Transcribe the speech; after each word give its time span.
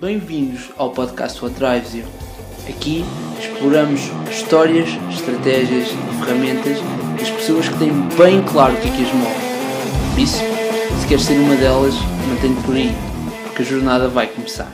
Bem-vindos 0.00 0.70
ao 0.76 0.92
podcast 0.92 1.42
What 1.42 1.58
Drives 1.58 1.92
You. 1.92 2.04
Aqui 2.68 3.04
exploramos 3.36 4.02
histórias, 4.30 4.90
estratégias 5.10 5.88
e 5.88 6.24
ferramentas 6.24 6.78
das 7.18 7.28
pessoas 7.32 7.68
que 7.68 7.78
têm 7.80 7.90
bem 8.16 8.40
claro 8.44 8.74
o 8.74 8.80
que 8.80 8.86
é 8.86 8.92
que 8.92 9.02
as 9.02 9.12
move. 9.12 10.14
Por 10.14 10.22
isso, 10.22 10.38
se 11.00 11.08
queres 11.08 11.24
ser 11.24 11.40
uma 11.40 11.56
delas, 11.56 11.94
mantém-te 12.28 12.62
por 12.62 12.76
aí, 12.76 12.92
porque 13.42 13.62
a 13.62 13.64
jornada 13.64 14.06
vai 14.06 14.28
começar. 14.28 14.70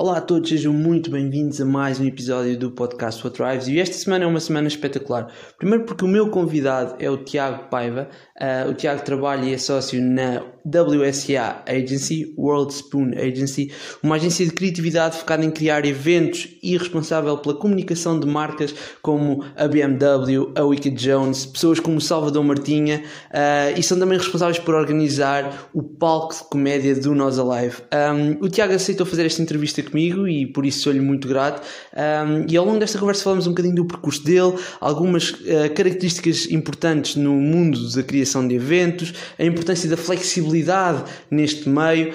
Olá 0.00 0.18
a 0.18 0.20
todos, 0.20 0.48
sejam 0.48 0.72
muito 0.72 1.10
bem-vindos 1.10 1.60
a 1.60 1.64
mais 1.64 1.98
um 1.98 2.04
episódio 2.04 2.56
do 2.56 2.70
podcast 2.70 3.20
What 3.26 3.36
Drives 3.36 3.66
e 3.66 3.80
esta 3.80 3.96
semana 3.96 4.22
é 4.22 4.28
uma 4.28 4.38
semana 4.38 4.68
espetacular. 4.68 5.26
Primeiro 5.58 5.84
porque 5.84 6.04
o 6.04 6.08
meu 6.08 6.30
convidado 6.30 6.94
é 7.00 7.10
o 7.10 7.16
Tiago 7.16 7.64
Paiva. 7.64 8.08
Uh, 8.40 8.70
o 8.70 8.74
Tiago 8.74 9.02
trabalha 9.02 9.44
e 9.44 9.54
é 9.54 9.58
sócio 9.58 10.00
na 10.00 10.42
WSA 10.64 11.62
Agency, 11.66 12.34
World 12.36 12.72
Spoon 12.72 13.12
Agency, 13.16 13.72
uma 14.02 14.16
agência 14.16 14.44
de 14.44 14.52
criatividade 14.52 15.16
focada 15.16 15.44
em 15.44 15.50
criar 15.50 15.84
eventos 15.84 16.48
e 16.62 16.76
responsável 16.76 17.36
pela 17.38 17.54
comunicação 17.54 18.20
de 18.20 18.26
marcas 18.26 18.74
como 19.02 19.44
a 19.56 19.66
BMW, 19.66 20.52
a 20.54 20.62
Wicked 20.62 20.96
Jones, 20.96 21.46
pessoas 21.46 21.80
como 21.80 22.00
Salvador 22.00 22.44
Martinha 22.44 23.02
uh, 23.30 23.78
e 23.78 23.82
são 23.82 23.98
também 23.98 24.18
responsáveis 24.18 24.58
por 24.58 24.74
organizar 24.74 25.70
o 25.72 25.82
palco 25.82 26.34
de 26.34 26.44
comédia 26.44 26.94
do 26.94 27.14
Nós 27.14 27.38
Alive. 27.38 27.76
Um, 27.92 28.44
o 28.44 28.48
Tiago 28.48 28.74
aceitou 28.74 29.06
fazer 29.06 29.24
esta 29.24 29.40
entrevista 29.40 29.82
comigo 29.82 30.28
e 30.28 30.46
por 30.46 30.66
isso 30.66 30.82
sou-lhe 30.82 31.00
muito 31.00 31.26
grato. 31.26 31.66
Um, 31.94 32.46
e 32.48 32.56
ao 32.56 32.64
longo 32.64 32.78
desta 32.78 32.98
conversa 32.98 33.24
falamos 33.24 33.46
um 33.46 33.50
bocadinho 33.50 33.74
do 33.74 33.84
percurso 33.86 34.22
dele, 34.22 34.54
algumas 34.80 35.30
uh, 35.30 35.74
características 35.74 36.50
importantes 36.50 37.16
no 37.16 37.32
mundo 37.32 37.90
da 37.94 38.02
criação 38.02 38.27
de 38.48 38.54
eventos, 38.54 39.14
a 39.38 39.44
importância 39.44 39.88
da 39.88 39.96
flexibilidade 39.96 41.04
neste 41.30 41.68
meio, 41.68 42.12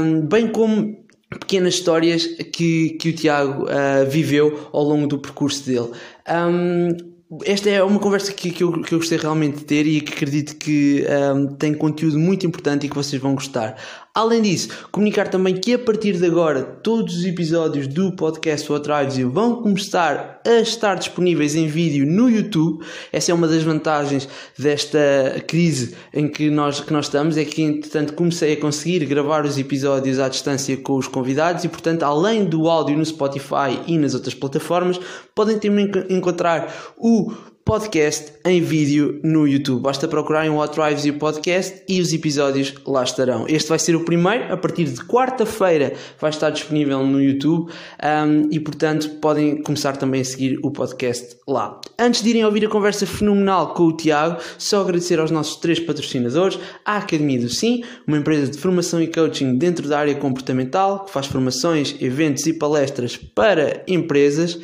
um, 0.00 0.20
bem 0.20 0.48
como 0.48 0.96
pequenas 1.30 1.74
histórias 1.74 2.24
que, 2.52 2.90
que 2.90 3.10
o 3.10 3.12
Tiago 3.12 3.64
uh, 3.64 4.08
viveu 4.08 4.68
ao 4.72 4.84
longo 4.84 5.06
do 5.06 5.18
percurso 5.18 5.66
dele. 5.66 5.90
Um, 6.28 7.16
esta 7.44 7.68
é 7.68 7.82
uma 7.82 7.98
conversa 7.98 8.32
que, 8.32 8.50
que, 8.50 8.62
eu, 8.62 8.80
que 8.82 8.94
eu 8.94 8.98
gostei 8.98 9.18
realmente 9.18 9.58
de 9.58 9.64
ter 9.64 9.84
e 9.86 10.00
que 10.00 10.12
acredito 10.12 10.56
que 10.56 11.04
um, 11.34 11.48
tem 11.48 11.74
conteúdo 11.74 12.18
muito 12.18 12.46
importante 12.46 12.86
e 12.86 12.88
que 12.88 12.94
vocês 12.94 13.20
vão 13.20 13.34
gostar. 13.34 13.76
Além 14.16 14.40
disso, 14.40 14.70
comunicar 14.90 15.28
também 15.28 15.54
que 15.54 15.74
a 15.74 15.78
partir 15.78 16.16
de 16.16 16.24
agora 16.24 16.62
todos 16.62 17.18
os 17.18 17.24
episódios 17.26 17.86
do 17.86 18.12
podcast 18.12 18.72
What 18.72 18.88
Drives 18.88 19.18
You 19.18 19.30
vão 19.30 19.56
começar 19.56 20.40
a 20.42 20.54
estar 20.54 20.94
disponíveis 20.94 21.54
em 21.54 21.66
vídeo 21.66 22.06
no 22.06 22.26
YouTube. 22.30 22.82
Essa 23.12 23.32
é 23.32 23.34
uma 23.34 23.46
das 23.46 23.62
vantagens 23.62 24.26
desta 24.58 24.98
crise 25.46 25.94
em 26.14 26.28
que 26.28 26.48
nós, 26.48 26.80
que 26.80 26.94
nós 26.94 27.04
estamos, 27.04 27.36
é 27.36 27.44
que 27.44 27.60
entretanto 27.60 28.14
comecei 28.14 28.54
a 28.54 28.56
conseguir 28.56 29.04
gravar 29.04 29.44
os 29.44 29.58
episódios 29.58 30.18
à 30.18 30.30
distância 30.30 30.74
com 30.78 30.96
os 30.96 31.06
convidados 31.06 31.64
e 31.64 31.68
portanto 31.68 32.02
além 32.02 32.46
do 32.46 32.70
áudio 32.70 32.96
no 32.96 33.04
Spotify 33.04 33.82
e 33.86 33.98
nas 33.98 34.14
outras 34.14 34.32
plataformas, 34.32 34.98
podem 35.34 35.58
também 35.58 35.90
encontrar 36.08 36.94
o 36.96 37.34
podcast 37.66 38.32
em 38.44 38.60
vídeo 38.60 39.18
no 39.24 39.44
YouTube. 39.44 39.82
Basta 39.82 40.06
procurarem 40.06 40.50
o 40.50 40.54
What 40.54 40.78
Drives 40.78 41.04
You 41.04 41.14
Podcast 41.14 41.82
e 41.88 42.00
os 42.00 42.12
episódios 42.12 42.72
lá 42.86 43.02
estarão. 43.02 43.44
Este 43.48 43.68
vai 43.68 43.78
ser 43.80 43.96
o 43.96 44.04
primeiro, 44.04 44.52
a 44.52 44.56
partir 44.56 44.84
de 44.84 45.00
quarta-feira 45.00 45.92
vai 46.20 46.30
estar 46.30 46.50
disponível 46.50 47.04
no 47.04 47.20
YouTube 47.20 47.68
um, 47.68 48.48
e, 48.52 48.60
portanto, 48.60 49.10
podem 49.20 49.60
começar 49.64 49.96
também 49.96 50.20
a 50.20 50.24
seguir 50.24 50.60
o 50.62 50.70
podcast 50.70 51.38
lá. 51.44 51.80
Antes 51.98 52.22
de 52.22 52.30
irem 52.30 52.44
ouvir 52.44 52.64
a 52.64 52.68
conversa 52.68 53.04
fenomenal 53.04 53.74
com 53.74 53.82
o 53.82 53.96
Tiago, 53.96 54.40
só 54.56 54.82
agradecer 54.82 55.18
aos 55.18 55.32
nossos 55.32 55.56
três 55.56 55.80
patrocinadores, 55.80 56.60
a 56.84 56.98
Academia 56.98 57.40
do 57.40 57.48
Sim, 57.48 57.82
uma 58.06 58.16
empresa 58.16 58.48
de 58.48 58.58
formação 58.58 59.02
e 59.02 59.08
coaching 59.08 59.56
dentro 59.58 59.88
da 59.88 59.98
área 59.98 60.14
comportamental, 60.14 61.04
que 61.04 61.10
faz 61.10 61.26
formações, 61.26 61.96
eventos 62.00 62.46
e 62.46 62.52
palestras 62.52 63.16
para 63.16 63.82
empresas, 63.88 64.56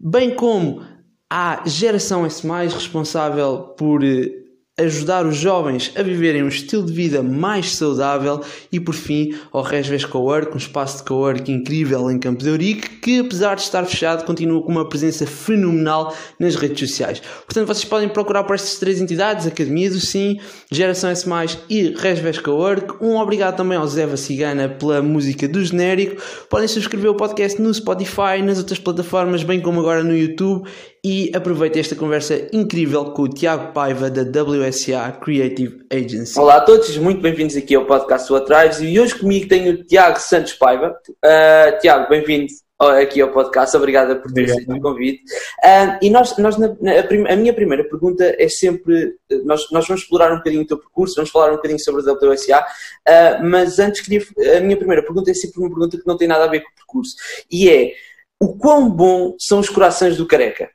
bem 0.00 0.30
como 0.30 0.95
à 1.30 1.62
geração 1.66 2.24
S, 2.24 2.46
responsável 2.46 3.74
por 3.76 4.04
eh, 4.04 4.30
ajudar 4.78 5.24
os 5.24 5.36
jovens 5.36 5.90
a 5.96 6.02
viverem 6.02 6.42
um 6.42 6.48
estilo 6.48 6.84
de 6.84 6.92
vida 6.92 7.22
mais 7.22 7.74
saudável 7.74 8.42
e 8.70 8.78
por 8.78 8.94
fim 8.94 9.34
ao 9.50 9.62
Resves 9.62 10.04
Cowork, 10.04 10.52
um 10.52 10.58
espaço 10.58 10.98
de 10.98 11.04
cowork 11.04 11.50
incrível 11.50 12.10
em 12.10 12.18
Campo 12.18 12.44
de 12.44 12.50
Ourique 12.50 12.88
que 13.00 13.20
apesar 13.20 13.54
de 13.54 13.62
estar 13.62 13.86
fechado 13.86 14.26
continua 14.26 14.62
com 14.62 14.70
uma 14.70 14.86
presença 14.86 15.26
fenomenal 15.26 16.14
nas 16.38 16.56
redes 16.56 16.78
sociais. 16.90 17.22
Portanto 17.46 17.66
vocês 17.68 17.86
podem 17.86 18.08
procurar 18.08 18.44
por 18.44 18.54
estas 18.54 18.76
três 18.76 19.00
entidades, 19.00 19.46
Academia 19.46 19.88
do 19.88 19.98
Sim, 19.98 20.38
Geração 20.70 21.08
S+, 21.08 21.26
e 21.70 21.94
Resves 21.96 22.38
Cowork. 22.38 23.02
Um 23.02 23.16
obrigado 23.16 23.56
também 23.56 23.78
ao 23.78 23.86
Zé 23.86 24.14
Cigana 24.16 24.68
pela 24.68 25.00
música 25.00 25.48
do 25.48 25.64
genérico. 25.64 26.22
Podem 26.50 26.68
subscrever 26.68 27.10
o 27.10 27.16
podcast 27.16 27.60
no 27.62 27.72
Spotify, 27.72 28.42
nas 28.44 28.58
outras 28.58 28.78
plataformas, 28.78 29.42
bem 29.42 29.58
como 29.58 29.80
agora 29.80 30.04
no 30.04 30.14
YouTube 30.14 30.68
e 31.08 31.30
aproveitem 31.36 31.78
esta 31.78 31.94
conversa 31.94 32.48
incrível 32.52 33.12
com 33.12 33.22
o 33.22 33.28
Tiago 33.28 33.72
Paiva 33.72 34.10
da 34.10 34.22
WSA 34.22 35.12
Creative 35.22 35.86
Agency. 35.88 36.36
Olá 36.36 36.56
a 36.56 36.60
todos, 36.60 36.98
muito 36.98 37.20
bem-vindos 37.20 37.56
aqui 37.56 37.76
ao 37.76 37.84
podcast 37.84 38.32
What 38.32 38.48
Drives 38.48 38.80
e 38.80 38.98
hoje 38.98 39.16
comigo 39.16 39.46
tenho 39.46 39.72
o 39.72 39.84
Tiago 39.84 40.18
Santos 40.18 40.54
Paiva. 40.54 40.98
Uh, 41.08 41.78
Tiago, 41.80 42.08
bem-vindo 42.08 42.48
aqui 42.80 43.20
ao 43.20 43.30
podcast, 43.30 43.76
obrigada 43.76 44.16
por 44.16 44.32
ter 44.32 44.46
aceito 44.46 44.72
o 44.72 44.80
convite. 44.80 45.22
Uh, 45.62 45.96
e 46.02 46.10
nós, 46.10 46.36
nós 46.38 46.56
na, 46.56 46.74
na, 46.80 46.94
a, 46.94 47.32
a, 47.32 47.36
minha 47.36 47.54
primeira 47.54 47.84
pergunta 47.84 48.34
é 48.36 48.48
sempre: 48.48 49.14
nós, 49.44 49.70
nós 49.70 49.86
vamos 49.86 50.02
explorar 50.02 50.32
um 50.32 50.38
bocadinho 50.38 50.62
o 50.62 50.66
teu 50.66 50.76
percurso, 50.76 51.14
vamos 51.14 51.30
falar 51.30 51.52
um 51.52 51.56
bocadinho 51.56 51.78
sobre 51.78 52.02
a 52.02 52.14
WSA, 52.14 52.58
uh, 52.58 53.44
mas 53.44 53.78
antes 53.78 54.00
queria, 54.00 54.26
a 54.56 54.60
minha 54.60 54.76
primeira 54.76 55.04
pergunta 55.04 55.30
é 55.30 55.34
sempre 55.34 55.60
uma 55.60 55.68
pergunta 55.68 55.96
que 55.96 56.06
não 56.06 56.16
tem 56.16 56.26
nada 56.26 56.46
a 56.46 56.48
ver 56.48 56.62
com 56.62 56.70
o 56.70 56.74
percurso 56.74 57.14
e 57.48 57.70
é: 57.70 57.92
o 58.40 58.58
quão 58.58 58.90
bom 58.90 59.36
são 59.38 59.60
os 59.60 59.68
corações 59.68 60.16
do 60.16 60.26
careca? 60.26 60.74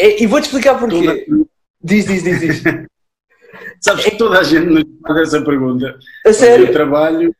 É, 0.00 0.22
e 0.22 0.26
vou-te 0.26 0.44
explicar 0.44 0.78
porquê. 0.78 1.24
Toda... 1.26 1.46
Diz, 1.82 2.06
diz, 2.06 2.22
diz, 2.22 2.40
diz. 2.40 2.62
Sabes 3.80 4.04
que 4.04 4.16
toda 4.16 4.38
a 4.38 4.42
gente 4.42 4.66
nos 4.66 4.84
faz 5.06 5.28
essa 5.28 5.44
pergunta. 5.44 5.98
A 6.26 6.32
sério? 6.32 6.66
Eu 6.66 6.72
trabalho 6.72 7.34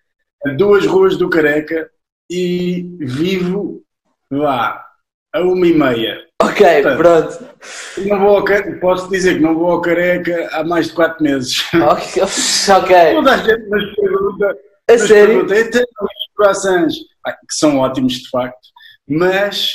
a 0.44 0.50
duas 0.50 0.86
ruas 0.86 1.16
do 1.16 1.30
Careca 1.30 1.90
e 2.30 2.86
vivo 2.98 3.82
lá 4.30 4.84
a 5.32 5.40
uma 5.40 5.66
e 5.66 5.74
meia. 5.74 6.26
Ok, 6.42 6.82
Portanto, 6.82 6.98
pronto. 6.98 8.08
Não 8.08 8.18
vou 8.18 8.36
ao, 8.36 8.44
posso 8.80 9.10
dizer 9.10 9.34
que 9.34 9.40
não 9.40 9.54
vou 9.54 9.70
ao 9.70 9.80
Careca 9.80 10.48
há 10.52 10.64
mais 10.64 10.88
de 10.88 10.94
quatro 10.94 11.22
meses. 11.22 11.52
Ok. 11.72 13.14
Toda 13.14 13.32
a 13.32 13.36
gente 13.38 13.68
nos 13.68 13.94
pergunta. 13.94 14.58
A 14.88 14.92
nos 14.92 15.02
sério? 15.02 15.46
Pergunta, 15.46 15.60
então, 15.60 15.82
os 15.82 16.34
croissants, 16.34 16.94
que 16.94 17.54
são 17.54 17.78
ótimos 17.78 18.14
de 18.14 18.30
facto, 18.30 18.68
mas, 19.08 19.66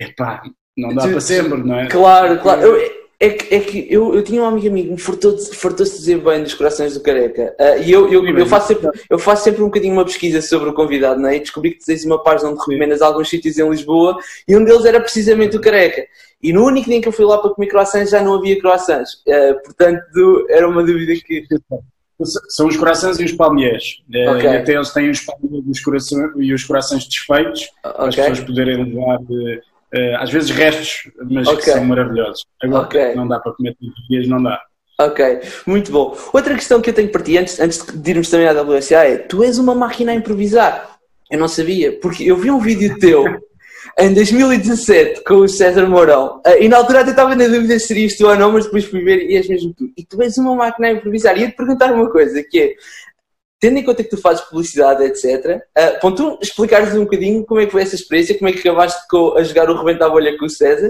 epá, 0.00 0.42
não 0.78 0.94
dá 0.94 1.08
para 1.08 1.20
sempre, 1.20 1.58
não 1.58 1.78
é? 1.78 1.86
Claro, 1.86 2.38
claro. 2.40 2.62
Eu, 2.62 2.98
é 3.20 3.30
que, 3.30 3.52
é 3.54 3.58
que 3.58 3.86
eu, 3.90 4.14
eu 4.14 4.22
tinha 4.22 4.40
um 4.40 4.46
amigo 4.46 4.68
amigo 4.68 4.88
que 4.88 4.94
me 4.94 5.00
fartou-se 5.00 5.52
fartou 5.52 5.84
dizer 5.84 6.22
bem 6.22 6.40
dos 6.40 6.54
corações 6.54 6.94
do 6.94 7.00
careca. 7.00 7.52
Uh, 7.58 7.82
e 7.82 7.90
eu, 7.90 8.12
eu, 8.12 8.24
eu, 8.24 8.46
faço 8.46 8.68
sempre, 8.68 8.88
eu 9.10 9.18
faço 9.18 9.42
sempre 9.42 9.60
um 9.60 9.66
bocadinho 9.66 9.92
uma 9.92 10.04
pesquisa 10.04 10.40
sobre 10.40 10.68
o 10.68 10.72
convidado, 10.72 11.20
não 11.20 11.28
é? 11.28 11.36
E 11.36 11.40
descobri 11.40 11.72
que 11.72 11.84
tens 11.84 12.04
uma 12.04 12.22
página 12.22 12.50
onde 12.50 12.60
recomendas 12.60 13.02
alguns 13.02 13.28
sítios 13.28 13.58
em 13.58 13.68
Lisboa 13.68 14.16
e 14.46 14.56
um 14.56 14.62
deles 14.64 14.84
era 14.84 15.00
precisamente 15.00 15.56
o 15.56 15.60
careca. 15.60 16.06
E 16.40 16.52
no 16.52 16.64
único 16.64 16.88
dia 16.88 17.00
que 17.00 17.08
eu 17.08 17.12
fui 17.12 17.24
lá 17.24 17.38
para 17.38 17.50
comer 17.50 17.66
croissants 17.66 18.10
já 18.10 18.22
não 18.22 18.34
havia 18.34 18.60
croissants. 18.60 19.14
Uh, 19.26 19.60
portanto, 19.64 20.46
era 20.48 20.68
uma 20.68 20.84
dúvida 20.84 21.12
que. 21.14 21.44
São 22.48 22.66
os 22.66 22.76
corações 22.76 23.20
e 23.20 23.24
os 23.24 23.32
palmiers. 23.32 24.02
Eh, 24.12 24.28
okay. 24.28 24.56
até 24.56 24.74
eles 24.74 24.90
têm 24.90 25.08
os 25.08 25.20
palmiers 25.20 25.64
e 25.64 25.70
os 25.70 25.80
corações, 25.80 26.32
e 26.36 26.52
os 26.52 26.64
corações 26.64 27.06
desfeitos 27.06 27.62
okay. 27.78 27.94
para 27.94 28.08
as 28.08 28.16
pessoas 28.16 28.40
poderem 28.40 28.84
levar. 28.84 29.20
Uh, 29.94 30.16
às 30.18 30.30
vezes 30.30 30.50
restos, 30.50 31.10
mas 31.30 31.46
okay. 31.48 31.64
que 31.64 31.70
são 31.70 31.84
maravilhosos. 31.84 32.44
Agora 32.62 32.84
okay. 32.84 33.14
não 33.14 33.26
dá 33.26 33.40
para 33.40 33.52
comer 33.52 33.74
todos 33.80 33.98
os 33.98 34.08
dias, 34.08 34.28
não 34.28 34.42
dá. 34.42 34.60
Ok, 35.00 35.40
muito 35.64 35.92
bom. 35.92 36.16
Outra 36.32 36.54
questão 36.54 36.80
que 36.80 36.90
eu 36.90 36.94
tenho 36.94 37.08
para 37.08 37.22
ti, 37.22 37.38
antes, 37.38 37.60
antes 37.60 37.86
de 37.86 38.10
irmos 38.10 38.28
também 38.28 38.48
à 38.48 38.62
WSA, 38.62 39.04
é: 39.04 39.16
tu 39.16 39.44
és 39.44 39.56
uma 39.56 39.74
máquina 39.74 40.12
a 40.12 40.14
improvisar. 40.14 40.98
Eu 41.30 41.38
não 41.38 41.46
sabia, 41.46 41.92
porque 42.00 42.24
eu 42.24 42.36
vi 42.36 42.50
um 42.50 42.58
vídeo 42.58 42.96
teu 43.00 43.24
em 43.98 44.12
2017 44.12 45.24
com 45.24 45.36
o 45.36 45.48
César 45.48 45.86
Mourão 45.86 46.40
uh, 46.46 46.60
e 46.60 46.68
na 46.68 46.76
altura 46.76 47.00
até 47.00 47.10
estava 47.10 47.34
na 47.34 47.46
dúvida 47.46 47.78
se 47.78 47.88
serias 47.88 48.16
tu 48.16 48.26
ou 48.26 48.36
não, 48.36 48.52
mas 48.52 48.64
depois 48.64 48.84
fui 48.84 49.02
ver 49.02 49.28
e 49.28 49.36
és 49.36 49.48
mesmo 49.48 49.72
tu. 49.72 49.90
E 49.96 50.04
tu 50.04 50.20
és 50.20 50.36
uma 50.36 50.54
máquina 50.54 50.88
a 50.88 50.92
improvisar. 50.92 51.36
E 51.36 51.42
ia-te 51.42 51.56
perguntar 51.56 51.92
uma 51.92 52.10
coisa: 52.10 52.42
que 52.42 52.60
é 52.60 52.74
tendo 53.60 53.78
em 53.78 53.84
conta 53.84 54.04
que 54.04 54.10
tu 54.10 54.16
fazes 54.16 54.44
publicidade, 54.44 55.02
etc., 55.04 55.62
uh, 55.76 56.00
ponto 56.00 56.38
tu 56.38 56.38
explicares 56.42 56.94
um 56.94 57.04
bocadinho 57.04 57.44
como 57.44 57.60
é 57.60 57.66
que 57.66 57.72
foi 57.72 57.82
essa 57.82 57.96
experiência, 57.96 58.38
como 58.38 58.48
é 58.48 58.52
que 58.52 58.60
acabaste 58.60 59.06
com, 59.08 59.36
a 59.36 59.42
jogar 59.42 59.68
o 59.68 59.76
Rebenta 59.76 60.06
a 60.06 60.10
Bolha 60.10 60.36
com 60.38 60.46
o 60.46 60.50
César, 60.50 60.88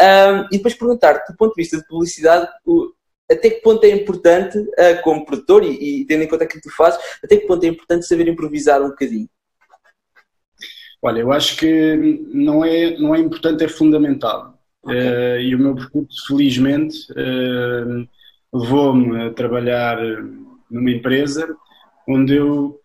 um, 0.00 0.44
e 0.46 0.56
depois 0.56 0.74
perguntar-te, 0.74 1.32
do 1.32 1.36
ponto 1.36 1.54
de 1.54 1.62
vista 1.62 1.78
de 1.78 1.86
publicidade, 1.86 2.46
o, 2.66 2.92
até 3.30 3.48
que 3.48 3.62
ponto 3.62 3.84
é 3.84 3.90
importante, 3.90 4.58
uh, 4.58 5.02
como 5.02 5.24
produtor, 5.24 5.64
e, 5.64 6.02
e, 6.02 6.04
tendo 6.04 6.24
em 6.24 6.28
conta 6.28 6.44
aquilo 6.44 6.60
que 6.60 6.68
tu 6.68 6.76
fazes, 6.76 7.00
até 7.24 7.36
que 7.36 7.46
ponto 7.46 7.64
é 7.64 7.68
importante 7.68 8.06
saber 8.06 8.28
improvisar 8.28 8.82
um 8.82 8.90
bocadinho? 8.90 9.28
Olha, 11.02 11.20
eu 11.20 11.32
acho 11.32 11.56
que 11.56 12.26
não 12.34 12.62
é, 12.62 12.98
não 12.98 13.14
é 13.14 13.20
importante, 13.20 13.64
é 13.64 13.68
fundamental. 13.68 14.58
Okay. 14.82 14.98
Uh, 14.98 15.40
e 15.40 15.54
o 15.54 15.58
meu 15.58 15.74
percurso, 15.74 16.26
felizmente, 16.26 17.10
uh, 17.12 18.06
levou-me 18.52 19.26
a 19.26 19.32
trabalhar 19.32 19.98
numa 20.70 20.90
empresa 20.90 21.48
onde 22.08 22.34
eu 22.36 22.78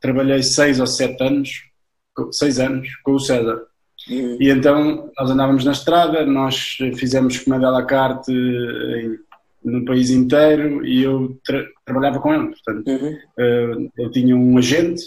trabalhei 0.00 0.42
seis 0.42 0.78
ou 0.80 0.86
sete 0.86 1.22
anos 1.22 1.66
seis 2.32 2.58
anos, 2.58 2.88
com 3.02 3.12
o 3.12 3.20
César. 3.20 3.62
Uhum. 4.08 4.36
E 4.40 4.50
então 4.50 5.10
nós 5.18 5.30
andávamos 5.30 5.64
na 5.64 5.72
estrada, 5.72 6.24
nós 6.24 6.76
fizemos 6.96 7.38
comédia 7.38 7.68
à 7.68 7.70
la 7.70 7.84
carte 7.84 8.30
em, 8.32 9.18
no 9.64 9.84
país 9.84 10.10
inteiro 10.10 10.86
e 10.86 11.02
eu 11.02 11.38
tra 11.44 11.64
trabalhava 11.84 12.20
com 12.20 12.32
ele. 12.32 12.48
Portanto, 12.48 12.88
uhum. 12.88 13.12
uh, 13.12 13.90
eu 13.98 14.10
tinha 14.10 14.36
um 14.36 14.56
agente 14.58 15.02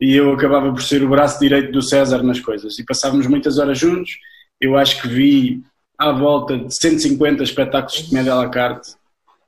e 0.00 0.14
eu 0.14 0.32
acabava 0.32 0.72
por 0.72 0.82
ser 0.82 1.02
o 1.02 1.08
braço 1.08 1.40
direito 1.40 1.72
do 1.72 1.82
César 1.82 2.22
nas 2.22 2.40
coisas. 2.40 2.78
E 2.78 2.84
passávamos 2.84 3.26
muitas 3.26 3.58
horas 3.58 3.78
juntos. 3.78 4.12
Eu 4.60 4.76
acho 4.76 5.02
que 5.02 5.08
vi 5.08 5.62
à 5.98 6.12
volta 6.12 6.56
de 6.58 6.74
150 6.74 7.42
espetáculos 7.42 8.02
de 8.02 8.08
comédia 8.08 8.32
à 8.32 8.36
la 8.36 8.48
carte, 8.48 8.94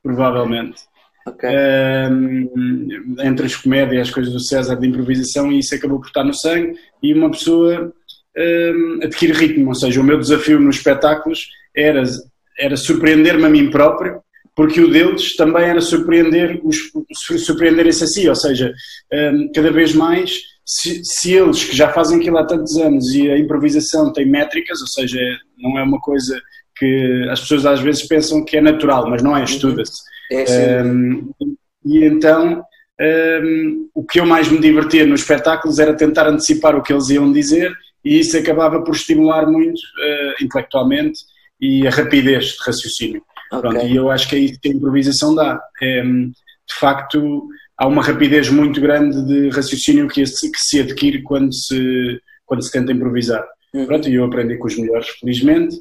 provavelmente. 0.02 0.82
Okay. 1.26 1.50
Um, 1.50 3.16
entre 3.20 3.46
as 3.46 3.56
comédias 3.56 4.08
as 4.08 4.14
coisas 4.14 4.32
do 4.32 4.40
César 4.40 4.76
de 4.76 4.86
improvisação, 4.86 5.50
e 5.50 5.58
isso 5.58 5.74
acabou 5.74 5.98
por 5.98 6.06
estar 6.06 6.22
no 6.22 6.34
sangue. 6.34 6.78
E 7.02 7.12
uma 7.12 7.30
pessoa 7.30 7.92
um, 8.36 9.00
adquire 9.02 9.32
ritmo, 9.32 9.68
ou 9.68 9.74
seja, 9.74 10.00
o 10.00 10.04
meu 10.04 10.18
desafio 10.18 10.60
nos 10.60 10.76
espetáculos 10.76 11.48
era, 11.74 12.02
era 12.58 12.76
surpreender-me 12.76 13.44
a 13.44 13.50
mim 13.50 13.70
próprio, 13.70 14.20
porque 14.54 14.80
o 14.80 14.90
deles 14.90 15.34
também 15.36 15.64
era 15.64 15.80
surpreender 15.80 16.60
os, 16.62 16.76
surpreenderem-se 17.44 18.04
a 18.04 18.06
si, 18.06 18.28
ou 18.28 18.36
seja, 18.36 18.72
cada 19.54 19.70
vez 19.70 19.94
mais, 19.94 20.32
se, 20.64 21.02
se, 21.04 21.34
eles 21.34 21.64
que 21.64 21.76
já 21.76 21.92
fazem 21.92 22.18
aquilo 22.18 22.38
há 22.38 22.46
tantos 22.46 22.76
anos 22.78 23.12
e 23.14 23.30
a 23.30 23.38
improvisação 23.38 24.12
tem 24.12 24.26
métricas, 24.26 24.80
ou 24.80 24.86
seja, 24.86 25.20
não 25.58 25.78
é 25.78 25.82
uma 25.82 26.00
coisa 26.00 26.40
que 26.76 27.28
as 27.30 27.40
pessoas 27.40 27.66
às 27.66 27.80
vezes 27.80 28.06
pensam 28.06 28.44
que 28.44 28.56
é 28.56 28.60
natural, 28.60 29.08
mas 29.08 29.22
não 29.22 29.36
é, 29.36 29.44
estuda-se. 29.44 30.02
É, 30.30 30.82
um, 30.82 31.30
e 31.84 32.04
então 32.04 32.64
um, 33.00 33.88
o 33.94 34.04
que 34.04 34.18
eu 34.20 34.26
mais 34.26 34.48
me 34.48 34.58
divertia 34.58 35.06
nos 35.06 35.20
espetáculos 35.20 35.78
era 35.78 35.94
tentar 35.94 36.28
antecipar 36.28 36.74
o 36.74 36.82
que 36.82 36.92
eles 36.92 37.08
iam 37.10 37.32
dizer 37.32 37.72
e 38.04 38.20
isso 38.20 38.36
acabava 38.36 38.82
por 38.82 38.94
estimular 38.94 39.46
muito 39.46 39.78
uh, 39.78 40.44
intelectualmente 40.44 41.20
e 41.60 41.86
a 41.86 41.90
rapidez 41.90 42.46
de 42.46 42.56
raciocínio. 42.64 43.22
Okay. 43.52 43.70
Pronto, 43.70 43.86
e 43.86 43.96
eu 43.96 44.10
acho 44.10 44.28
que 44.28 44.36
é 44.36 44.38
isso 44.38 44.60
que 44.60 44.68
a 44.68 44.72
improvisação 44.72 45.34
dá. 45.34 45.60
É, 45.80 46.02
de 46.02 46.74
facto, 46.78 47.48
há 47.76 47.86
uma 47.86 48.02
rapidez 48.02 48.48
muito 48.48 48.80
grande 48.80 49.24
de 49.26 49.48
raciocínio 49.50 50.08
que 50.08 50.24
se, 50.26 50.50
que 50.50 50.58
se 50.58 50.80
adquire 50.80 51.22
quando 51.22 51.52
se, 51.54 52.20
quando 52.44 52.62
se 52.62 52.72
tenta 52.72 52.92
improvisar. 52.92 53.44
Uhum. 53.72 53.86
Pronto, 53.86 54.08
e 54.08 54.14
eu 54.14 54.24
aprendi 54.24 54.56
com 54.56 54.66
os 54.66 54.76
melhores, 54.76 55.08
felizmente. 55.20 55.76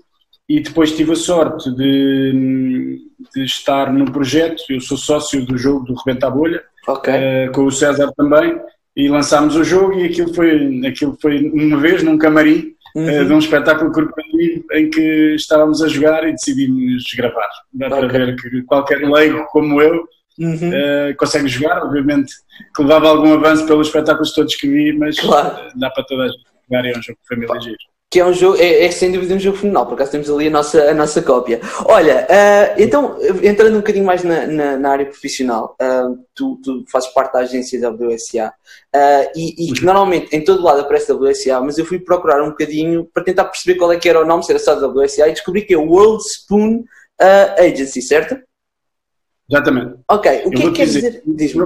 E 0.47 0.59
depois 0.59 0.95
tive 0.95 1.13
a 1.13 1.15
sorte 1.15 1.71
de, 1.75 3.01
de 3.33 3.44
estar 3.44 3.92
no 3.92 4.12
projeto. 4.12 4.63
Eu 4.69 4.80
sou 4.80 4.97
sócio 4.97 5.44
do 5.45 5.57
jogo 5.57 5.86
do 5.86 5.95
Rebenta 5.95 6.27
a 6.27 6.30
Bolha, 6.30 6.63
okay. 6.88 7.47
uh, 7.47 7.51
com 7.51 7.65
o 7.65 7.71
César 7.71 8.12
também. 8.15 8.59
E 8.95 9.09
lançámos 9.09 9.56
o 9.56 9.63
jogo 9.63 9.94
e 9.94 10.06
aquilo 10.06 10.33
foi, 10.33 10.81
aquilo 10.86 11.18
foi 11.19 11.50
uma 11.50 11.77
vez 11.77 12.03
num 12.03 12.18
camarim 12.18 12.74
uhum. 12.95 13.21
uh, 13.21 13.25
de 13.25 13.33
um 13.33 13.39
espetáculo 13.39 13.92
corporativo 13.92 14.63
em 14.71 14.89
que 14.89 15.36
estávamos 15.36 15.81
a 15.81 15.88
jogar 15.88 16.27
e 16.27 16.31
decidimos 16.31 17.03
gravar. 17.18 17.50
Dá 17.74 17.88
okay. 17.88 18.00
para 18.00 18.07
ver 18.07 18.36
que 18.36 18.62
qualquer 18.63 19.00
leigo 19.00 19.45
como 19.51 19.81
eu 19.81 20.07
uhum. 20.38 20.69
uh, 20.69 21.15
consegue 21.18 21.48
jogar, 21.48 21.83
obviamente 21.83 22.31
que 22.75 22.83
levava 22.83 23.09
algum 23.09 23.33
avanço 23.33 23.65
pelos 23.65 23.88
espetáculos 23.88 24.33
todos 24.33 24.56
que 24.56 24.68
vi, 24.68 24.94
mas 24.94 25.19
claro. 25.19 25.56
dá 25.75 25.89
para 25.89 26.03
toda 26.03 26.24
a 26.24 26.27
gente 26.27 26.44
jogar 26.69 26.86
e 26.86 26.91
é 26.91 26.98
um 26.98 27.01
jogo 27.01 27.19
giro 27.62 27.77
que 28.15 28.19
é 28.21 28.25
um 28.25 28.31
jogo, 28.31 28.56
é, 28.62 28.85
é, 28.85 28.91
sem 28.91 29.12
dúvida 29.12 29.35
um 29.35 29.39
jogo 29.39 29.57
fenomenal, 29.57 29.88
por 29.88 29.95
acaso 29.95 30.12
temos 30.12 30.29
ali 30.29 30.47
a 30.47 30.50
nossa, 30.50 30.89
a 30.89 30.94
nossa 30.94 31.21
cópia. 31.21 31.59
Olha, 31.83 32.25
uh, 32.25 32.81
então, 32.81 33.17
entrando 33.44 33.73
um 33.73 33.79
bocadinho 33.79 34.06
mais 34.06 34.23
na, 34.23 34.47
na, 34.47 34.77
na 34.77 34.89
área 34.89 35.06
profissional, 35.06 35.75
uh, 35.81 36.17
tu, 36.33 36.57
tu, 36.63 36.85
fazes 36.89 37.09
parte 37.09 37.33
da 37.33 37.39
agência 37.39 37.77
da 37.77 37.89
WSA 37.89 38.53
uh, 38.95 39.31
e, 39.35 39.69
e 39.69 39.73
que 39.73 39.83
normalmente 39.83 40.33
em 40.33 40.41
todo 40.41 40.63
lado 40.63 40.79
aparece 40.79 41.12
WSA, 41.12 41.59
mas 41.59 41.77
eu 41.77 41.83
fui 41.83 42.00
procurar 42.00 42.41
um 42.41 42.51
bocadinho 42.51 43.03
para 43.13 43.21
tentar 43.21 43.44
perceber 43.44 43.77
qual 43.77 43.91
é 43.91 43.97
que 43.97 44.07
era 44.07 44.21
o 44.21 44.25
nome, 44.25 44.44
se 44.44 44.51
era 44.53 44.59
só 44.59 44.75
WSA, 44.75 45.27
e 45.27 45.33
descobri 45.33 45.63
que 45.63 45.73
é 45.73 45.77
World 45.77 46.23
Spoon 46.23 46.85
Agency, 47.59 48.01
certo? 48.01 48.38
Exatamente. 49.50 49.95
Ok, 50.09 50.44
o 50.45 50.51
que 50.51 50.62
é 50.62 50.65
que 50.67 50.71
quer 50.71 50.85
dizer? 50.85 51.21
Diz-me. 51.27 51.65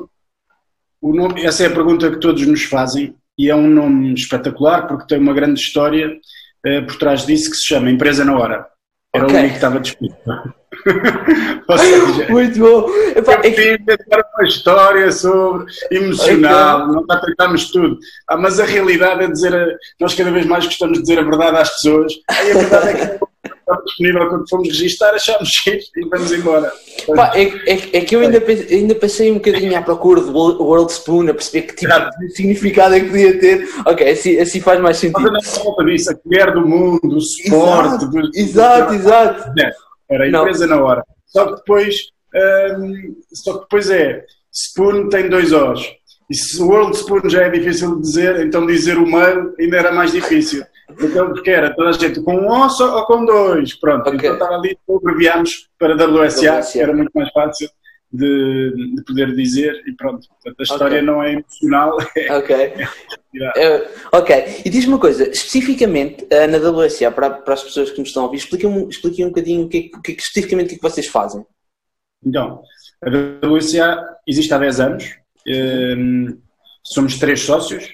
O 0.99 1.13
nome, 1.13 1.45
essa 1.45 1.63
é 1.63 1.67
a 1.67 1.73
pergunta 1.73 2.09
que 2.09 2.19
todos 2.19 2.43
nos 2.47 2.63
fazem 2.63 3.15
e 3.37 3.51
é 3.51 3.55
um 3.55 3.69
nome 3.69 4.15
espetacular 4.15 4.87
porque 4.87 5.05
tem 5.05 5.19
uma 5.19 5.33
grande 5.33 5.61
história 5.61 6.19
uh, 6.65 6.85
por 6.85 6.97
trás 6.97 7.25
disso 7.25 7.51
que 7.51 7.57
se 7.57 7.67
chama 7.67 7.89
Empresa 7.89 8.23
na 8.25 8.37
Hora. 8.37 8.67
Era 9.13 9.25
okay. 9.25 9.35
o 9.35 9.39
único 9.39 9.51
que 9.51 9.57
estava 9.57 9.79
disponível. 9.79 10.17
seja, 11.77 12.29
Muito 12.29 12.59
bom. 12.59 12.89
Epá, 13.15 13.33
é 13.43 13.51
que... 13.51 13.79
uma 14.37 14.47
história 14.47 15.11
sobre 15.11 15.65
emocional, 15.91 16.83
okay. 16.83 16.93
não 16.93 17.01
está 17.01 17.19
tentarmos 17.21 17.71
tudo. 17.71 17.97
Ah, 18.27 18.37
mas 18.37 18.59
a 18.59 18.65
realidade 18.65 19.23
é 19.23 19.27
dizer, 19.27 19.55
a... 19.55 19.65
nós 19.99 20.13
cada 20.13 20.31
vez 20.31 20.45
mais 20.45 20.65
gostamos 20.65 20.97
de 20.97 21.03
dizer 21.03 21.19
a 21.19 21.23
verdade 21.23 21.57
às 21.57 21.69
pessoas. 21.71 22.13
Aí 22.29 22.51
a 22.51 22.55
verdade 22.55 22.89
é 22.89 22.93
que 22.93 23.19
estava 23.69 23.83
disponível 23.83 24.29
quando 24.29 24.49
fomos 24.49 24.67
registar, 24.67 25.13
achámos 25.13 25.59
que 25.61 25.79
e 25.95 26.09
vamos 26.09 26.31
embora. 26.31 26.71
Pá, 27.15 27.31
é, 27.35 27.43
é, 27.43 27.97
é, 27.97 28.01
que 28.01 28.15
eu 28.15 28.21
ainda 28.21 28.41
pensei, 28.41 28.77
ainda 28.77 28.95
pensei 28.95 29.31
um 29.31 29.35
bocadinho 29.35 29.77
à 29.77 29.81
procura 29.81 30.21
do 30.21 30.31
World 30.33 30.91
Spoon, 30.91 31.29
a 31.29 31.33
perceber 31.33 31.67
que 31.67 31.75
tipo 31.75 31.93
de 32.19 32.29
significado 32.35 32.95
é 32.95 32.99
que 32.99 33.09
podia 33.09 33.39
ter. 33.39 33.67
Ok, 33.85 34.09
assim, 34.09 34.37
assim 34.37 34.59
faz 34.59 34.79
mais 34.79 34.97
sentido. 34.97 35.31
Mas 35.31 35.45
não 35.45 35.63
falta 35.63 35.85
disso, 35.85 36.11
a 36.11 36.15
colher 36.15 36.53
do 36.53 36.67
mundo, 36.67 37.17
o 37.17 37.21
suporte. 37.21 38.05
Exato, 38.35 38.91
do, 38.91 38.93
exato. 38.93 38.93
exato. 38.93 39.51
Era 40.09 40.23
a 40.23 40.27
empresa 40.27 40.65
não. 40.65 40.77
na 40.77 40.83
hora. 40.83 41.03
Só 41.27 41.45
que 41.45 41.55
depois, 41.57 41.95
hum, 42.79 43.15
só 43.33 43.53
que 43.53 43.59
depois 43.61 43.89
é, 43.89 44.23
Spoon 44.51 45.09
tem 45.09 45.29
dois 45.29 45.53
O's. 45.53 45.81
E 46.29 46.35
se 46.35 46.61
o 46.61 46.67
World 46.67 46.95
Spoon 46.95 47.27
já 47.27 47.43
é 47.43 47.49
difícil 47.49 47.95
de 47.95 48.01
dizer, 48.01 48.45
então 48.45 48.65
dizer 48.65 48.97
o 48.97 49.05
mail 49.05 49.53
ainda 49.59 49.77
era 49.77 49.91
mais 49.91 50.11
difícil. 50.11 50.63
Então, 51.01 51.33
porque 51.33 51.49
era 51.49 51.73
toda 51.75 51.89
a 51.89 51.93
gente 51.93 52.21
com 52.21 52.35
um 52.35 52.49
osso 52.49 52.83
ou 52.83 53.05
com 53.05 53.25
dois. 53.25 53.73
Pronto, 53.79 54.07
okay. 54.07 54.17
então 54.17 54.33
estava 54.33 54.55
ali, 54.55 54.77
abreviámos 54.89 55.69
para 55.77 55.95
WSA, 55.95 56.59
WSA, 56.59 56.71
que 56.71 56.79
era 56.79 56.93
muito 56.93 57.11
mais 57.13 57.31
fácil 57.31 57.69
de, 58.11 58.95
de 58.95 59.03
poder 59.03 59.35
dizer 59.35 59.81
e 59.87 59.93
pronto. 59.93 60.27
Portanto, 60.27 60.59
a 60.59 60.63
história 60.63 60.97
okay. 60.97 61.01
não 61.01 61.23
é 61.23 61.33
emocional. 61.33 61.97
É, 62.15 62.37
ok. 62.37 62.55
É, 63.55 63.87
ok. 64.11 64.61
E 64.65 64.69
diz-me 64.69 64.93
uma 64.93 64.99
coisa, 64.99 65.29
especificamente 65.29 66.23
uh, 66.25 66.47
na 66.49 66.57
WSA, 66.57 67.11
para, 67.11 67.29
para 67.29 67.53
as 67.53 67.63
pessoas 67.63 67.91
que 67.91 67.99
nos 67.99 68.09
estão 68.09 68.23
a 68.23 68.25
ouvir, 68.25 68.37
expliquem 68.37 68.69
um, 68.69 68.89
explique 68.89 69.23
um 69.23 69.29
bocadinho 69.29 69.65
o 69.65 69.69
que, 69.69 69.89
que, 70.03 70.11
especificamente 70.13 70.65
o 70.65 70.69
que, 70.69 70.75
é 70.75 70.77
que 70.77 70.83
vocês 70.83 71.07
fazem. 71.07 71.45
Então, 72.25 72.63
a 73.03 73.47
WSA 73.47 74.03
existe 74.27 74.53
há 74.53 74.57
10 74.57 74.79
anos. 74.79 75.05
Um, 75.47 75.51
ehm, 75.51 76.37
somos 76.83 77.17
três 77.19 77.41
sócios. 77.41 77.87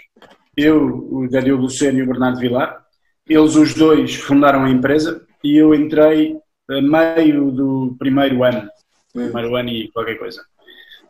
Eu, 0.56 1.10
o 1.12 1.28
Daniel 1.30 1.58
Luceno 1.58 2.00
e 2.00 2.04
o 2.04 2.08
Bernardo 2.08 2.40
Vilar. 2.40 2.85
Eles 3.28 3.56
os 3.56 3.74
dois 3.74 4.14
fundaram 4.16 4.66
a 4.66 4.70
empresa 4.70 5.26
e 5.44 5.58
eu 5.58 5.74
entrei 5.74 6.38
a 6.70 6.80
meio 6.80 7.50
do 7.50 7.96
primeiro 7.98 8.44
ano, 8.44 8.70
primeiro 9.12 9.56
ano 9.56 9.70
e 9.70 9.90
qualquer 9.92 10.20
coisa. 10.20 10.44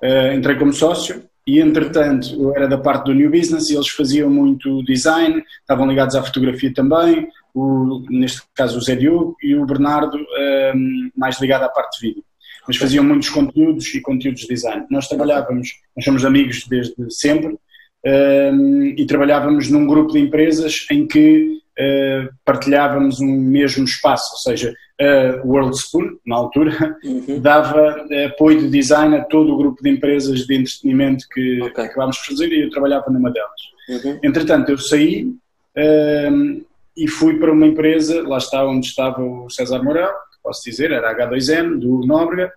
Uh, 0.02 0.34
entrei 0.34 0.56
como 0.56 0.72
sócio 0.72 1.24
e, 1.46 1.60
entretanto, 1.60 2.34
eu 2.42 2.56
era 2.56 2.70
da 2.70 2.78
parte 2.78 3.08
do 3.08 3.14
New 3.14 3.30
Business 3.30 3.70
e 3.70 3.76
eles 3.76 3.90
faziam 3.90 4.30
muito 4.30 4.82
design, 4.86 5.44
estavam 5.60 5.88
ligados 5.88 6.16
à 6.16 6.24
fotografia 6.24 6.74
também, 6.74 7.28
o, 7.54 8.06
neste 8.10 8.44
caso 8.54 8.78
o 8.78 8.82
Zé 8.82 8.96
Diogo 8.96 9.36
e 9.44 9.54
o 9.54 9.66
Bernardo 9.66 10.16
uh, 10.16 11.12
mais 11.18 11.40
ligado 11.42 11.64
à 11.64 11.70
parte 11.70 12.00
de 12.00 12.08
vídeo. 12.08 12.24
Mas 12.66 12.78
faziam 12.78 13.04
muitos 13.04 13.28
conteúdos 13.28 13.94
e 13.94 14.02
conteúdos 14.02 14.42
de 14.42 14.48
design. 14.48 14.86
Nós 14.90 15.10
trabalhávamos, 15.10 15.68
nós 15.96 16.06
somos 16.06 16.24
amigos 16.24 16.66
desde 16.68 16.96
sempre 17.10 17.58
e 18.06 19.06
trabalhávamos 19.08 19.70
num 19.70 19.88
grupo 19.88 20.14
de 20.14 20.20
empresas 20.20 20.86
em 20.92 21.08
que 21.08 21.58
uh, 21.80 22.30
partilhávamos 22.44 23.20
um 23.20 23.28
mesmo 23.28 23.84
espaço, 23.84 24.32
ou 24.34 24.40
seja, 24.40 24.74
a 25.00 25.46
World 25.46 25.76
Spoon, 25.76 26.18
na 26.26 26.36
altura, 26.36 26.98
uhum. 27.04 27.40
dava 27.40 28.06
apoio 28.28 28.62
de 28.62 28.70
design 28.70 29.16
a 29.16 29.24
todo 29.24 29.54
o 29.54 29.58
grupo 29.58 29.84
de 29.84 29.90
empresas 29.90 30.42
de 30.46 30.56
entretenimento 30.56 31.26
que, 31.32 31.62
okay. 31.64 31.86
acabámos 31.86 32.18
de 32.18 32.26
fazer 32.26 32.52
e 32.52 32.64
eu 32.64 32.70
trabalhava 32.70 33.10
numa 33.10 33.32
delas. 33.32 33.62
Uhum. 33.90 34.20
Entretanto, 34.24 34.70
eu 34.70 34.78
saí 34.78 35.26
uh, 35.26 36.66
e 36.96 37.08
fui 37.08 37.38
para 37.38 37.52
uma 37.52 37.68
empresa, 37.68 38.22
lá 38.28 38.38
está 38.38 38.66
onde 38.66 38.88
estava 38.88 39.22
o 39.22 39.50
César 39.50 39.84
Mourão, 39.84 40.14
posso 40.42 40.64
dizer, 40.64 40.92
era 40.92 41.14
H2M, 41.14 41.80
do 41.80 42.06
Nóbrega, 42.06 42.54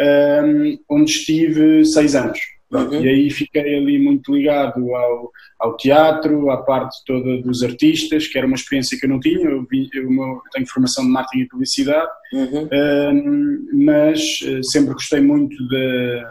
uh, 0.00 0.78
onde 0.88 1.10
estive 1.10 1.84
seis 1.84 2.14
anos. 2.14 2.38
Uhum. 2.74 3.04
E 3.04 3.08
aí 3.08 3.30
fiquei 3.30 3.76
ali 3.76 3.98
muito 3.98 4.34
ligado 4.34 4.94
ao, 4.94 5.30
ao 5.60 5.76
teatro, 5.76 6.50
à 6.50 6.56
parte 6.58 6.96
toda 7.06 7.40
dos 7.42 7.62
artistas, 7.62 8.26
que 8.26 8.36
era 8.36 8.46
uma 8.46 8.56
experiência 8.56 8.98
que 8.98 9.06
eu 9.06 9.10
não 9.10 9.20
tinha. 9.20 9.48
Eu, 9.48 9.64
vi, 9.70 9.88
eu, 9.94 10.10
eu 10.10 10.42
tenho 10.52 10.66
formação 10.66 11.04
de 11.04 11.10
marketing 11.10 11.44
e 11.44 11.48
publicidade, 11.48 12.10
uhum. 12.32 12.68
um, 12.72 13.84
mas 13.84 14.20
eh, 14.44 14.60
sempre 14.62 14.94
gostei 14.94 15.20
muito 15.20 15.56
de, 15.68 16.24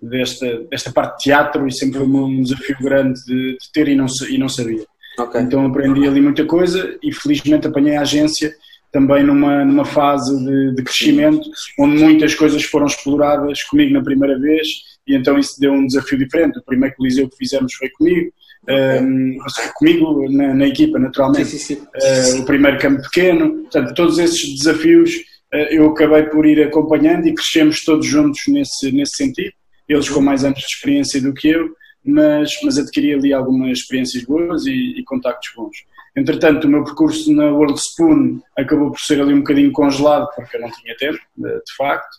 desta, 0.00 0.62
desta 0.70 0.92
parte 0.92 1.18
de 1.18 1.24
teatro 1.24 1.66
e 1.66 1.72
sempre 1.72 1.98
foi 1.98 2.06
um 2.06 2.42
desafio 2.42 2.76
grande 2.80 3.20
de, 3.24 3.52
de 3.58 3.72
ter 3.72 3.88
e 3.88 3.96
não, 3.96 4.06
e 4.28 4.38
não 4.38 4.48
sabia. 4.48 4.84
Okay. 5.18 5.40
Então 5.40 5.66
aprendi 5.66 6.06
ali 6.06 6.20
muita 6.20 6.44
coisa 6.44 6.96
e 7.02 7.12
felizmente 7.12 7.66
apanhei 7.66 7.96
a 7.96 8.02
agência 8.02 8.54
também 8.92 9.22
numa, 9.22 9.64
numa 9.64 9.84
fase 9.84 10.34
de, 10.44 10.74
de 10.76 10.82
crescimento, 10.82 11.48
onde 11.78 12.02
muitas 12.02 12.34
coisas 12.34 12.62
foram 12.62 12.86
exploradas 12.86 13.62
comigo 13.64 13.92
na 13.92 14.02
primeira 14.02 14.38
vez 14.38 14.66
e 15.08 15.16
então 15.16 15.38
isso 15.38 15.58
deu 15.58 15.72
um 15.72 15.86
desafio 15.86 16.18
diferente. 16.18 16.58
O 16.58 16.64
primeiro 16.64 16.94
coliseu 16.96 17.28
que 17.28 17.36
fizemos 17.36 17.74
foi 17.74 17.88
comigo, 17.90 18.32
Um, 18.68 19.38
seja, 19.48 19.72
comigo 19.74 20.30
na, 20.30 20.52
na, 20.52 20.66
equipa, 20.66 20.98
naturalmente, 20.98 21.46
sim, 21.46 21.58
sim, 21.58 21.74
sim. 21.76 22.38
Uh, 22.38 22.42
o 22.42 22.44
primeiro 22.44 22.78
campo 22.78 23.00
pequeno, 23.02 23.62
portanto, 23.62 23.94
todos 23.94 24.18
esses 24.18 24.58
desafios 24.58 25.10
uh, 25.54 25.68
eu 25.70 25.88
acabei 25.88 26.24
por 26.24 26.44
ir 26.44 26.62
acompanhando 26.62 27.26
e 27.26 27.34
crescemos 27.34 27.82
todos 27.82 28.06
juntos 28.06 28.42
nesse, 28.48 28.92
nesse 28.92 29.16
sentido, 29.16 29.52
eles 29.88 30.08
com 30.10 30.20
mais 30.20 30.44
anos 30.44 30.58
de 30.58 30.66
experiência 30.66 31.22
do 31.22 31.32
que 31.32 31.48
eu, 31.48 31.70
mas, 32.04 32.50
mas 32.62 32.76
adquiri 32.76 33.14
ali 33.14 33.32
algumas 33.32 33.78
experiências 33.78 34.24
boas 34.24 34.66
e, 34.66 34.98
e 34.98 35.04
contactos 35.04 35.50
bons. 35.56 35.76
Entretanto, 36.16 36.66
o 36.66 36.70
meu 36.70 36.84
percurso 36.84 37.32
na 37.32 37.50
World 37.50 37.78
Spoon 37.78 38.40
acabou 38.56 38.90
por 38.90 39.00
ser 39.00 39.20
ali 39.20 39.32
um 39.32 39.38
bocadinho 39.38 39.72
congelado, 39.72 40.28
porque 40.34 40.56
eu 40.56 40.60
não 40.60 40.70
tinha 40.70 40.96
tempo, 40.96 41.20
de, 41.36 41.48
de 41.48 41.76
facto. 41.76 42.16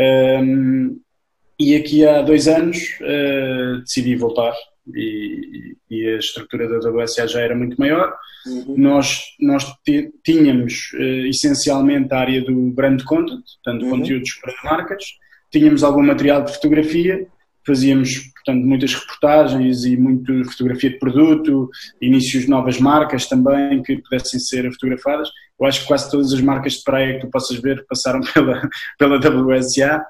Um, 0.00 0.98
e 1.62 1.76
aqui 1.76 2.06
há 2.06 2.22
dois 2.22 2.48
anos 2.48 2.78
uh, 3.00 3.80
decidi 3.80 4.16
voltar 4.16 4.54
e, 4.94 5.76
e, 5.90 6.08
a 6.08 6.18
estrutura 6.18 6.68
da 6.68 6.90
WSA 6.90 7.28
já 7.28 7.40
era 7.40 7.54
muito 7.54 7.76
maior. 7.78 8.12
Uhum. 8.46 8.74
Nós, 8.76 9.22
nós 9.38 9.64
tínhamos 10.24 10.92
uh, 10.94 11.26
essencialmente 11.26 12.12
a 12.12 12.18
área 12.18 12.42
do 12.42 12.70
brand 12.72 13.02
content, 13.04 13.42
portanto, 13.62 13.84
uhum. 13.84 13.90
conteúdos 13.90 14.32
para 14.42 14.54
marcas, 14.64 15.04
tínhamos 15.50 15.84
algum 15.84 16.02
material 16.02 16.42
de 16.42 16.52
fotografia, 16.52 17.26
fazíamos 17.64 18.10
portanto 18.44 18.66
muitas 18.66 18.92
reportagens 18.94 19.84
e 19.84 19.96
muito 19.96 20.44
fotografia 20.50 20.90
de 20.90 20.98
produto, 20.98 21.70
inícios 22.00 22.44
de 22.44 22.50
novas 22.50 22.80
marcas 22.80 23.28
também 23.28 23.82
que 23.82 23.98
pudessem 23.98 24.40
ser 24.40 24.70
fotografadas. 24.72 25.28
Eu 25.60 25.66
acho 25.66 25.82
que 25.82 25.86
quase 25.86 26.10
todas 26.10 26.32
as 26.32 26.40
marcas 26.40 26.72
de 26.74 26.82
praia 26.82 27.14
que 27.14 27.20
tu 27.20 27.30
possas 27.30 27.60
ver 27.60 27.84
passaram 27.86 28.20
pela, 28.34 28.68
pela 28.98 29.18
WSA 29.18 30.04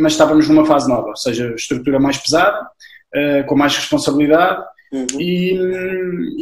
mas 0.00 0.12
estávamos 0.12 0.48
numa 0.48 0.66
fase 0.66 0.88
nova, 0.88 1.08
ou 1.08 1.16
seja, 1.16 1.54
estrutura 1.54 2.00
mais 2.00 2.18
pesada, 2.18 2.58
uh, 2.62 3.46
com 3.46 3.56
mais 3.56 3.76
responsabilidade 3.76 4.64
uhum. 4.92 5.06
e, 5.20 5.54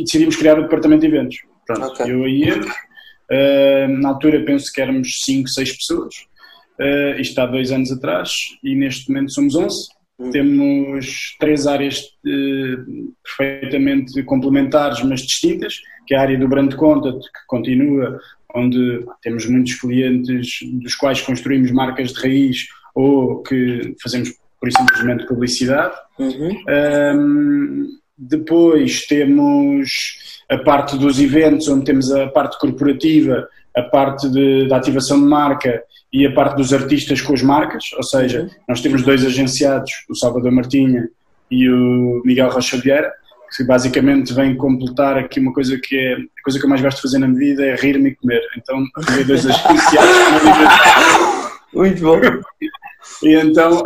e, 0.01 0.05
decidimos 0.05 0.37
criar 0.37 0.59
o 0.59 0.63
departamento 0.63 1.03
de 1.03 1.07
eventos. 1.09 1.37
Pronto, 1.67 1.87
okay. 1.87 2.11
eu 2.11 2.27
e 2.27 2.45
ele, 2.45 2.67
na 4.01 4.09
altura 4.09 4.45
penso 4.45 4.73
que 4.73 4.81
éramos 4.81 5.21
5, 5.23 5.49
6 5.49 5.77
pessoas, 5.77 6.15
uh, 6.81 7.21
isto 7.21 7.39
há 7.39 7.47
dois 7.47 7.71
anos 7.71 7.93
atrás, 7.93 8.31
e 8.65 8.75
neste 8.75 9.09
momento 9.11 9.33
somos 9.33 9.55
11. 9.55 9.89
Uhum. 10.19 10.31
Temos 10.31 11.37
três 11.39 11.67
áreas 11.67 12.01
uh, 12.01 13.15
perfeitamente 13.25 14.23
complementares, 14.25 15.03
mas 15.03 15.21
distintas, 15.23 15.75
que 16.11 16.14
é 16.17 16.19
a 16.19 16.23
área 16.23 16.37
do 16.37 16.49
brand 16.49 16.75
content, 16.75 17.21
que 17.21 17.47
continua 17.47 18.19
onde 18.52 19.07
temos 19.23 19.47
muitos 19.47 19.76
clientes 19.76 20.59
dos 20.83 20.97
quais 20.97 21.21
construímos 21.21 21.71
marcas 21.71 22.12
de 22.12 22.21
raiz 22.21 22.67
ou 22.97 23.40
que 23.45 23.95
fazemos 24.02 24.33
por 24.59 24.69
isso 24.69 24.79
simplesmente 24.79 25.25
publicidade. 25.29 25.95
Uhum. 26.19 26.57
Um, 27.14 27.87
depois 28.19 29.07
temos 29.07 30.43
a 30.50 30.59
parte 30.59 30.99
dos 30.99 31.21
eventos, 31.21 31.69
onde 31.69 31.85
temos 31.85 32.11
a 32.11 32.26
parte 32.26 32.59
corporativa, 32.59 33.49
a 33.76 33.83
parte 33.83 34.29
de, 34.29 34.67
da 34.67 34.79
ativação 34.79 35.17
de 35.17 35.26
marca 35.26 35.81
e 36.12 36.26
a 36.26 36.35
parte 36.35 36.57
dos 36.57 36.73
artistas 36.73 37.23
com 37.23 37.35
as 37.35 37.43
marcas, 37.43 37.85
ou 37.97 38.02
seja, 38.02 38.43
uhum. 38.43 38.50
nós 38.69 38.81
temos 38.81 39.05
dois 39.05 39.25
agenciados, 39.25 39.93
o 40.09 40.17
Salvador 40.17 40.50
Martinha 40.50 41.09
e 41.49 41.71
o 41.71 42.21
Miguel 42.25 42.50
Rocha 42.50 42.76
Vieira, 42.79 43.12
que 43.57 43.64
basicamente 43.64 44.33
vem 44.33 44.57
completar 44.57 45.19
aqui 45.19 45.40
uma 45.40 45.52
coisa 45.52 45.78
que 45.78 45.97
é 45.97 46.14
a 46.14 46.42
coisa 46.45 46.59
que 46.59 46.64
eu 46.64 46.69
mais 46.69 46.80
gosto 46.80 46.97
de 46.97 47.02
fazer 47.02 47.19
na 47.19 47.28
minha 47.28 47.40
vida 47.40 47.64
é 47.64 47.75
rir-me 47.75 48.11
e 48.11 48.14
comer. 48.14 48.42
Então 48.57 48.85
arranjei 48.97 49.25
dois 49.25 49.47
agenciados 49.47 50.16
Muito 51.75 52.02
bom. 52.02 52.21
E 53.23 53.35
então 53.35 53.83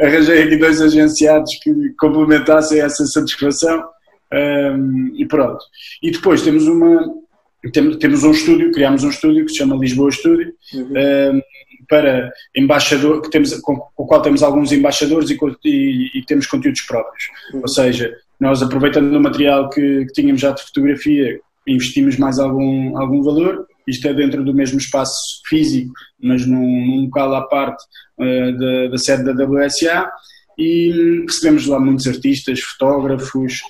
arranjei 0.00 0.42
aqui 0.42 0.56
dois 0.56 0.80
agenciados 0.80 1.52
que 1.62 1.90
complementassem 1.98 2.80
essa 2.80 3.04
satisfação 3.06 3.84
um, 4.32 5.12
e 5.16 5.26
pronto. 5.26 5.62
E 6.02 6.10
depois 6.10 6.42
temos 6.42 6.66
uma 6.66 7.22
temos, 7.70 8.24
um 8.24 8.32
estúdio, 8.32 8.72
criámos 8.72 9.04
um 9.04 9.10
estúdio 9.10 9.44
que 9.46 9.52
se 9.52 9.58
chama 9.58 9.76
Lisboa 9.76 10.08
Estúdio 10.08 10.52
uhum. 10.74 11.36
um, 11.36 11.42
para 11.88 12.32
embaixador, 12.56 13.22
que 13.22 13.30
temos, 13.30 13.54
com, 13.60 13.76
com, 13.76 14.02
o 14.02 14.06
qual 14.06 14.20
temos 14.20 14.42
alguns 14.42 14.72
embaixadores 14.72 15.30
e, 15.30 15.38
e, 15.64 16.18
e 16.18 16.24
temos 16.24 16.46
conteúdos 16.46 16.82
próprios. 16.82 17.24
Uhum. 17.52 17.60
Ou 17.60 17.68
seja, 17.68 18.12
nós, 18.42 18.60
aproveitando 18.60 19.14
o 19.14 19.20
material 19.20 19.70
que, 19.70 20.04
que 20.06 20.12
tínhamos 20.14 20.40
já 20.40 20.50
de 20.50 20.64
fotografia, 20.64 21.38
investimos 21.64 22.16
mais 22.18 22.40
algum, 22.40 22.98
algum 22.98 23.22
valor. 23.22 23.64
Isto 23.86 24.08
é 24.08 24.14
dentro 24.14 24.44
do 24.44 24.52
mesmo 24.52 24.78
espaço 24.78 25.14
físico, 25.46 25.92
mas 26.20 26.44
num, 26.44 26.58
num 26.58 27.04
local 27.04 27.32
à 27.36 27.46
parte 27.46 27.84
uh, 28.18 28.58
da, 28.58 28.88
da, 28.88 28.98
sede 28.98 29.22
da 29.22 29.44
WSA. 29.44 30.10
E 30.58 31.22
recebemos 31.24 31.68
lá 31.68 31.78
muitos 31.78 32.08
artistas, 32.08 32.58
fotógrafos, 32.60 33.60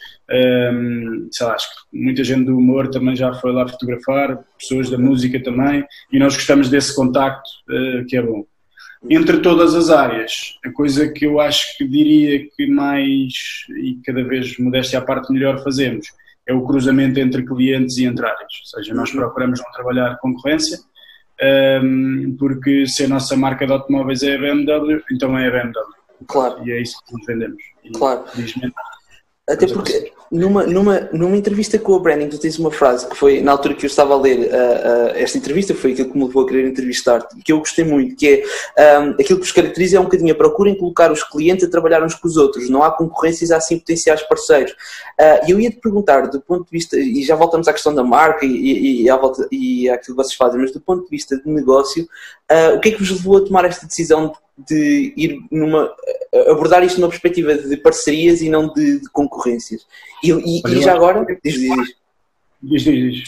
um, 0.72 1.28
sei 1.30 1.46
lá, 1.46 1.52
acho 1.52 1.68
que 1.68 1.98
muita 1.98 2.24
gente 2.24 2.46
do 2.46 2.56
humor 2.56 2.88
também 2.88 3.14
já 3.14 3.30
foi 3.34 3.52
lá 3.52 3.68
fotografar, 3.68 4.42
pessoas 4.58 4.88
da 4.88 4.96
música 4.96 5.40
também, 5.42 5.84
e 6.10 6.18
nós 6.18 6.34
gostamos 6.34 6.70
desse 6.70 6.96
contacto, 6.96 7.48
uh, 7.68 8.06
que 8.06 8.16
é 8.16 8.22
bom 8.22 8.42
entre 9.10 9.38
todas 9.38 9.74
as 9.74 9.90
áreas. 9.90 10.58
A 10.64 10.70
coisa 10.70 11.08
que 11.08 11.26
eu 11.26 11.40
acho 11.40 11.76
que 11.76 11.86
diria 11.86 12.46
que 12.56 12.66
mais 12.66 13.32
e 13.82 13.98
cada 14.04 14.22
vez 14.22 14.58
modéstia 14.58 14.98
à 14.98 15.02
parte 15.02 15.32
melhor 15.32 15.62
fazemos 15.62 16.06
é 16.46 16.52
o 16.52 16.64
cruzamento 16.64 17.20
entre 17.20 17.44
clientes 17.44 17.96
e 17.98 18.04
entre 18.04 18.24
áreas. 18.24 18.52
Ou 18.60 18.80
seja, 18.80 18.94
nós 18.94 19.10
uhum. 19.10 19.20
procuramos 19.20 19.60
não 19.60 19.72
trabalhar 19.72 20.18
concorrência, 20.18 20.78
porque 22.38 22.86
se 22.86 23.04
a 23.04 23.08
nossa 23.08 23.36
marca 23.36 23.66
de 23.66 23.72
automóveis 23.72 24.22
é 24.22 24.36
a 24.36 24.38
BMW, 24.38 25.02
então 25.10 25.38
é 25.38 25.46
a 25.46 25.50
BMW. 25.50 26.02
Claro. 26.26 26.66
E 26.66 26.72
é 26.72 26.82
isso 26.82 26.96
que 27.06 27.12
nos 27.14 27.26
vendemos. 27.26 27.62
E, 27.84 27.90
claro. 27.90 28.24
Até 29.48 29.66
porque 29.66 30.12
numa, 30.30 30.64
numa, 30.64 31.00
numa 31.12 31.36
entrevista 31.36 31.76
com 31.76 31.96
a 31.96 31.98
Branding, 31.98 32.28
tu 32.28 32.38
tens 32.38 32.58
uma 32.60 32.70
frase 32.70 33.06
que 33.08 33.16
foi 33.16 33.42
na 33.42 33.50
altura 33.52 33.74
que 33.74 33.84
eu 33.84 33.88
estava 33.88 34.14
a 34.14 34.16
ler 34.16 34.38
uh, 34.38 34.44
uh, 34.44 35.10
esta 35.16 35.36
entrevista, 35.36 35.74
foi 35.74 35.92
aquilo 35.92 36.10
que 36.10 36.16
me 36.16 36.24
levou 36.24 36.44
a 36.44 36.48
querer 36.48 36.68
entrevistar-te, 36.68 37.36
que 37.42 37.52
eu 37.52 37.58
gostei 37.58 37.84
muito, 37.84 38.14
que 38.14 38.44
é 38.76 39.00
um, 39.00 39.10
aquilo 39.10 39.40
que 39.40 39.44
vos 39.44 39.52
caracteriza 39.52 39.96
é 39.96 40.00
um 40.00 40.04
bocadinho 40.04 40.32
a 40.32 40.36
procura 40.36 40.70
em 40.70 40.78
colocar 40.78 41.10
os 41.10 41.24
clientes 41.24 41.66
a 41.66 41.70
trabalhar 41.70 42.04
uns 42.04 42.14
com 42.14 42.28
os 42.28 42.36
outros, 42.36 42.70
não 42.70 42.84
há 42.84 42.90
concorrências, 42.92 43.50
há 43.50 43.60
sim 43.60 43.78
potenciais 43.78 44.22
parceiros. 44.22 44.74
E 45.18 45.22
uh, 45.22 45.40
eu 45.48 45.60
ia 45.60 45.70
te 45.70 45.80
perguntar, 45.80 46.28
do 46.28 46.40
ponto 46.40 46.64
de 46.64 46.70
vista, 46.70 46.96
e 46.96 47.24
já 47.24 47.34
voltamos 47.34 47.66
à 47.66 47.72
questão 47.72 47.92
da 47.92 48.04
marca 48.04 48.46
e, 48.46 48.48
e, 48.48 49.02
e, 49.02 49.10
à 49.10 49.16
volta, 49.16 49.46
e 49.50 49.90
àquilo 49.90 50.16
que 50.16 50.22
vocês 50.22 50.36
fazem, 50.36 50.60
mas 50.60 50.72
do 50.72 50.80
ponto 50.80 51.02
de 51.02 51.10
vista 51.10 51.36
de 51.36 51.50
negócio, 51.50 52.08
o 52.76 52.80
que 52.80 52.90
é 52.90 52.92
que 52.92 52.98
vos 52.98 53.10
levou 53.10 53.38
a 53.38 53.40
tomar 53.40 53.64
esta 53.64 53.86
decisão 53.86 54.28
de 54.28 54.34
de 54.68 55.12
ir 55.16 55.38
numa 55.50 55.90
abordar 56.48 56.82
isto 56.84 57.00
numa 57.00 57.10
perspectiva 57.10 57.54
de 57.54 57.76
parcerias 57.76 58.40
e 58.40 58.48
não 58.48 58.72
de, 58.72 59.00
de 59.00 59.10
concorrências. 59.10 59.86
E, 60.22 60.30
e, 60.30 60.62
e 60.66 60.82
já 60.82 60.94
agora. 60.94 61.24
Diz, 61.44 61.54
diz. 61.54 61.94
Diz, 62.62 62.82
diz. 62.84 63.24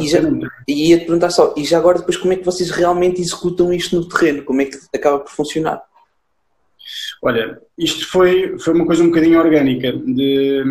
E, 0.00 0.08
já, 0.08 0.20
e 0.66 0.88
ia 0.88 0.98
te 0.98 1.04
perguntar 1.04 1.30
só, 1.30 1.54
e 1.56 1.64
já 1.64 1.78
agora 1.78 1.98
depois 1.98 2.16
como 2.16 2.32
é 2.32 2.36
que 2.36 2.44
vocês 2.44 2.70
realmente 2.70 3.20
executam 3.20 3.72
isto 3.72 3.94
no 3.94 4.08
terreno? 4.08 4.42
Como 4.42 4.62
é 4.62 4.64
que 4.64 4.78
acaba 4.94 5.20
por 5.20 5.30
funcionar? 5.30 5.82
Olha, 7.22 7.60
isto 7.76 8.08
foi, 8.10 8.58
foi 8.58 8.72
uma 8.72 8.86
coisa 8.86 9.02
um 9.02 9.08
bocadinho 9.08 9.38
orgânica, 9.38 9.92
de, 9.92 10.62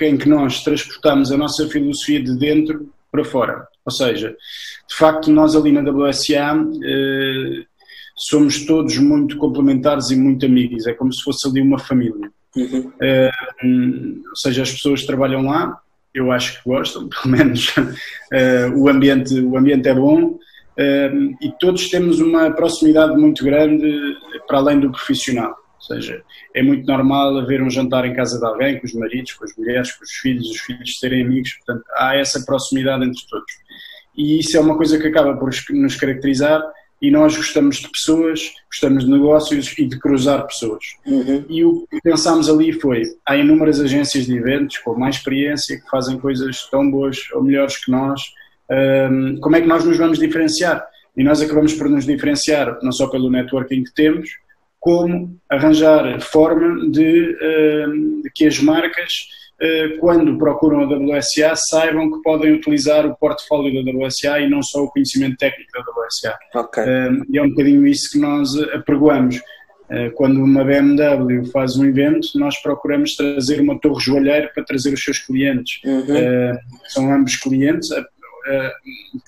em 0.00 0.16
que 0.16 0.28
nós 0.28 0.62
transportamos 0.62 1.32
a 1.32 1.36
nossa 1.36 1.68
filosofia 1.68 2.22
de 2.22 2.38
dentro 2.38 2.88
para 3.10 3.24
fora. 3.24 3.66
Ou 3.84 3.92
seja, 3.92 4.36
de 4.88 4.94
facto, 4.94 5.30
nós 5.30 5.56
ali 5.56 5.72
na 5.72 5.80
WSA 5.80 6.56
eh, 6.84 7.64
somos 8.16 8.64
todos 8.64 8.96
muito 8.96 9.36
complementares 9.36 10.10
e 10.10 10.16
muito 10.16 10.46
amigos, 10.46 10.86
é 10.86 10.94
como 10.94 11.12
se 11.12 11.22
fosse 11.22 11.46
ali 11.46 11.60
uma 11.60 11.78
família. 11.78 12.30
Uhum. 12.56 12.88
Uh, 12.88 14.22
ou 14.30 14.36
seja, 14.36 14.62
as 14.62 14.72
pessoas 14.72 15.02
que 15.02 15.06
trabalham 15.06 15.42
lá, 15.42 15.78
eu 16.14 16.32
acho 16.32 16.56
que 16.56 16.68
gostam, 16.68 17.08
pelo 17.22 17.36
menos 17.36 17.68
uh, 17.76 18.72
o, 18.74 18.88
ambiente, 18.88 19.38
o 19.38 19.56
ambiente 19.58 19.86
é 19.86 19.94
bom 19.94 20.30
uh, 20.30 21.36
e 21.42 21.52
todos 21.60 21.90
temos 21.90 22.18
uma 22.18 22.50
proximidade 22.50 23.14
muito 23.16 23.44
grande 23.44 24.16
para 24.48 24.58
além 24.58 24.80
do 24.80 24.90
profissional. 24.90 25.54
Ou 25.76 25.94
seja, 25.94 26.22
é 26.54 26.62
muito 26.62 26.86
normal 26.86 27.36
haver 27.36 27.62
um 27.62 27.68
jantar 27.68 28.06
em 28.06 28.14
casa 28.14 28.38
de 28.40 28.46
alguém, 28.46 28.80
com 28.80 28.86
os 28.86 28.94
maridos, 28.94 29.34
com 29.34 29.44
as 29.44 29.54
mulheres, 29.56 29.92
com 29.92 30.04
os 30.04 30.10
filhos, 30.10 30.50
os 30.50 30.60
filhos 30.60 30.98
serem 30.98 31.22
amigos, 31.22 31.52
portanto, 31.58 31.84
há 31.96 32.16
essa 32.16 32.42
proximidade 32.44 33.04
entre 33.04 33.22
todos. 33.28 33.52
E 34.16 34.40
isso 34.40 34.56
é 34.56 34.60
uma 34.60 34.76
coisa 34.76 34.98
que 34.98 35.06
acaba 35.06 35.36
por 35.36 35.50
nos 35.70 35.94
caracterizar 35.94 36.62
e 37.00 37.10
nós 37.10 37.36
gostamos 37.36 37.76
de 37.76 37.88
pessoas, 37.90 38.54
gostamos 38.70 39.04
de 39.04 39.10
negócios 39.10 39.74
e 39.78 39.84
de 39.86 39.98
cruzar 39.98 40.46
pessoas. 40.46 40.82
Uhum. 41.06 41.44
E 41.48 41.64
o 41.64 41.86
que 41.90 42.00
pensámos 42.00 42.48
ali 42.48 42.72
foi: 42.72 43.02
há 43.26 43.36
inúmeras 43.36 43.80
agências 43.80 44.26
de 44.26 44.36
eventos 44.36 44.78
com 44.78 44.94
mais 44.94 45.16
experiência 45.16 45.78
que 45.78 45.90
fazem 45.90 46.18
coisas 46.18 46.68
tão 46.70 46.90
boas 46.90 47.18
ou 47.32 47.42
melhores 47.42 47.84
que 47.84 47.90
nós. 47.90 48.20
Um, 48.70 49.38
como 49.40 49.56
é 49.56 49.60
que 49.60 49.66
nós 49.68 49.84
nos 49.84 49.96
vamos 49.96 50.18
diferenciar? 50.18 50.84
E 51.16 51.22
nós 51.22 51.40
acabamos 51.40 51.74
por 51.74 51.88
nos 51.88 52.04
diferenciar 52.04 52.78
não 52.82 52.92
só 52.92 53.06
pelo 53.08 53.30
networking 53.30 53.84
que 53.84 53.94
temos, 53.94 54.28
como 54.80 55.38
arranjar 55.50 56.20
forma 56.20 56.90
de, 56.90 57.36
um, 57.88 58.22
de 58.22 58.30
que 58.34 58.46
as 58.46 58.58
marcas 58.58 59.26
quando 60.00 60.36
procuram 60.36 60.80
a 60.80 60.84
WSA, 60.84 61.54
saibam 61.56 62.10
que 62.10 62.22
podem 62.22 62.52
utilizar 62.52 63.06
o 63.06 63.16
portfólio 63.16 63.84
da 63.84 63.90
WSA 63.90 64.40
e 64.40 64.50
não 64.50 64.62
só 64.62 64.84
o 64.84 64.90
conhecimento 64.90 65.36
técnico 65.38 65.70
da 65.72 65.80
WSA. 65.80 66.38
Okay. 66.54 66.84
Eh, 66.84 67.10
e 67.30 67.38
é 67.38 67.42
um 67.42 67.48
bocadinho 67.48 67.86
isso 67.86 68.10
que 68.12 68.18
nós 68.18 68.54
apregoamos. 68.74 69.40
Uh, 69.88 70.10
quando 70.16 70.42
uma 70.42 70.64
BMW 70.64 71.46
faz 71.52 71.76
um 71.76 71.84
evento, 71.84 72.26
nós 72.34 72.60
procuramos 72.60 73.14
trazer 73.14 73.60
uma 73.60 73.78
torre 73.78 74.00
joalheira 74.00 74.50
para 74.52 74.64
trazer 74.64 74.92
os 74.92 75.02
seus 75.02 75.18
clientes. 75.20 75.80
Uhum. 75.84 76.00
Uh, 76.00 76.58
são 76.88 77.14
ambos 77.14 77.36
clientes, 77.36 77.88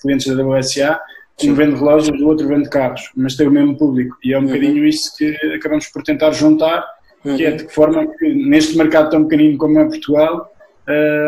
clientes 0.01 0.35
da 0.35 0.45
WSA, 0.45 0.99
um 1.47 1.53
vende 1.53 1.75
relógios, 1.75 2.21
o 2.21 2.27
outro 2.27 2.47
vende 2.47 2.69
carros, 2.69 3.09
mas 3.15 3.35
tem 3.35 3.47
o 3.47 3.51
mesmo 3.51 3.77
público. 3.77 4.17
E 4.23 4.33
é 4.33 4.37
um 4.37 4.41
uhum. 4.41 4.47
bocadinho 4.47 4.85
isso 4.85 5.15
que 5.17 5.33
acabamos 5.55 5.87
por 5.87 6.03
tentar 6.03 6.31
juntar, 6.31 6.85
uhum. 7.23 7.37
que 7.37 7.45
é 7.45 7.51
de 7.51 7.65
que 7.65 7.73
forma 7.73 8.07
que 8.17 8.33
neste 8.33 8.77
mercado 8.77 9.09
tão 9.09 9.23
pequenino 9.23 9.57
como 9.57 9.79
é 9.79 9.85
Portugal, 9.85 10.51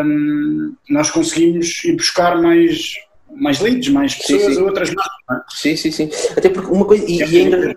um, 0.04 0.74
nós 0.88 1.10
conseguimos 1.10 1.84
ir 1.84 1.96
buscar 1.96 2.40
mais, 2.40 2.94
mais 3.34 3.60
leads, 3.60 3.88
mais 3.88 4.14
pessoas 4.14 4.42
sim, 4.42 4.54
sim. 4.54 4.60
a 4.60 4.64
outras 4.64 4.90
marcas. 4.94 5.14
É? 5.30 5.56
Sim, 5.56 5.76
sim, 5.76 5.90
sim. 5.90 6.10
Até 6.36 6.48
porque 6.48 6.72
uma 6.72 6.84
coisa, 6.84 7.04
e, 7.08 7.18
e 7.18 7.38
ainda, 7.38 7.74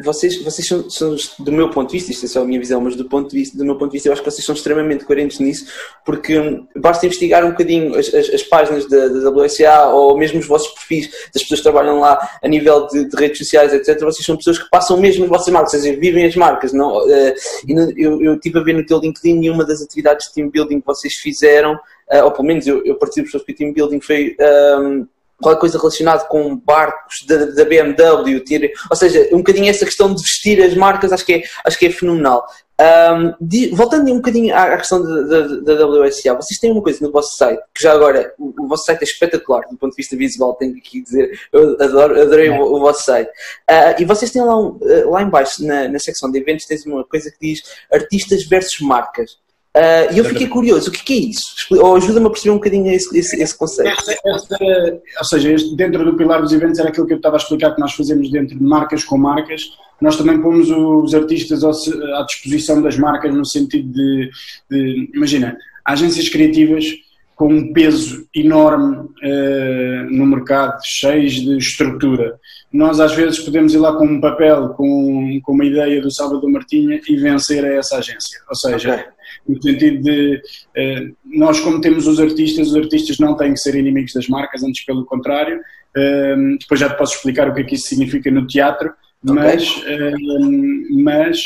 vocês, 0.00 0.42
vocês 0.42 0.66
são, 0.66 0.88
são, 0.88 1.16
do 1.38 1.52
meu 1.52 1.68
ponto 1.68 1.90
de 1.90 1.98
vista, 1.98 2.12
isto 2.12 2.24
é 2.24 2.28
só 2.28 2.42
a 2.42 2.44
minha 2.44 2.58
visão, 2.58 2.80
mas 2.80 2.96
do, 2.96 3.04
ponto 3.04 3.30
de 3.30 3.36
vista, 3.36 3.58
do 3.58 3.64
meu 3.64 3.76
ponto 3.76 3.90
de 3.90 3.96
vista, 3.96 4.08
eu 4.08 4.12
acho 4.12 4.22
que 4.22 4.30
vocês 4.30 4.44
são 4.44 4.54
extremamente 4.54 5.04
coerentes 5.04 5.38
nisso, 5.38 5.66
porque 6.04 6.38
hum, 6.38 6.66
basta 6.76 7.04
investigar 7.04 7.44
um 7.44 7.50
bocadinho 7.50 7.94
as, 7.98 8.12
as, 8.14 8.30
as 8.30 8.42
páginas 8.42 8.88
da, 8.88 9.08
da 9.08 9.30
WSA 9.30 9.88
ou 9.88 10.16
mesmo 10.16 10.40
os 10.40 10.46
vossos 10.46 10.68
perfis 10.68 11.10
das 11.32 11.42
pessoas 11.42 11.60
que 11.60 11.64
trabalham 11.64 12.00
lá 12.00 12.18
a 12.42 12.48
nível 12.48 12.86
de, 12.86 13.06
de, 13.06 13.16
redes 13.16 13.38
sociais, 13.38 13.72
etc. 13.74 14.00
Vocês 14.00 14.24
são 14.24 14.36
pessoas 14.36 14.58
que 14.58 14.70
passam 14.70 14.98
mesmo 14.98 15.24
as 15.24 15.30
vossas 15.30 15.52
marcas, 15.52 15.74
ou 15.74 15.80
seja, 15.80 15.98
vivem 16.00 16.24
as 16.24 16.36
marcas. 16.36 16.72
Não? 16.72 16.96
Uh, 16.96 17.34
eu, 17.96 18.22
eu 18.22 18.34
estive 18.34 18.58
a 18.58 18.62
ver 18.62 18.74
no 18.74 18.86
teu 18.86 18.98
LinkedIn 18.98 19.42
e 19.42 19.50
uma 19.50 19.64
das 19.64 19.82
atividades 19.82 20.28
de 20.28 20.34
team 20.34 20.48
building 20.48 20.80
que 20.80 20.86
vocês 20.86 21.14
fizeram, 21.14 21.74
uh, 21.74 22.24
ou 22.24 22.30
pelo 22.32 22.48
menos 22.48 22.66
eu, 22.66 22.82
eu 22.84 22.96
participo 22.96 23.26
pessoas 23.26 23.44
que 23.44 23.52
o 23.52 23.56
team 23.56 23.72
building 23.72 24.00
foi. 24.00 24.36
Um, 24.80 25.06
qualquer 25.42 25.60
coisa 25.60 25.78
relacionada 25.78 26.24
com 26.24 26.56
barcos 26.56 27.26
da, 27.26 27.64
BMW, 27.64 28.40
ter, 28.40 28.72
ou 28.90 28.96
seja, 28.96 29.28
um 29.32 29.38
bocadinho 29.38 29.68
essa 29.68 29.84
questão 29.84 30.14
de 30.14 30.22
vestir 30.22 30.62
as 30.62 30.74
marcas, 30.74 31.12
acho 31.12 31.24
que 31.26 31.34
é, 31.34 31.42
acho 31.64 31.78
que 31.78 31.86
é 31.86 31.90
fenomenal. 31.90 32.46
Um, 32.80 33.34
de, 33.40 33.68
voltando 33.68 34.10
um 34.10 34.16
bocadinho 34.16 34.52
à, 34.54 34.74
à 34.74 34.76
questão 34.76 35.00
da, 35.02 35.86
WSA, 35.86 36.34
vocês 36.34 36.58
têm 36.58 36.72
uma 36.72 36.82
coisa 36.82 37.04
no 37.04 37.12
vosso 37.12 37.36
site, 37.36 37.62
que 37.72 37.82
já 37.82 37.92
agora, 37.92 38.34
o, 38.38 38.64
o, 38.64 38.66
vosso 38.66 38.86
site 38.86 39.02
é 39.02 39.04
espetacular 39.04 39.60
do 39.70 39.76
ponto 39.76 39.90
de 39.90 39.96
vista 39.96 40.16
visual, 40.16 40.54
tenho 40.54 40.74
que 40.80 41.02
dizer, 41.02 41.38
eu 41.52 41.76
adoro, 41.80 42.20
adorei 42.20 42.48
o, 42.48 42.60
o, 42.60 42.80
vosso 42.80 43.04
site. 43.04 43.28
Uh, 43.70 44.00
e 44.00 44.04
vocês 44.04 44.32
têm 44.32 44.42
lá, 44.42 44.58
um, 44.58 44.78
lá 45.10 45.22
em 45.22 45.28
baixo, 45.28 45.64
na, 45.64 45.86
na 45.86 45.98
secção 45.98 46.30
de 46.30 46.38
eventos, 46.38 46.66
tens 46.66 46.84
uma 46.84 47.04
coisa 47.04 47.30
que 47.30 47.38
diz 47.40 47.62
artistas 47.92 48.44
versus 48.46 48.80
marcas. 48.80 49.38
Uh, 49.74 50.12
e 50.12 50.18
eu 50.18 50.24
fiquei 50.26 50.46
curioso, 50.48 50.90
o 50.90 50.92
que 50.92 51.14
é 51.14 51.16
isso? 51.16 51.54
Ou 51.70 51.96
ajuda-me 51.96 52.26
a 52.26 52.30
perceber 52.30 52.50
um 52.50 52.56
bocadinho 52.56 52.92
esse, 52.92 53.18
esse, 53.18 53.42
esse 53.42 53.56
conceito. 53.56 53.90
Esta, 53.90 54.12
esta, 54.26 54.58
ou 55.18 55.24
seja, 55.24 55.56
dentro 55.74 56.04
do 56.04 56.14
pilar 56.14 56.42
dos 56.42 56.52
eventos 56.52 56.78
era 56.78 56.90
aquilo 56.90 57.06
que 57.06 57.14
eu 57.14 57.16
estava 57.16 57.36
a 57.36 57.38
explicar 57.38 57.74
que 57.74 57.80
nós 57.80 57.94
fazemos 57.94 58.30
dentro 58.30 58.58
de 58.58 58.62
marcas 58.62 59.02
com 59.02 59.16
marcas. 59.16 59.62
Nós 59.98 60.16
também 60.16 60.42
pomos 60.42 60.68
os 60.70 61.14
artistas 61.14 61.64
à 61.64 62.22
disposição 62.24 62.82
das 62.82 62.98
marcas 62.98 63.34
no 63.34 63.46
sentido 63.46 63.90
de, 63.90 64.30
de 64.70 65.10
imagina, 65.14 65.56
agências 65.86 66.28
criativas 66.28 66.84
com 67.34 67.48
um 67.48 67.72
peso 67.72 68.26
enorme 68.34 68.96
uh, 68.98 70.10
no 70.10 70.26
mercado, 70.26 70.78
cheios 70.84 71.32
de 71.32 71.56
estrutura. 71.56 72.38
Nós 72.72 73.00
às 73.00 73.14
vezes 73.14 73.38
podemos 73.40 73.74
ir 73.74 73.78
lá 73.78 73.94
com 73.94 74.06
um 74.06 74.20
papel, 74.20 74.70
com, 74.70 75.40
com 75.42 75.52
uma 75.52 75.64
ideia 75.64 76.00
do 76.00 76.10
Salvador 76.10 76.50
Martinha 76.50 77.00
e 77.08 77.16
vencer 77.16 77.64
a 77.64 77.74
essa 77.74 77.98
agência. 77.98 78.40
Ou 78.48 78.54
seja, 78.56 78.94
okay 78.94 79.04
no 79.46 79.60
sentido 79.60 80.02
de 80.02 80.42
eh, 80.76 81.08
nós, 81.24 81.60
como 81.60 81.80
temos 81.80 82.06
os 82.06 82.20
artistas, 82.20 82.68
os 82.68 82.76
artistas 82.76 83.18
não 83.18 83.36
têm 83.36 83.52
que 83.52 83.60
ser 83.60 83.74
inimigos 83.74 84.12
das 84.12 84.28
marcas, 84.28 84.62
antes 84.62 84.84
pelo 84.84 85.04
contrário. 85.04 85.60
Eh, 85.96 86.36
depois 86.60 86.80
já 86.80 86.88
te 86.88 86.96
posso 86.96 87.16
explicar 87.16 87.48
o 87.48 87.54
que 87.54 87.60
é 87.60 87.64
que 87.64 87.74
isso 87.74 87.88
significa 87.88 88.30
no 88.30 88.46
teatro, 88.46 88.92
mas, 89.22 89.76
okay. 89.78 89.94
Eh, 89.94 90.14
mas 91.02 91.38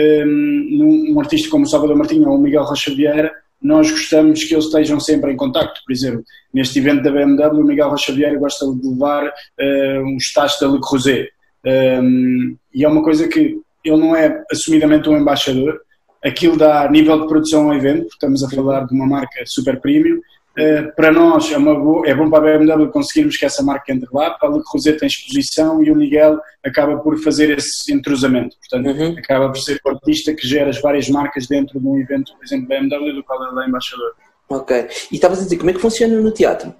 um 0.00 1.18
artista 1.18 1.50
como 1.50 1.64
o 1.64 1.68
Salvador 1.68 1.96
Martinho 1.96 2.28
ou 2.28 2.36
o 2.36 2.40
Miguel 2.40 2.62
Rocha 2.62 2.94
Vieira, 2.94 3.32
nós 3.60 3.90
gostamos 3.90 4.44
que 4.44 4.54
eles 4.54 4.66
estejam 4.66 5.00
sempre 5.00 5.32
em 5.32 5.36
contacto. 5.36 5.80
Por 5.84 5.92
exemplo, 5.92 6.22
neste 6.52 6.78
evento 6.78 7.02
da 7.02 7.10
BMW, 7.10 7.60
o 7.60 7.64
Miguel 7.64 7.90
Rocha 7.90 8.12
Vieira 8.12 8.38
gosta 8.38 8.66
de 8.66 8.88
levar 8.88 9.26
uh, 9.26 10.02
um 10.04 10.16
estágio 10.16 10.60
da 10.60 10.68
Le 10.68 10.80
Creuset. 10.80 11.28
Um, 11.64 12.56
e 12.72 12.84
é 12.84 12.88
uma 12.88 13.02
coisa 13.02 13.26
que 13.26 13.60
ele 13.84 13.96
não 13.96 14.14
é 14.14 14.42
assumidamente 14.50 15.08
um 15.08 15.16
embaixador, 15.16 15.80
aquilo 16.24 16.56
dá 16.56 16.88
nível 16.90 17.20
de 17.20 17.26
produção 17.26 17.68
ao 17.68 17.74
evento, 17.74 18.08
estamos 18.08 18.42
a 18.42 18.50
falar 18.50 18.86
de 18.86 18.94
uma 18.94 19.06
marca 19.06 19.44
super 19.46 19.80
premium. 19.80 20.20
Uh, 20.58 20.92
para 20.96 21.12
nós 21.12 21.52
é, 21.52 21.58
boa, 21.58 22.08
é 22.08 22.12
bom 22.12 22.28
para 22.28 22.56
a 22.56 22.58
BMW 22.58 22.88
conseguirmos 22.90 23.36
que 23.36 23.44
essa 23.44 23.62
marca 23.62 23.92
entre 23.92 24.08
lá, 24.12 24.30
para 24.30 24.50
o 24.50 24.60
Rosé 24.66 24.92
tem 24.92 25.06
exposição 25.06 25.80
e 25.84 25.90
o 25.90 25.94
Miguel 25.94 26.40
acaba 26.64 26.96
por 26.98 27.16
fazer 27.18 27.56
esse 27.56 27.92
entrosamento. 27.92 28.56
Portanto, 28.58 28.98
uhum. 28.98 29.16
acaba 29.16 29.48
por 29.48 29.58
ser 29.58 29.80
o 29.84 29.90
artista 29.90 30.34
que 30.34 30.46
gera 30.48 30.70
as 30.70 30.80
várias 30.80 31.08
marcas 31.08 31.46
dentro 31.46 31.78
de 31.78 31.86
um 31.86 31.96
evento, 31.98 32.32
por 32.36 32.44
exemplo, 32.44 32.66
BMW, 32.66 33.14
do 33.14 33.22
qual 33.22 33.40
ele 33.52 33.64
é 33.64 33.68
embaixador. 33.68 34.12
Ok. 34.48 34.88
E 35.12 35.14
estavas 35.14 35.38
a 35.38 35.42
dizer, 35.44 35.58
como 35.58 35.70
é 35.70 35.74
que 35.74 35.80
funciona 35.80 36.20
no 36.20 36.32
teatro? 36.32 36.74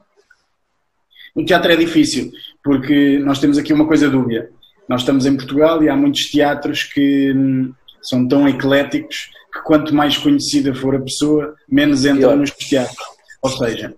No 1.36 1.44
teatro 1.44 1.70
é 1.70 1.76
difícil, 1.76 2.32
porque 2.64 3.18
nós 3.18 3.38
temos 3.38 3.58
aqui 3.58 3.72
uma 3.72 3.86
coisa 3.86 4.10
dúbia. 4.10 4.50
Nós 4.88 5.02
estamos 5.02 5.24
em 5.24 5.36
Portugal 5.36 5.80
e 5.84 5.88
há 5.88 5.94
muitos 5.94 6.30
teatros 6.30 6.82
que 6.82 7.32
hum, 7.32 7.72
são 8.02 8.26
tão 8.26 8.48
ecléticos 8.48 9.30
que 9.52 9.60
quanto 9.62 9.94
mais 9.94 10.16
conhecida 10.16 10.74
for 10.74 10.96
a 10.96 11.00
pessoa, 11.00 11.54
menos 11.68 12.04
entra 12.04 12.34
nos 12.34 12.50
teatros. 12.50 13.17
Ou 13.40 13.51
seja, 13.51 13.94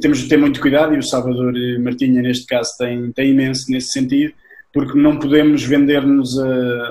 temos 0.00 0.18
de 0.18 0.28
ter 0.28 0.38
muito 0.38 0.60
cuidado 0.60 0.94
e 0.94 0.98
o 0.98 1.02
Salvador 1.02 1.52
Martinha, 1.80 2.22
neste 2.22 2.46
caso, 2.46 2.70
tem, 2.78 3.12
tem 3.12 3.30
imenso 3.30 3.70
nesse 3.70 3.90
sentido, 3.90 4.32
porque 4.72 4.98
não 4.98 5.18
podemos 5.18 5.62
vender-nos 5.62 6.38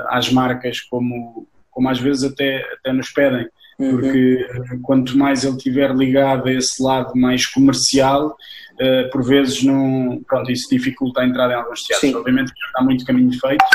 às 0.10 0.32
marcas 0.32 0.82
como, 0.82 1.48
como 1.72 1.90
às 1.90 2.00
vezes 2.00 2.24
até, 2.24 2.64
até 2.74 2.94
nos 2.94 3.12
pedem. 3.12 3.48
Uhum. 3.80 3.92
Porque 3.92 4.48
uhum. 4.72 4.82
quanto 4.82 5.18
mais 5.18 5.44
ele 5.44 5.56
estiver 5.56 5.96
ligado 5.96 6.48
a 6.48 6.54
esse 6.54 6.82
lado 6.82 7.14
mais 7.16 7.46
comercial, 7.46 8.36
uh, 8.82 9.10
por 9.12 9.24
vezes 9.24 9.64
não, 9.64 10.22
pronto, 10.28 10.52
isso 10.52 10.68
dificulta 10.70 11.22
a 11.22 11.26
entrada 11.26 11.54
em 11.54 11.56
alguns 11.58 11.84
teatros. 11.84 12.10
Sim. 12.10 12.16
Obviamente 12.16 12.52
que 12.52 12.66
está 12.66 12.82
muito 12.82 13.06
caminho 13.06 13.32
feito, 13.40 13.66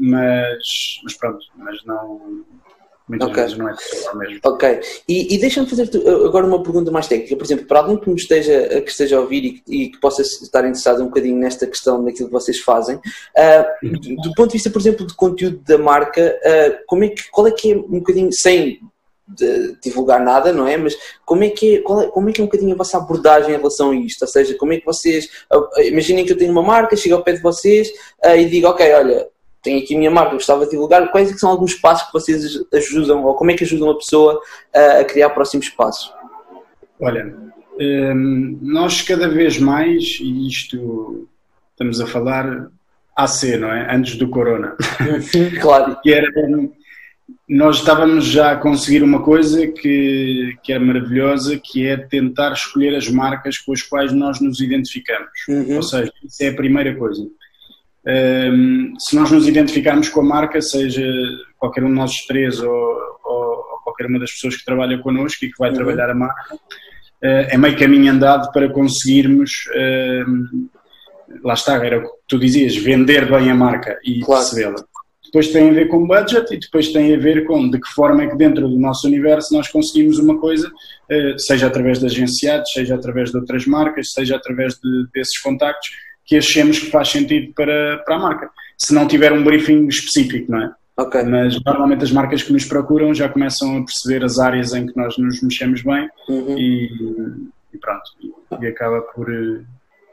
mas, 0.00 0.58
mas 1.04 1.14
pronto, 1.18 1.38
mas 1.56 1.84
não. 1.84 2.44
Muitas 3.08 3.28
okay. 3.28 3.42
vezes 3.42 3.58
não 3.58 3.68
é 3.68 3.74
possível 3.74 4.14
mesmo. 4.16 4.40
Ok. 4.44 4.80
E, 5.08 5.34
e 5.34 5.38
deixa-me 5.38 5.68
fazer 5.68 5.90
agora 6.26 6.46
uma 6.46 6.62
pergunta 6.62 6.90
mais 6.90 7.06
técnica. 7.06 7.36
Por 7.36 7.44
exemplo, 7.44 7.66
para 7.66 7.80
alguém 7.80 7.96
que 7.96 8.10
esteja, 8.12 8.82
que 8.82 8.90
esteja 8.90 9.16
a 9.16 9.20
ouvir 9.20 9.62
e, 9.66 9.84
e 9.84 9.88
que 9.88 9.98
possa 9.98 10.22
estar 10.22 10.60
interessado 10.60 11.02
um 11.02 11.06
bocadinho 11.06 11.38
nesta 11.38 11.66
questão 11.66 12.04
daquilo 12.04 12.28
que 12.28 12.32
vocês 12.32 12.58
fazem, 12.60 12.96
uh, 12.96 13.88
do, 13.88 14.16
do, 14.16 14.34
ponto 14.34 14.48
de 14.48 14.54
vista, 14.54 14.70
por 14.70 14.80
exemplo, 14.80 15.06
do 15.06 15.14
conteúdo 15.14 15.58
da 15.66 15.78
marca, 15.78 16.38
uh, 16.44 16.78
como 16.86 17.04
é 17.04 17.08
que, 17.08 17.30
qual 17.30 17.46
é 17.46 17.50
que 17.50 17.72
é 17.72 17.76
um 17.76 17.98
bocadinho, 17.98 18.32
sem 18.32 18.80
divulgar 19.82 20.22
nada, 20.24 20.52
não 20.52 20.66
é? 20.66 20.76
Mas 20.76 20.96
como 21.24 21.44
é, 21.44 21.50
que 21.50 21.76
é, 21.76 21.78
é, 21.78 21.82
como 21.82 22.28
é 22.28 22.32
que 22.32 22.40
é 22.40 22.44
um 22.44 22.46
bocadinho 22.46 22.72
a 22.72 22.78
vossa 22.78 22.96
abordagem 22.96 23.54
em 23.54 23.58
relação 23.58 23.90
a 23.90 23.96
isto? 23.96 24.22
Ou 24.22 24.28
seja, 24.28 24.54
como 24.54 24.72
é 24.72 24.78
que 24.78 24.86
vocês. 24.86 25.28
Imaginem 25.84 26.24
que 26.24 26.32
eu 26.32 26.38
tenho 26.38 26.52
uma 26.52 26.62
marca, 26.62 26.96
chego 26.96 27.16
ao 27.16 27.22
pé 27.22 27.32
de 27.32 27.42
vocês 27.42 27.88
uh, 28.24 28.36
e 28.36 28.46
digo, 28.46 28.68
ok, 28.68 28.90
olha, 28.94 29.28
tenho 29.62 29.82
aqui 29.82 29.94
a 29.94 29.98
minha 29.98 30.10
marca, 30.10 30.34
gostava 30.34 30.64
de 30.64 30.70
divulgar. 30.70 31.10
Quais 31.10 31.30
é 31.30 31.36
são 31.36 31.50
alguns 31.50 31.74
passos 31.74 32.06
que 32.06 32.12
vocês 32.12 32.58
ajudam, 32.72 33.24
ou 33.24 33.34
como 33.34 33.50
é 33.50 33.54
que 33.54 33.64
ajudam 33.64 33.90
a 33.90 33.96
pessoa 33.96 34.40
a 35.00 35.04
criar 35.04 35.30
próximos 35.30 35.68
passos? 35.68 36.12
Olha, 37.00 37.34
um, 37.80 38.58
nós 38.60 39.02
cada 39.02 39.28
vez 39.28 39.58
mais, 39.58 40.18
e 40.20 40.48
isto 40.48 41.28
estamos 41.72 42.00
a 42.00 42.06
falar 42.06 42.68
AC, 43.16 43.56
não 43.58 43.72
é? 43.72 43.94
Antes 43.94 44.16
do 44.16 44.28
Corona. 44.28 44.76
claro. 45.60 45.98
que 46.02 46.12
era 46.12 46.28
nós 47.48 47.78
estávamos 47.78 48.26
já 48.26 48.52
a 48.52 48.56
conseguir 48.56 49.02
uma 49.02 49.22
coisa 49.22 49.66
que, 49.66 50.54
que 50.62 50.72
é 50.72 50.78
maravilhosa, 50.78 51.58
que 51.62 51.86
é 51.86 51.96
tentar 51.96 52.52
escolher 52.52 52.94
as 52.94 53.08
marcas 53.08 53.58
com 53.58 53.72
as 53.72 53.82
quais 53.82 54.12
nós 54.12 54.40
nos 54.40 54.60
identificamos. 54.60 55.30
Uhum. 55.48 55.76
Ou 55.76 55.82
seja, 55.82 56.12
isso 56.22 56.42
é 56.42 56.48
a 56.48 56.54
primeira 56.54 56.94
coisa. 56.94 57.26
Um, 58.08 58.94
se 58.98 59.14
nós 59.14 59.30
nos 59.30 59.46
identificarmos 59.46 60.08
com 60.08 60.20
a 60.20 60.24
marca, 60.24 60.62
seja 60.62 61.04
qualquer 61.58 61.84
um 61.84 61.88
de 61.88 61.94
nós 61.94 62.12
três 62.26 62.58
ou, 62.58 62.72
ou, 62.72 63.42
ou 63.72 63.78
qualquer 63.84 64.06
uma 64.06 64.18
das 64.18 64.32
pessoas 64.32 64.56
que 64.56 64.64
trabalha 64.64 64.98
connosco 64.98 65.44
e 65.44 65.50
que 65.50 65.58
vai 65.58 65.70
uhum. 65.70 65.76
trabalhar 65.76 66.08
a 66.08 66.14
marca, 66.14 66.54
uh, 66.54 66.58
é 67.22 67.58
meio 67.58 67.78
caminho 67.78 68.12
andado 68.12 68.50
para 68.52 68.70
conseguirmos, 68.70 69.50
uh, 69.74 70.68
lá 71.44 71.54
está, 71.54 71.74
era 71.84 71.98
o 71.98 72.02
que 72.02 72.08
tu 72.26 72.38
dizias, 72.38 72.76
vender 72.76 73.30
bem 73.30 73.50
a 73.50 73.54
marca 73.54 73.98
e 74.02 74.20
claro. 74.20 74.42
recebê-la 74.42 74.88
depois 75.28 75.48
tem 75.48 75.68
a 75.68 75.72
ver 75.72 75.88
com 75.88 76.06
budget 76.06 76.54
e 76.54 76.58
depois 76.58 76.88
tem 76.90 77.14
a 77.14 77.18
ver 77.18 77.44
com 77.44 77.68
de 77.68 77.78
que 77.78 77.88
forma 77.90 78.22
é 78.22 78.26
que 78.28 78.36
dentro 78.36 78.68
do 78.68 78.78
nosso 78.78 79.06
universo 79.06 79.54
nós 79.54 79.68
conseguimos 79.68 80.18
uma 80.18 80.38
coisa, 80.38 80.70
eh, 81.10 81.34
seja 81.36 81.66
através 81.66 81.98
de 81.98 82.06
agenciados, 82.06 82.72
seja 82.72 82.94
através 82.94 83.30
de 83.30 83.36
outras 83.36 83.66
marcas, 83.66 84.12
seja 84.12 84.36
através 84.36 84.74
de, 84.74 85.06
desses 85.14 85.38
contactos, 85.38 85.90
que 86.28 86.36
achemos 86.36 86.78
que 86.78 86.90
faz 86.90 87.08
sentido 87.08 87.52
para, 87.54 88.02
para 88.04 88.16
a 88.16 88.18
marca. 88.18 88.50
Se 88.76 88.94
não 88.94 89.08
tiver 89.08 89.32
um 89.32 89.42
briefing 89.42 89.88
específico, 89.88 90.52
não 90.52 90.62
é? 90.62 90.72
Okay. 90.98 91.22
Mas 91.22 91.58
normalmente 91.64 92.04
as 92.04 92.12
marcas 92.12 92.42
que 92.42 92.52
nos 92.52 92.66
procuram 92.66 93.14
já 93.14 93.28
começam 93.30 93.78
a 93.78 93.84
perceber 93.84 94.24
as 94.24 94.38
áreas 94.38 94.74
em 94.74 94.86
que 94.86 94.96
nós 94.96 95.16
nos 95.16 95.40
mexemos 95.40 95.82
bem 95.82 96.08
uhum. 96.28 96.58
e, 96.58 96.90
e, 97.72 97.78
pronto, 97.78 98.02
e, 98.60 98.66
acaba 98.66 99.00
por, 99.00 99.30
eh, 99.30 99.62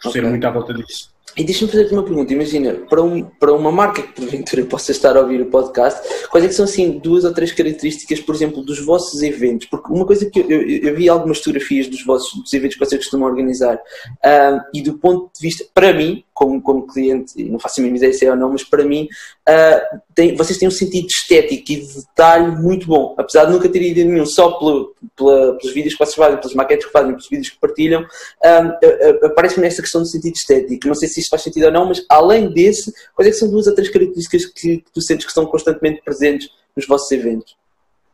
por 0.02 0.10
okay. 0.10 0.22
ser 0.22 0.30
muito 0.30 0.48
à 0.48 0.52
volta 0.52 0.74
disso. 0.74 1.14
E 1.38 1.44
deixa-me 1.44 1.70
fazer-te 1.70 1.94
uma 1.94 2.04
pergunta. 2.04 2.32
Imagina, 2.32 2.74
para, 2.90 3.04
um, 3.04 3.22
para 3.24 3.54
uma 3.54 3.72
marca 3.72 4.02
que 4.02 4.14
porventura 4.14 4.64
possa 4.68 4.92
estar 4.92 5.18
a 5.18 5.22
ouvir 5.22 5.42
o 5.42 5.48
podcast, 5.48 6.28
quais 6.30 6.46
é 6.46 6.52
são 6.52 6.66
assim 6.66 6.98
duas 7.00 7.26
ou 7.26 7.34
três 7.34 7.52
características, 7.52 8.22
por 8.22 8.34
exemplo, 8.34 8.64
dos 8.64 8.80
vossos 8.80 9.22
eventos? 9.22 9.68
Porque 9.68 9.92
uma 9.92 10.06
coisa 10.06 10.30
que 10.30 10.40
eu, 10.40 10.50
eu, 10.50 10.62
eu 10.62 10.96
vi 10.96 11.10
algumas 11.10 11.40
fotografias 11.40 11.88
dos 11.88 12.06
vossos 12.06 12.42
dos 12.42 12.54
eventos 12.54 12.78
que 12.78 12.86
vocês 12.86 13.04
costumam 13.04 13.28
organizar 13.28 13.76
um, 13.76 14.60
e 14.74 14.82
do 14.82 14.98
ponto 14.98 15.30
de 15.36 15.42
vista, 15.42 15.66
para 15.74 15.94
mim, 15.94 16.24
como, 16.36 16.62
como 16.62 16.86
cliente, 16.86 17.42
não 17.46 17.58
faço 17.58 17.80
a 17.80 17.82
mínima 17.82 17.98
ideia 17.98 18.14
se 18.14 18.26
é 18.26 18.30
ou 18.30 18.36
não, 18.36 18.52
mas 18.52 18.62
para 18.62 18.84
mim, 18.84 19.08
uh, 19.48 20.00
tem, 20.14 20.36
vocês 20.36 20.60
têm 20.60 20.68
um 20.68 20.72
sentido 20.72 21.08
estético 21.08 21.72
e 21.72 21.78
de 21.78 21.96
detalhe 21.96 22.58
muito 22.58 22.86
bom. 22.86 23.16
Apesar 23.18 23.46
de 23.46 23.54
nunca 23.54 23.70
ter 23.70 23.82
ido 23.82 24.04
nenhum 24.04 24.26
só 24.26 24.52
pelo, 24.52 24.94
pela, 25.16 25.58
pelos 25.58 25.74
vídeos 25.74 25.94
que 25.94 26.06
vocês 26.06 26.16
fazem, 26.16 26.38
pelas 26.38 26.54
maquetes 26.54 26.88
que 26.88 26.92
fazem, 26.92 27.12
pelos 27.12 27.30
vídeos 27.30 27.50
que 27.50 27.60
partilham, 27.60 28.02
uh, 28.04 29.26
aparece-me 29.26 29.64
nesta 29.64 29.82
questão 29.82 30.02
do 30.02 30.08
sentido 30.08 30.36
estético. 30.36 30.88
Não 30.90 30.96
sei 30.96 31.08
se 31.08 31.22
isto 31.22 31.30
faz 31.30 31.42
sentido 31.42 31.68
ou 31.68 31.72
não, 31.72 31.88
mas 31.88 32.06
além 32.10 32.52
desse, 32.52 32.94
quais 33.16 33.30
é 33.30 33.32
que 33.32 33.38
são 33.38 33.50
duas 33.50 33.66
ou 33.68 33.74
três 33.74 33.90
características 33.90 34.46
que, 34.46 34.84
tu 34.94 35.02
sentes 35.02 35.26
que 35.26 35.32
estão 35.32 35.46
constantemente 35.46 36.02
presentes 36.04 36.50
nos 36.76 36.86
vossos 36.86 37.10
eventos? 37.12 37.56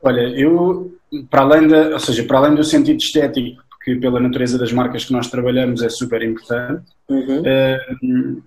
Olha, 0.04 0.22
eu, 0.40 0.94
para 1.28 1.42
além 1.42 1.68
da, 1.68 1.90
ou 1.90 2.00
seja, 2.00 2.24
para 2.24 2.38
além 2.38 2.54
do 2.54 2.64
sentido 2.64 3.00
estético, 3.00 3.64
que 3.84 3.96
pela 3.96 4.20
natureza 4.20 4.58
das 4.58 4.72
marcas 4.72 5.06
que 5.06 5.14
nós 5.14 5.28
trabalhamos 5.28 5.82
é 5.82 5.90
super 5.90 6.22
importante, 6.22 6.84
uhum. 7.10 7.42
uh, 7.42 8.44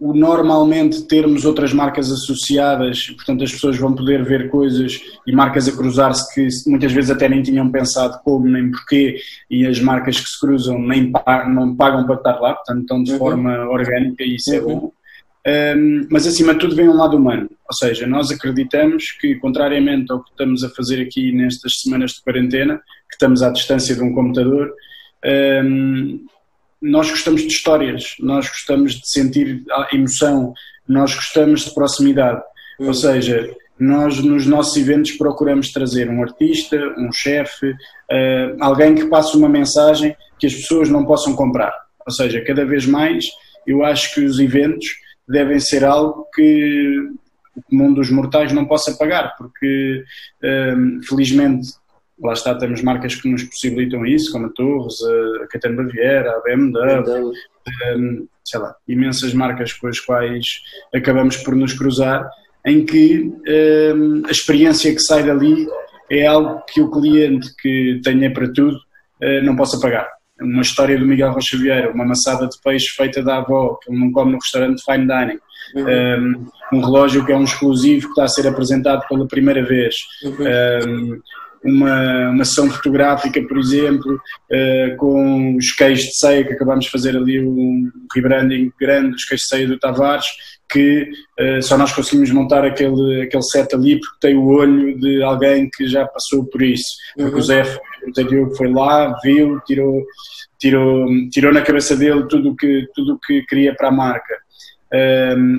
o 0.00 0.14
normalmente 0.14 1.02
termos 1.02 1.44
outras 1.44 1.74
marcas 1.74 2.10
associadas, 2.10 3.10
portanto 3.10 3.44
as 3.44 3.52
pessoas 3.52 3.76
vão 3.76 3.94
poder 3.94 4.24
ver 4.24 4.48
coisas 4.48 4.98
e 5.26 5.32
marcas 5.32 5.68
a 5.68 5.72
cruzar-se 5.72 6.34
que 6.34 6.48
muitas 6.66 6.90
vezes 6.90 7.10
até 7.10 7.28
nem 7.28 7.42
tinham 7.42 7.70
pensado 7.70 8.18
como 8.24 8.48
nem 8.48 8.70
porquê 8.70 9.20
e 9.50 9.66
as 9.66 9.78
marcas 9.78 10.18
que 10.18 10.26
se 10.26 10.40
cruzam 10.40 10.80
nem 10.80 11.12
não 11.48 11.76
pagam 11.76 12.06
para 12.06 12.14
estar 12.14 12.40
lá, 12.40 12.54
portanto 12.54 12.80
estão 12.80 13.02
de 13.02 13.12
uhum. 13.12 13.18
forma 13.18 13.68
orgânica 13.68 14.24
e 14.24 14.36
isso 14.36 14.54
é 14.54 14.60
uhum. 14.60 14.70
é 14.70 14.74
bom. 14.74 14.92
Um, 15.46 16.06
mas 16.10 16.26
acima 16.26 16.52
de 16.52 16.60
tudo 16.60 16.76
vem 16.76 16.86
um 16.86 16.96
lado 16.96 17.16
humano, 17.16 17.48
ou 17.66 17.74
seja, 17.74 18.06
nós 18.06 18.30
acreditamos 18.30 19.10
que, 19.12 19.36
contrariamente 19.36 20.12
ao 20.12 20.22
que 20.22 20.30
estamos 20.30 20.62
a 20.62 20.68
fazer 20.68 21.00
aqui 21.00 21.32
nestas 21.32 21.80
semanas 21.80 22.12
de 22.12 22.22
quarentena, 22.22 22.76
que 23.08 23.14
estamos 23.14 23.42
à 23.42 23.50
distância 23.50 23.94
de 23.94 24.02
um 24.02 24.12
computador, 24.12 24.70
um, 25.64 26.26
nós 26.82 27.10
gostamos 27.10 27.42
de 27.42 27.48
histórias, 27.48 28.16
nós 28.20 28.48
gostamos 28.48 28.94
de 28.94 29.10
sentir 29.10 29.62
emoção, 29.92 30.52
nós 30.86 31.14
gostamos 31.14 31.64
de 31.64 31.74
proximidade. 31.74 32.42
Uhum. 32.78 32.88
Ou 32.88 32.94
seja, 32.94 33.50
nós 33.78 34.18
nos 34.22 34.46
nossos 34.46 34.76
eventos 34.76 35.12
procuramos 35.12 35.72
trazer 35.72 36.10
um 36.10 36.22
artista, 36.22 36.76
um 36.98 37.10
chefe, 37.12 37.70
uh, 37.70 38.56
alguém 38.60 38.94
que 38.94 39.06
passe 39.06 39.36
uma 39.36 39.48
mensagem 39.48 40.14
que 40.38 40.46
as 40.46 40.54
pessoas 40.54 40.90
não 40.90 41.06
possam 41.06 41.34
comprar. 41.34 41.72
Ou 42.06 42.12
seja, 42.12 42.42
cada 42.42 42.64
vez 42.64 42.84
mais 42.84 43.24
eu 43.66 43.84
acho 43.84 44.14
que 44.14 44.20
os 44.22 44.38
eventos 44.38 44.86
devem 45.30 45.60
ser 45.60 45.84
algo 45.84 46.26
que 46.34 47.10
o 47.56 47.62
comum 47.62 47.92
dos 47.92 48.10
mortais 48.10 48.52
não 48.52 48.64
possa 48.64 48.96
pagar, 48.96 49.36
porque 49.36 50.04
uh, 50.42 51.02
felizmente 51.06 51.68
lá 52.22 52.34
está, 52.34 52.54
temos 52.54 52.82
marcas 52.82 53.14
que 53.14 53.28
nos 53.28 53.42
possibilitam 53.44 54.04
isso, 54.04 54.30
como 54.30 54.46
a 54.46 54.50
Torres, 54.50 54.96
a 55.42 55.46
Caetano 55.46 55.76
Baviera, 55.76 56.30
a 56.30 56.40
BMW, 56.40 57.32
um, 57.96 58.26
sei 58.44 58.60
lá, 58.60 58.74
imensas 58.86 59.32
marcas 59.32 59.72
com 59.72 59.86
as 59.86 59.98
quais 60.00 60.44
acabamos 60.94 61.36
por 61.38 61.54
nos 61.56 61.72
cruzar, 61.72 62.28
em 62.66 62.84
que 62.84 63.32
um, 63.94 64.22
a 64.26 64.30
experiência 64.30 64.92
que 64.92 65.00
sai 65.00 65.24
dali 65.24 65.66
é 66.10 66.26
algo 66.26 66.62
que 66.68 66.80
o 66.80 66.90
cliente 66.90 67.54
que 67.56 68.00
tenha 68.04 68.32
para 68.32 68.52
tudo 68.52 68.76
uh, 68.76 69.42
não 69.42 69.56
possa 69.56 69.80
pagar. 69.80 70.06
Uma 70.40 70.62
história 70.62 70.98
do 70.98 71.06
Miguel 71.06 71.32
Rocha 71.32 71.56
Vieira, 71.56 71.92
uma 71.92 72.04
maçada 72.04 72.46
de 72.46 72.56
peixe 72.62 72.88
feita 72.96 73.22
da 73.22 73.38
avó, 73.38 73.78
que 73.82 73.90
ele 73.90 74.00
não 74.00 74.10
come 74.10 74.32
no 74.32 74.38
restaurante 74.38 74.82
fine 74.84 75.06
dining, 75.06 75.38
uhum. 75.74 76.46
um, 76.72 76.76
um, 76.76 76.80
relógio 76.80 77.24
que 77.24 77.32
é 77.32 77.36
um 77.36 77.44
exclusivo 77.44 78.06
que 78.06 78.12
está 78.12 78.24
a 78.24 78.28
ser 78.28 78.46
apresentado 78.46 79.06
pela 79.08 79.26
primeira 79.26 79.64
vez, 79.64 79.94
uhum. 80.24 81.12
um, 81.12 81.20
uma, 81.62 82.30
uma 82.30 82.44
sessão 82.44 82.70
fotográfica, 82.70 83.42
por 83.42 83.58
exemplo, 83.58 84.14
uh, 84.14 84.96
com 84.96 85.56
os 85.56 85.72
queijos 85.72 86.04
de 86.04 86.16
ceia, 86.16 86.44
que 86.44 86.54
acabamos 86.54 86.86
de 86.86 86.90
fazer 86.90 87.16
ali 87.16 87.44
um 87.44 87.90
rebranding 88.14 88.72
grande 88.80 89.10
dos 89.10 89.24
queijos 89.24 89.42
de 89.44 89.48
ceia 89.48 89.68
do 89.68 89.78
Tavares, 89.78 90.26
que 90.70 91.10
uh, 91.40 91.62
só 91.62 91.76
nós 91.76 91.92
conseguimos 91.92 92.30
montar 92.30 92.64
aquele, 92.64 93.22
aquele 93.22 93.42
set 93.42 93.74
ali 93.74 93.98
porque 93.98 94.16
tem 94.20 94.36
o 94.36 94.46
olho 94.46 94.98
de 94.98 95.22
alguém 95.22 95.68
que 95.70 95.86
já 95.86 96.06
passou 96.06 96.44
por 96.44 96.62
isso. 96.62 96.90
Porque 97.16 97.34
uhum. 97.34 97.38
o 97.38 97.42
Zé, 97.42 97.62
o 97.62 98.14
Zé 98.14 98.22
Diogo 98.24 98.54
foi 98.56 98.72
lá, 98.72 99.16
viu, 99.22 99.60
tirou, 99.66 100.04
tirou, 100.58 101.06
tirou 101.30 101.52
na 101.52 101.62
cabeça 101.62 101.96
dele 101.96 102.26
tudo 102.28 102.56
que, 102.56 102.86
tudo 102.94 103.14
o 103.14 103.18
que 103.18 103.42
queria 103.42 103.74
para 103.74 103.88
a 103.88 103.92
marca 103.92 104.34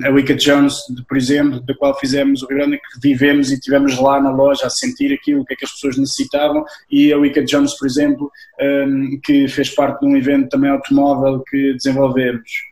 a 0.04 0.10
Wicked 0.10 0.44
Jones, 0.44 0.74
por 1.08 1.16
exemplo, 1.16 1.60
da 1.60 1.74
qual 1.74 1.98
fizemos 1.98 2.42
o 2.42 2.46
rebranding, 2.46 2.76
que 2.76 3.00
vivemos 3.00 3.50
e 3.50 3.58
tivemos 3.58 3.98
lá 3.98 4.20
na 4.20 4.30
loja 4.30 4.66
a 4.66 4.70
sentir 4.70 5.12
aquilo 5.12 5.44
que, 5.44 5.54
é 5.54 5.56
que 5.56 5.64
as 5.64 5.72
pessoas 5.72 5.96
necessitavam, 5.96 6.64
e 6.90 7.12
a 7.12 7.18
Wicked 7.18 7.46
Jones, 7.46 7.76
por 7.78 7.86
exemplo, 7.86 8.30
que 9.22 9.48
fez 9.48 9.70
parte 9.70 10.00
de 10.00 10.06
um 10.06 10.16
evento 10.16 10.50
também 10.50 10.70
automóvel 10.70 11.42
que 11.48 11.72
desenvolvemos. 11.74 12.71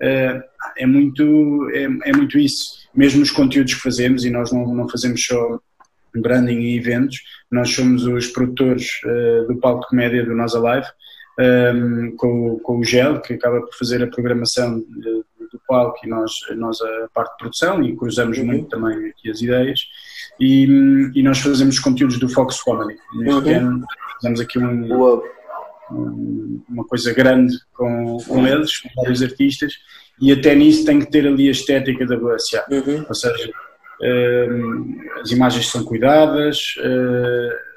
Ah, 0.00 0.42
é 0.76 0.86
muito, 0.86 1.70
é, 1.72 1.84
é 2.10 2.12
muito 2.12 2.38
isso. 2.38 2.78
Mesmo 2.94 3.22
os 3.22 3.30
conteúdos 3.30 3.74
que 3.74 3.80
fazemos, 3.80 4.24
e 4.24 4.30
nós 4.30 4.52
não, 4.52 4.74
não 4.74 4.88
fazemos 4.88 5.24
só 5.24 5.60
branding 6.14 6.60
e 6.60 6.76
eventos, 6.76 7.20
nós 7.50 7.70
somos 7.70 8.04
os 8.04 8.26
produtores 8.28 8.88
uh, 9.04 9.46
do 9.46 9.56
palco 9.60 9.82
de 9.82 9.88
comédia 9.88 10.24
do 10.24 10.34
Nós 10.34 10.54
Alive, 10.54 10.86
um, 11.38 12.16
com, 12.16 12.58
com 12.60 12.78
o 12.78 12.84
GEL, 12.84 13.20
que 13.20 13.34
acaba 13.34 13.60
por 13.60 13.74
fazer 13.74 14.02
a 14.02 14.08
programação 14.08 14.80
de, 14.80 15.24
do 15.52 15.60
palco 15.66 15.98
e 16.04 16.08
nós, 16.08 16.32
nós 16.56 16.80
a 16.80 17.08
parte 17.14 17.32
de 17.32 17.38
produção 17.38 17.82
e 17.82 17.96
cruzamos 17.96 18.38
uhum. 18.38 18.46
muito 18.46 18.68
também 18.68 19.08
aqui 19.08 19.30
as 19.30 19.40
ideias 19.40 19.80
e, 20.40 20.64
e 21.14 21.22
nós 21.22 21.38
fazemos 21.38 21.78
conteúdos 21.78 22.18
do 22.18 22.28
Fox 22.28 22.60
Comedy. 22.60 22.98
Neste 23.14 23.50
uhum. 23.50 23.56
ano 23.56 23.86
fazemos 24.14 24.40
aqui 24.40 24.58
um, 24.58 24.92
um, 24.92 25.22
uma 25.90 26.84
coisa 26.84 27.12
grande 27.12 27.56
com, 27.72 28.18
com 28.26 28.46
eles, 28.46 28.78
com 28.78 28.88
vários 29.02 29.22
artistas 29.22 29.74
e 30.20 30.32
até 30.32 30.54
nisso 30.54 30.84
tem 30.84 30.98
que 30.98 31.10
ter 31.10 31.26
ali 31.26 31.48
a 31.48 31.52
estética 31.52 32.04
da 32.06 32.16
BSA. 32.16 32.64
Uhum. 32.70 33.04
Ou 33.08 33.14
seja, 33.14 33.50
uh, 33.50 35.20
as 35.20 35.30
imagens 35.30 35.68
são 35.68 35.84
cuidadas, 35.84 36.58
uh, 36.78 37.68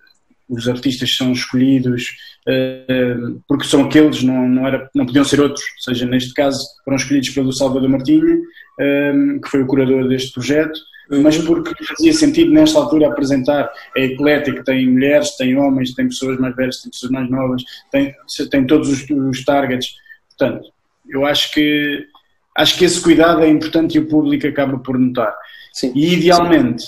os 0.50 0.68
artistas 0.68 1.16
são 1.16 1.32
escolhidos 1.32 2.10
uh, 2.48 3.42
porque 3.48 3.66
são 3.66 3.86
aqueles, 3.86 4.24
não, 4.24 4.48
não, 4.50 4.68
era, 4.68 4.90
não 4.94 5.06
podiam 5.06 5.24
ser 5.24 5.40
outros. 5.40 5.64
Ou 5.78 5.94
seja, 5.94 6.06
neste 6.06 6.34
caso 6.34 6.60
foram 6.84 6.98
escolhidos 6.98 7.30
pelo 7.30 7.54
Salvador 7.54 7.90
Martinho, 7.90 8.38
uh, 8.38 9.42
que 9.42 9.50
foi 9.50 9.62
o 9.62 9.68
curador 9.68 10.08
deste 10.08 10.34
projeto. 10.34 10.80
Mas 11.20 11.38
porque 11.40 11.72
fazia 11.84 12.14
sentido 12.14 12.52
nesta 12.54 12.80
altura 12.80 13.08
apresentar 13.08 13.70
é 13.96 14.06
eclético, 14.06 14.64
tem 14.64 14.90
mulheres, 14.90 15.36
tem 15.36 15.58
homens, 15.58 15.94
tem 15.94 16.08
pessoas 16.08 16.40
mais 16.40 16.56
velhas, 16.56 16.82
tem 16.82 16.92
pessoas 16.92 17.12
mais 17.12 17.30
novas, 17.30 17.64
tem, 17.92 18.16
tem 18.50 18.66
todos 18.66 18.90
os, 18.90 19.10
os 19.10 19.44
targets. 19.44 19.96
Portanto, 20.30 20.70
eu 21.10 21.26
acho 21.26 21.52
que 21.52 22.08
acho 22.56 22.78
que 22.78 22.86
esse 22.86 23.02
cuidado 23.02 23.44
é 23.44 23.50
importante 23.50 23.96
e 23.96 24.00
o 24.00 24.08
público 24.08 24.48
acaba 24.48 24.78
por 24.80 24.98
notar. 24.98 25.36
Sim, 25.74 25.92
e 25.96 26.14
idealmente. 26.14 26.86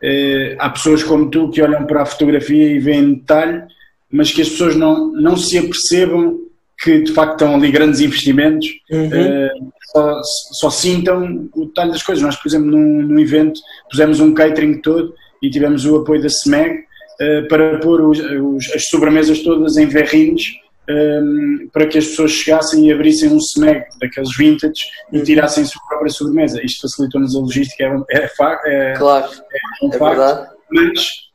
Eh, 0.00 0.56
há 0.60 0.70
pessoas 0.70 1.02
como 1.02 1.28
tu 1.28 1.50
que 1.50 1.60
olham 1.60 1.84
para 1.84 2.02
a 2.02 2.06
fotografia 2.06 2.70
e 2.70 2.78
veem 2.78 3.14
detalhe, 3.14 3.64
mas 4.10 4.32
que 4.32 4.42
as 4.42 4.48
pessoas 4.48 4.76
não, 4.76 5.12
não 5.12 5.36
se 5.36 5.58
apercebam 5.58 6.47
que 6.78 7.02
de 7.02 7.12
facto 7.12 7.32
estão 7.32 7.54
ali 7.54 7.70
grandes 7.70 8.00
investimentos, 8.00 8.68
uhum. 8.90 9.10
Eh, 9.12 9.50
só, 9.92 10.20
só, 10.52 10.70
sintam 10.70 11.48
o 11.54 11.66
detalhe 11.66 11.90
das 11.90 12.02
coisas. 12.02 12.22
Nós, 12.22 12.36
por 12.36 12.48
exemplo, 12.48 12.70
num, 12.70 13.02
num, 13.02 13.18
evento 13.18 13.60
pusemos 13.90 14.20
um 14.20 14.32
catering 14.32 14.80
todo 14.80 15.12
e 15.42 15.50
tivemos 15.50 15.84
o 15.84 15.96
apoio 15.96 16.22
da 16.22 16.28
SMEG 16.28 16.84
eh, 17.20 17.42
para 17.42 17.78
pôr 17.78 18.00
os, 18.02 18.20
os, 18.20 18.72
as 18.74 18.86
sobremesas 18.88 19.40
todas 19.40 19.76
em 19.76 19.86
verrinhos 19.86 20.42
um, 20.88 21.68
para 21.72 21.86
que 21.86 21.98
as 21.98 22.06
pessoas 22.06 22.32
chegassem 22.32 22.86
e 22.86 22.92
abrissem 22.92 23.30
um 23.30 23.40
SMEG 23.40 23.84
daqueles 24.00 24.36
vintage 24.36 24.84
e 25.12 25.18
uhum. 25.18 25.24
tirassem 25.24 25.64
a 25.64 25.66
sua 25.66 25.82
própria 25.88 26.10
sobremesa. 26.10 26.64
Isto 26.64 26.82
facilitou-nos 26.82 27.36
a 27.36 27.40
logística, 27.40 27.84
é, 28.10 28.18
é, 28.18 28.24
é, 28.66 28.94
claro, 28.94 29.26
é, 29.26 29.84
um 29.84 29.88
é 29.88 29.98
facto, 29.98 30.16
verdade. 30.16 30.50
mas 30.70 31.27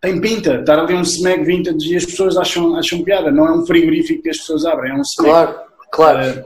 tem 0.00 0.20
pinta, 0.20 0.60
estar 0.60 0.78
ali 0.78 0.94
um 0.94 1.04
SMEG 1.04 1.44
vintage 1.44 1.92
e 1.92 1.96
as 1.96 2.04
pessoas 2.04 2.36
acham, 2.36 2.76
acham 2.76 3.02
piada, 3.02 3.30
não 3.30 3.46
é 3.46 3.52
um 3.52 3.66
frigorífico 3.66 4.22
que 4.22 4.30
as 4.30 4.38
pessoas 4.38 4.64
abrem, 4.64 4.92
é 4.92 4.94
um 4.94 5.04
SMEG. 5.04 5.30
Claro, 5.30 5.54
claro. 5.90 6.40
Uh, 6.40 6.44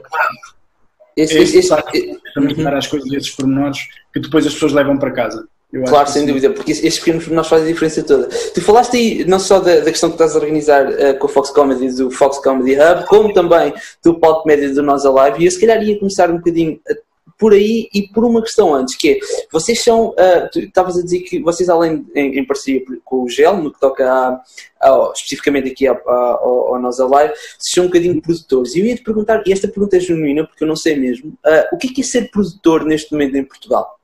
esse, 1.15 1.37
esse, 1.37 1.57
esse, 1.59 2.19
também 2.33 2.67
as 2.67 2.87
coisas 2.87 3.09
desses 3.09 3.29
pormenores 3.35 3.77
que 4.11 4.19
depois 4.19 4.47
as 4.47 4.53
pessoas 4.53 4.73
levam 4.73 4.97
para 4.97 5.11
casa. 5.11 5.47
Eu 5.71 5.83
claro, 5.85 6.07
sem 6.07 6.25
dúvida, 6.27 6.51
porque 6.51 6.71
esses 6.71 6.99
pequenos 6.99 7.27
nós 7.29 7.47
fazem 7.47 7.67
a 7.67 7.71
diferença 7.71 8.03
toda. 8.03 8.27
Tu 8.27 8.61
falaste 8.61 8.95
aí 8.95 9.25
não 9.25 9.39
só 9.39 9.59
da, 9.59 9.79
da 9.79 9.89
questão 9.89 10.09
que 10.09 10.15
estás 10.15 10.35
a 10.35 10.39
organizar 10.39 10.87
uh, 10.87 11.17
com 11.17 11.25
o 11.25 11.29
Fox 11.29 11.49
Comedy 11.49 11.95
do 11.95 12.11
Fox 12.11 12.37
Comedy 12.37 12.79
Hub, 12.79 13.07
como 13.07 13.33
também 13.33 13.73
do 14.03 14.19
palco 14.19 14.47
médio 14.47 14.73
do 14.75 14.83
Nós 14.83 15.03
Alive, 15.03 15.41
e 15.41 15.45
eu 15.45 15.51
se 15.51 15.59
calhar 15.59 15.81
ia 15.81 15.97
começar 15.97 16.29
um 16.29 16.37
bocadinho 16.37 16.79
a 16.87 16.93
por 17.37 17.53
aí 17.53 17.89
e 17.93 18.07
por 18.07 18.25
uma 18.25 18.41
questão 18.41 18.73
antes, 18.73 18.95
que 18.95 19.11
é, 19.11 19.19
vocês 19.51 19.81
são, 19.81 20.09
uh, 20.09 20.49
tu 20.51 20.59
estavas 20.59 20.97
a 20.97 21.03
dizer 21.03 21.19
que 21.21 21.39
vocês 21.39 21.69
além, 21.69 22.05
em, 22.15 22.39
em, 22.39 22.45
parceria 22.45 22.81
com 23.03 23.23
o 23.23 23.29
GEL, 23.29 23.57
no 23.57 23.71
que 23.71 23.79
toca 23.79 24.09
a, 24.09 24.41
a, 24.81 25.11
especificamente 25.13 25.69
aqui 25.69 25.87
ao, 25.87 25.97
ao, 26.07 26.75
ao 26.75 26.81
Nossa 26.81 27.05
Live, 27.05 27.33
são 27.59 27.85
um 27.85 27.87
bocadinho 27.87 28.21
produtores. 28.21 28.75
E 28.75 28.79
eu 28.79 28.85
ia 28.85 28.95
te 28.95 29.03
perguntar, 29.03 29.43
e 29.45 29.51
esta 29.51 29.67
pergunta 29.67 29.97
é 29.97 29.99
genuína, 29.99 30.45
porque 30.45 30.63
eu 30.63 30.67
não 30.67 30.75
sei 30.75 30.95
mesmo, 30.95 31.29
uh, 31.45 31.75
o 31.75 31.77
que 31.77 31.87
é, 31.87 31.93
que 31.93 32.01
é 32.01 32.03
ser 32.03 32.29
produtor 32.31 32.85
neste 32.85 33.11
momento 33.11 33.35
em 33.35 33.43
Portugal? 33.43 33.99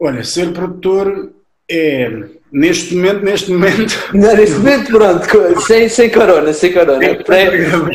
Olha, 0.00 0.24
ser 0.24 0.52
produtor 0.52 1.32
é, 1.70 2.10
neste 2.52 2.94
momento, 2.94 3.24
neste 3.24 3.50
momento. 3.50 3.94
Não, 4.12 4.34
neste 4.36 4.56
momento, 4.56 4.90
pronto, 4.90 5.60
sem, 5.62 5.88
sem 5.88 6.10
corona, 6.10 6.52
sem 6.52 6.72
corona. 6.72 7.24
Pré, 7.24 7.48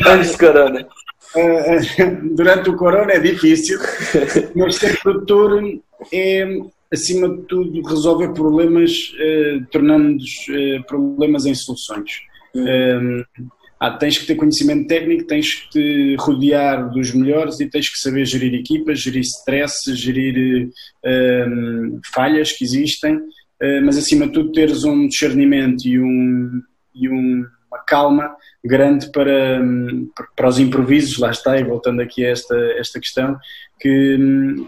antes 0.06 0.32
de 0.32 0.38
corona. 0.38 0.86
Eh, 1.36 1.80
durante 2.34 2.70
o 2.70 2.76
corona 2.76 3.12
é 3.12 3.20
difícil, 3.20 3.78
mas 4.54 4.76
ser 4.76 4.98
produtor 5.00 5.62
é, 6.12 6.58
acima 6.92 7.28
de 7.28 7.42
tudo, 7.42 7.82
resolver 7.88 8.32
problemas, 8.32 8.92
eh, 9.18 9.60
tornando 9.70 10.22
eh, 10.50 10.80
problemas 10.88 11.46
em 11.46 11.54
soluções. 11.54 12.22
Hum. 12.54 13.22
Ah, 13.78 13.92
tens 13.92 14.18
que 14.18 14.26
ter 14.26 14.34
conhecimento 14.34 14.88
técnico, 14.88 15.26
tens 15.26 15.54
que 15.54 15.70
te 15.70 16.16
rodear 16.18 16.90
dos 16.90 17.14
melhores 17.14 17.60
e 17.60 17.70
tens 17.70 17.88
que 17.88 17.98
saber 17.98 18.26
gerir 18.26 18.52
equipas, 18.52 19.00
gerir 19.00 19.22
stress, 19.22 19.94
gerir 19.94 20.68
hum, 21.02 21.98
falhas 22.12 22.52
que 22.52 22.62
existem, 22.62 23.16
uh, 23.16 23.82
mas 23.82 23.96
acima 23.96 24.26
de 24.26 24.34
tudo 24.34 24.52
teres 24.52 24.84
um 24.84 25.08
discernimento 25.08 25.86
e, 25.86 25.98
um, 25.98 26.60
e 26.94 27.08
um, 27.08 27.46
uma 27.70 27.78
calma 27.86 28.36
grande 28.64 29.10
para, 29.10 29.62
para 30.36 30.48
os 30.48 30.58
improvisos, 30.58 31.18
lá 31.18 31.30
está, 31.30 31.58
e 31.58 31.64
voltando 31.64 32.00
aqui 32.00 32.24
a 32.24 32.30
esta, 32.30 32.56
esta 32.76 33.00
questão, 33.00 33.38
que, 33.80 34.18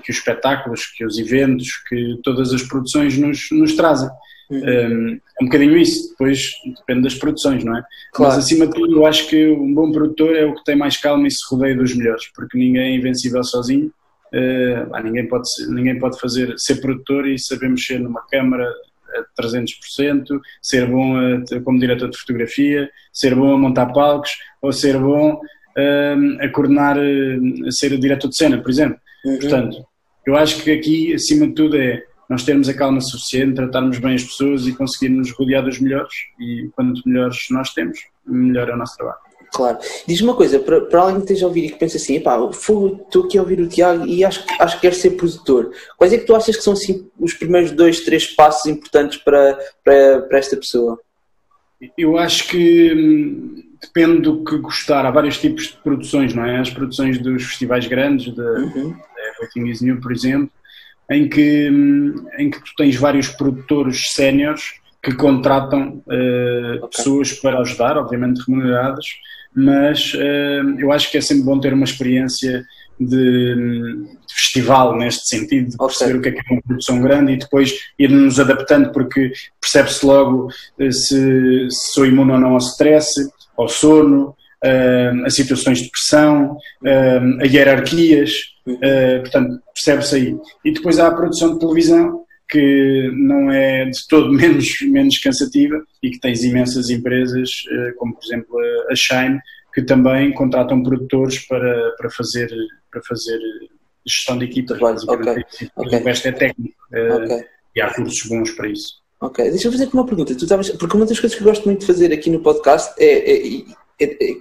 que 0.03 0.11
os 0.11 0.17
espetáculos, 0.19 0.87
que 0.87 1.05
os 1.05 1.19
eventos, 1.19 1.69
que 1.89 2.19
todas 2.23 2.53
as 2.53 2.63
produções 2.63 3.19
nos, 3.19 3.49
nos 3.53 3.75
trazem. 3.75 4.09
Uhum. 4.51 4.59
Um, 4.59 5.21
é 5.41 5.43
um 5.43 5.47
bocadinho 5.47 5.77
isso, 5.79 6.11
depois 6.11 6.41
depende 6.79 7.03
das 7.03 7.15
produções, 7.15 7.65
não 7.65 7.77
é? 7.77 7.83
Claro. 8.13 8.35
Mas 8.35 8.45
acima 8.45 8.67
de 8.67 8.73
tudo, 8.73 8.97
eu 8.97 9.07
acho 9.07 9.29
que 9.29 9.49
um 9.49 9.73
bom 9.73 9.91
produtor 9.91 10.37
é 10.37 10.45
o 10.45 10.55
que 10.55 10.65
tem 10.65 10.77
mais 10.77 10.97
calma 10.99 11.27
e 11.27 11.31
se 11.31 11.39
rodeia 11.51 11.77
dos 11.77 11.95
melhores, 11.95 12.25
porque 12.35 12.59
ninguém 12.59 12.95
é 12.95 12.97
invencível 12.97 13.43
sozinho. 13.45 13.93
Uh, 14.33 15.03
ninguém, 15.03 15.29
pode, 15.29 15.47
ninguém 15.69 15.99
pode 15.99 16.19
fazer, 16.19 16.55
ser 16.57 16.77
produtor 16.81 17.29
e 17.29 17.39
saber 17.39 17.69
mexer 17.69 17.99
numa 17.99 18.23
câmara, 18.29 18.67
a 19.15 19.43
300%, 19.43 20.41
ser 20.61 20.87
bom 20.87 21.17
a, 21.17 21.61
como 21.63 21.79
diretor 21.79 22.11
de 22.11 22.19
fotografia, 22.19 22.89
ser 23.13 23.35
bom 23.35 23.55
a 23.55 23.59
montar 23.59 23.87
palcos 23.87 24.31
ou 24.61 24.73
ser 24.73 24.99
bom 24.99 25.41
a, 25.77 26.45
a 26.45 26.49
coordenar, 26.51 26.97
a 26.99 27.71
ser 27.71 27.99
diretor 27.99 28.29
de 28.29 28.37
cena, 28.37 28.59
por 28.59 28.71
exemplo. 28.71 28.99
Uhum. 29.25 29.39
Portanto, 29.39 29.87
eu 30.27 30.37
acho 30.37 30.63
que 30.63 30.71
aqui, 30.71 31.15
acima 31.15 31.47
de 31.47 31.55
tudo, 31.55 31.77
é 31.77 32.03
nós 32.29 32.45
termos 32.45 32.69
a 32.69 32.75
calma 32.75 33.01
suficiente, 33.01 33.57
tratarmos 33.57 33.99
bem 33.99 34.15
as 34.15 34.25
pessoas 34.25 34.67
e 34.67 34.73
conseguirmos 34.73 35.31
rodear 35.33 35.63
dos 35.63 35.79
melhores. 35.79 36.15
E 36.41 36.71
quanto 36.75 37.03
melhores 37.07 37.39
nós 37.51 37.75
temos, 37.75 37.99
melhor 38.27 38.69
é 38.69 38.75
o 38.75 38.77
nosso 38.77 38.97
trabalho. 38.97 39.19
Claro. 39.53 39.79
Diz-me 40.07 40.29
uma 40.29 40.37
coisa, 40.37 40.59
para, 40.59 40.81
para 40.81 41.01
alguém 41.01 41.17
que 41.17 41.23
esteja 41.23 41.45
a 41.45 41.49
ouvir 41.49 41.67
e 41.67 41.71
que 41.71 41.79
pense 41.79 41.99
assim, 41.99 42.19
pá, 42.21 42.39
estou 42.51 43.25
aqui 43.25 43.37
a 43.37 43.43
ouvir 43.43 43.61
o 43.61 43.69
Tiago 43.69 44.07
e 44.07 44.25
acho, 44.25 44.43
acho 44.59 44.77
que 44.77 44.83
quero 44.83 44.95
ser 44.95 45.11
produtor. 45.11 45.73
Quais 45.99 46.13
é 46.13 46.19
que 46.19 46.25
tu 46.25 46.35
achas 46.35 46.57
que 46.57 46.63
são 46.63 46.73
assim, 46.73 47.07
os 47.21 47.35
primeiros 47.35 47.71
dois, 47.71 48.01
três 48.01 48.27
passos 48.27 48.65
importantes 48.67 49.19
para, 49.19 49.59
para, 49.85 50.23
para 50.23 50.39
esta 50.39 50.57
pessoa? 50.57 50.99
Eu 51.99 52.17
acho 52.17 52.49
que 52.49 52.95
hum, 52.95 53.63
depende 53.81 54.23
do 54.23 54.43
que 54.43 54.57
gostar. 54.57 55.05
Há 55.05 55.11
vários 55.11 55.39
tipos 55.39 55.65
de 55.69 55.77
produções, 55.83 56.33
não 56.33 56.47
é? 56.47 56.59
As 56.59 56.71
produções 56.71 57.19
dos 57.19 57.45
festivais 57.45 57.87
grandes, 57.87 58.35
da 58.35 58.43
uhum. 58.43 58.97
Everything 59.37 59.69
is 59.69 59.83
New, 59.83 60.01
por 60.01 60.13
exemplo, 60.13 60.51
em 61.11 61.29
que, 61.29 61.69
hum, 61.71 62.25
em 62.39 62.51
que 62.51 62.59
tu 62.59 62.71
tens 62.77 62.97
vários 62.97 63.29
produtores 63.29 64.01
séniores 64.15 64.81
que 65.03 65.13
contratam 65.15 66.03
uh, 66.07 66.77
okay. 66.77 66.89
pessoas 66.97 67.33
para 67.33 67.59
ajudar, 67.59 67.99
obviamente 67.99 68.41
remuneradas, 68.47 69.05
mas 69.55 70.15
uh, 70.15 70.79
eu 70.79 70.91
acho 70.93 71.11
que 71.11 71.19
é 71.19 71.21
sempre 71.21 71.45
bom 71.45 71.61
ter 71.61 71.73
uma 71.73 71.85
experiência 71.85 72.65
de, 72.99 74.07
festival 74.29 74.97
neste 74.97 75.29
sentido, 75.29 75.71
de 75.71 75.77
perceber 75.77 76.17
okay. 76.17 76.19
o 76.19 76.23
que 76.23 76.29
é, 76.29 76.33
que 76.33 76.53
é 76.53 76.55
uma 76.55 76.63
produção 76.63 77.01
grande 77.01 77.33
e 77.33 77.37
depois 77.37 77.73
ir-nos 77.99 78.41
adaptando 78.41 78.93
porque 78.93 79.33
percebe-se 79.61 80.07
logo 80.07 80.47
uh, 80.47 80.93
se, 80.93 81.69
se, 81.71 81.93
sou 81.93 82.07
imune 82.07 82.33
ou 82.33 82.41
não 82.41 82.53
ao 82.53 82.59
stress, 82.59 83.29
ao 83.57 83.69
sono, 83.69 84.35
uh, 84.65 85.27
a 85.27 85.31
situações 85.31 85.83
de 85.83 85.91
pressão, 85.91 86.57
a 87.41 87.47
hierarquias, 87.47 88.33
portanto 89.23 89.61
percebe-se 89.75 90.15
aí. 90.15 90.37
E 90.65 90.73
depois 90.73 90.99
há 90.99 91.09
a 91.09 91.15
produção 91.15 91.55
de 91.55 91.61
televisão 91.61 92.22
que 92.53 93.11
não 93.15 93.51
é 93.51 93.87
de 93.87 94.07
todo 94.07 94.31
menos, 94.37 94.67
menos 94.83 95.19
cansativa 95.19 95.83
e 96.03 96.11
que 96.11 96.21
tens 96.21 96.45
imensas 96.45 96.91
empresas, 96.91 97.49
eh, 97.71 97.93
como 97.97 98.15
por 98.15 98.23
exemplo 98.23 98.57
a 98.91 98.95
Shine, 98.95 99.41
que 99.73 99.83
também 99.83 100.35
contratam 100.35 100.83
produtores 100.83 101.39
para, 101.47 101.93
para, 101.97 102.11
fazer, 102.11 102.51
para 102.91 103.01
fazer 103.09 103.39
gestão 104.07 104.37
de 104.37 104.45
equipas, 104.45 104.79
basicamente. 104.79 105.47
Okay. 105.55 105.71
Okay. 105.77 105.99
O 105.99 106.05
resto 106.05 106.29
é 106.29 106.33
técnico 106.33 106.77
eh, 106.93 107.15
okay. 107.15 107.45
e 107.75 107.81
há 107.81 107.95
cursos 107.95 108.29
bons 108.29 108.51
para 108.51 108.69
isso. 108.69 109.03
Ok, 109.19 109.51
deixa-me 109.51 109.79
fazer 109.79 109.89
uma 109.95 110.05
pergunta. 110.05 110.35
Tu 110.35 110.43
estavas, 110.43 110.69
porque 110.71 110.97
uma 110.97 111.07
das 111.07 111.19
coisas 111.19 111.39
que 111.39 111.43
eu 111.43 111.47
gosto 111.49 111.65
muito 111.65 111.81
de 111.81 111.87
fazer 111.87 112.13
aqui 112.13 112.29
no 112.29 112.41
podcast 112.41 112.93
é, 112.99 113.31
é, 113.33 113.65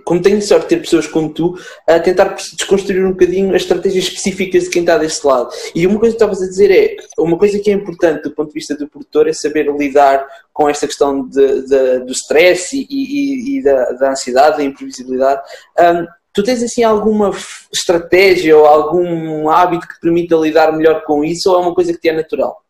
como 0.06 0.22
tenho 0.22 0.42
sorte 0.42 0.64
de 0.64 0.70
ter 0.70 0.82
pessoas 0.82 1.08
como 1.08 1.34
tu, 1.34 1.56
a 1.88 2.00
tentar 2.00 2.36
desconstruir 2.36 3.06
um 3.06 3.12
bocadinho 3.12 3.56
as 3.56 3.64
estratégias 3.64 4.06
específicas 4.06 4.64
de 4.64 4.70
quem 4.70 4.82
está 4.82 4.98
desse 4.98 5.26
lado. 5.26 5.50
E 5.76 5.86
uma 5.86 6.00
coisa 6.00 6.16
que 6.16 6.24
estavas 6.24 6.42
a 6.42 6.48
dizer 6.48 6.72
é, 6.72 6.98
uma 7.18 7.38
coisa 7.38 7.60
que 7.60 7.70
é 7.70 7.74
importante 7.74 8.24
do 8.24 8.32
ponto 8.32 8.50
de 8.50 8.54
vista 8.54 8.76
do 8.76 8.88
produtor 8.88 9.28
é 9.28 9.34
saber 9.34 9.72
lidar 9.72 10.26
com 10.54 10.70
esta 10.70 10.88
questão 10.88 11.28
de, 11.28 11.68
de, 11.68 12.00
do 12.00 12.12
stress 12.12 12.76
e, 12.76 12.88
e, 12.90 13.58
e 13.58 13.64
da, 13.64 13.92
da, 13.94 14.12
ansiedade, 14.12 14.58
da 14.58 14.64
imprevisibilidade. 14.64 15.42
Um, 15.80 16.08
tu 16.34 16.44
tens 16.44 16.64
assim 16.64 16.84
alguma 16.84 17.32
estratégia 17.72 18.58
ou 18.58 18.66
algum 18.66 19.50
hábito 19.50 19.88
que 19.88 19.96
te 19.96 20.02
permita 20.02 20.36
lidar 20.36 20.72
melhor 20.72 21.04
com 21.04 21.24
isso 21.24 21.52
ou 21.52 21.58
é 21.58 21.62
uma 21.62 21.76
coisa 21.76 21.94
que 21.94 22.00
te 22.00 22.10
é 22.10 22.14
natural? 22.14 22.62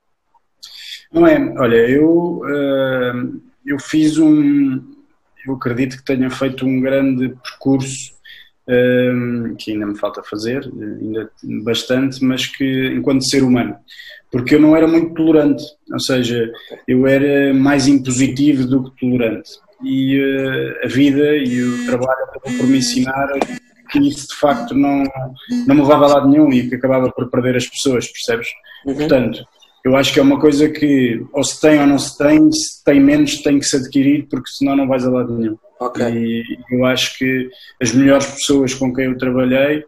Não 1.12 1.28
é, 1.28 1.38
olha, 1.58 1.90
eu, 1.90 2.42
uh, 2.46 3.42
eu 3.66 3.78
fiz 3.80 4.18
um, 4.18 4.82
eu 5.46 5.54
acredito 5.54 5.98
que 5.98 6.04
tenha 6.04 6.30
feito 6.30 6.66
um 6.66 6.80
grande 6.80 7.30
percurso 7.44 8.14
um, 8.68 9.56
que 9.58 9.72
ainda 9.72 9.86
me 9.86 9.98
falta 9.98 10.22
fazer, 10.24 10.64
ainda 10.64 11.30
bastante, 11.64 12.24
mas 12.24 12.46
que 12.46 12.94
enquanto 12.96 13.28
ser 13.28 13.44
humano, 13.44 13.76
porque 14.32 14.56
eu 14.56 14.62
não 14.62 14.76
era 14.76 14.88
muito 14.88 15.14
tolerante, 15.14 15.64
ou 15.92 16.00
seja, 16.00 16.52
eu 16.88 17.06
era 17.06 17.54
mais 17.54 17.88
impositivo 17.88 18.66
do 18.66 18.84
que 18.84 19.00
tolerante. 19.00 19.50
E 19.84 20.20
uh, 20.20 20.86
a 20.86 20.88
vida 20.88 21.36
e 21.38 21.62
o 21.64 21.86
trabalho 21.86 22.24
acabou 22.24 22.58
por 22.58 22.68
me 22.68 22.78
ensinar 22.78 23.28
que 23.90 24.00
isso 24.00 24.28
de 24.28 24.36
facto 24.36 24.74
não, 24.76 25.04
não 25.68 25.76
me 25.76 25.82
levava 25.82 26.06
a 26.06 26.10
lado 26.10 26.30
nenhum 26.30 26.52
e 26.54 26.70
que 26.70 26.76
acabava 26.76 27.12
por 27.12 27.30
perder 27.30 27.58
as 27.58 27.68
pessoas, 27.68 28.08
percebes? 28.08 28.48
Uhum. 28.86 28.96
Portanto, 28.96 29.44
eu 29.84 29.96
acho 29.96 30.14
que 30.14 30.20
é 30.20 30.24
uma 30.24 30.40
coisa 30.40 30.70
que 30.70 31.26
ou 31.34 31.44
se 31.44 31.60
tem 31.60 31.80
ou 31.80 31.88
não 31.88 31.98
se 31.98 32.18
tem, 32.18 32.52
se 32.52 32.84
tem 32.84 33.00
menos 33.00 33.42
tem 33.42 33.60
que 33.60 33.66
se 33.66 33.78
adquirir 33.78 34.28
porque 34.30 34.50
senão 34.52 34.76
não 34.76 34.88
vais 34.88 35.06
a 35.06 35.10
lado 35.10 35.38
nenhum. 35.38 35.58
Okay. 35.80 36.14
E 36.14 36.44
eu 36.72 36.86
acho 36.86 37.18
que 37.18 37.50
as 37.82 37.92
melhores 37.92 38.28
pessoas 38.28 38.74
com 38.74 38.94
quem 38.94 39.06
eu 39.06 39.18
trabalhei 39.18 39.84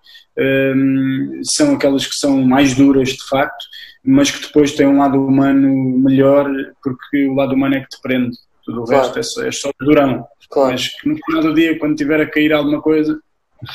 um, 0.75 1.41
são 1.56 1.75
aquelas 1.75 2.06
que 2.08 2.15
são 2.15 2.41
mais 2.41 2.73
duras 2.73 3.10
de 3.10 3.27
facto, 3.29 3.63
mas 4.03 4.32
que 4.32 4.41
depois 4.47 4.73
têm 4.73 4.88
um 4.88 4.97
lado 4.97 5.23
humano 5.23 5.69
melhor 5.99 6.49
porque 6.84 7.27
o 7.27 7.36
lado 7.36 7.53
humano 7.53 7.75
é 7.75 7.82
que 7.82 7.89
te 7.89 8.01
prende. 8.01 8.36
Tudo 8.65 8.82
o 8.82 8.86
claro. 8.86 9.03
resto 9.03 9.19
é 9.19 9.23
só, 9.23 9.43
é 9.45 9.51
só 9.51 9.71
durão. 9.79 10.25
Claro. 10.49 10.71
Mas 10.71 10.88
que 10.88 11.10
no 11.10 11.17
final 11.25 11.41
do 11.43 11.53
dia, 11.53 11.77
quando 11.77 11.95
tiver 11.95 12.21
a 12.21 12.29
cair 12.29 12.53
alguma 12.53 12.82
coisa, 12.82 13.19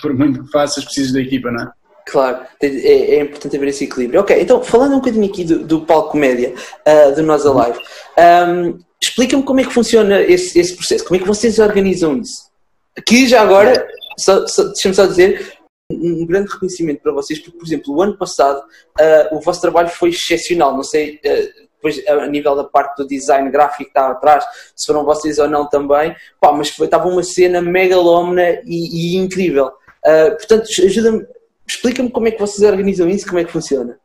por 0.02 0.14
muito 0.14 0.44
que 0.44 0.50
faças, 0.50 0.84
precisas 0.84 1.12
da 1.12 1.20
equipa, 1.20 1.50
não 1.50 1.62
é? 1.62 1.70
Claro, 2.08 2.38
é, 2.62 2.66
é, 2.66 3.20
importante 3.20 3.54
haver 3.54 3.68
esse 3.68 3.84
equilíbrio. 3.84 4.20
Ok, 4.20 4.40
então 4.40 4.62
falando 4.62 4.92
um 4.92 4.98
bocadinho 4.98 5.26
aqui 5.28 5.44
do, 5.44 5.58
do 5.58 5.84
palco 5.84 6.12
comédia 6.12 6.54
uh, 6.86 7.14
do 7.14 7.22
Nós 7.22 7.44
Alive, 7.44 7.78
um, 8.18 8.78
explica-me 9.00 9.42
como 9.42 9.60
é 9.60 9.64
que 9.64 9.74
funciona 9.74 10.22
esse, 10.22 10.58
esse, 10.58 10.74
processo, 10.74 11.04
como 11.04 11.16
é 11.16 11.18
que 11.18 11.28
vocês 11.28 11.58
organizam 11.58 12.16
isso? 12.16 12.48
Aqui 12.96 13.28
já 13.28 13.42
agora, 13.42 13.86
só, 14.18 14.46
só, 14.46 14.64
deixa-me 14.64 14.94
só 14.94 15.04
dizer, 15.04 15.58
um 15.92 16.26
grande 16.26 16.50
reconhecimento 16.50 17.02
para 17.02 17.12
vocês, 17.12 17.38
porque, 17.38 17.58
por 17.58 17.66
exemplo, 17.66 17.94
o 17.94 18.00
ano 18.00 18.16
passado 18.16 18.58
uh, 18.58 19.36
o 19.36 19.40
vosso 19.40 19.60
trabalho 19.60 19.90
foi 19.90 20.08
excepcional, 20.08 20.74
não 20.74 20.82
sei. 20.82 21.20
Uh, 21.24 21.68
depois 21.78 22.04
a 22.08 22.26
nível 22.26 22.56
da 22.56 22.64
parte 22.64 22.96
do 22.96 23.06
design 23.06 23.48
gráfico 23.52 23.84
que 23.84 23.90
está 23.90 24.10
atrás, 24.10 24.44
se 24.74 24.84
foram 24.84 25.04
vocês 25.04 25.38
ou 25.38 25.46
não 25.46 25.68
também, 25.68 26.12
pá, 26.40 26.50
mas 26.50 26.76
estava 26.76 27.06
uma 27.06 27.22
cena 27.22 27.60
megalómana 27.60 28.60
e, 28.64 29.14
e 29.14 29.16
incrível. 29.16 29.66
Uh, 30.04 30.36
portanto, 30.36 30.66
ajuda-me 30.84 31.24
Explica-me 31.68 32.10
como 32.10 32.28
é 32.28 32.30
que 32.30 32.40
vocês 32.40 32.68
organizam 32.68 33.08
isso, 33.08 33.26
como 33.26 33.38
é 33.38 33.44
que 33.44 33.52
funciona. 33.52 33.98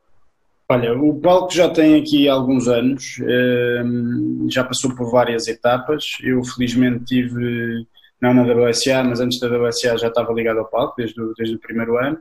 Olha, 0.69 0.97
o 0.97 1.19
palco 1.19 1.53
já 1.53 1.69
tem 1.69 1.99
aqui 1.99 2.27
alguns 2.27 2.67
anos, 2.67 3.17
ehm, 3.19 4.47
já 4.49 4.63
passou 4.63 4.95
por 4.95 5.11
várias 5.11 5.47
etapas. 5.47 6.03
Eu 6.21 6.43
felizmente 6.43 7.05
tive, 7.05 7.85
não 8.21 8.33
na 8.33 8.43
WSA, 8.43 9.03
mas 9.03 9.19
antes 9.19 9.39
da 9.39 9.47
WSA 9.47 9.97
já 9.97 10.07
estava 10.07 10.33
ligado 10.33 10.59
ao 10.59 10.69
palco, 10.69 10.95
desde 10.97 11.21
o, 11.21 11.33
desde 11.37 11.55
o 11.55 11.59
primeiro 11.59 11.97
ano. 11.97 12.17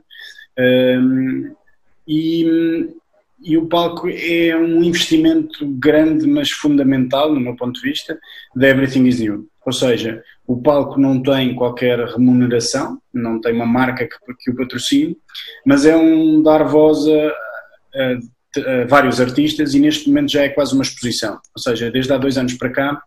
Ehm, 0.57 1.51
e, 2.07 2.89
e 3.41 3.57
o 3.57 3.65
palco 3.67 4.07
é 4.09 4.55
um 4.55 4.83
investimento 4.83 5.65
grande, 5.67 6.27
mas 6.27 6.51
fundamental, 6.51 7.33
no 7.33 7.39
meu 7.39 7.55
ponto 7.55 7.81
de 7.81 7.89
vista, 7.89 8.19
de 8.55 8.67
Everything 8.67 9.07
is 9.07 9.19
New. 9.19 9.47
Ou 9.65 9.71
seja, 9.71 10.21
o 10.45 10.61
palco 10.61 10.99
não 10.99 11.21
tem 11.21 11.55
qualquer 11.55 11.99
remuneração, 11.99 12.99
não 13.13 13.39
tem 13.39 13.53
uma 13.53 13.65
marca 13.65 14.07
que, 14.07 14.33
que 14.39 14.51
o 14.51 14.55
patrocine, 14.55 15.15
mas 15.65 15.85
é 15.85 15.95
um 15.95 16.41
dar 16.41 16.63
voz 16.63 16.99
a, 17.07 18.09
a, 18.59 18.85
vários 18.87 19.21
artistas 19.21 19.73
e 19.73 19.79
neste 19.79 20.07
momento 20.07 20.31
já 20.31 20.43
é 20.43 20.49
quase 20.49 20.73
uma 20.73 20.83
exposição. 20.83 21.39
Ou 21.55 21.61
seja, 21.61 21.89
desde 21.89 22.11
há 22.11 22.17
dois 22.17 22.37
anos 22.37 22.53
para 22.55 22.69
cá, 22.69 23.01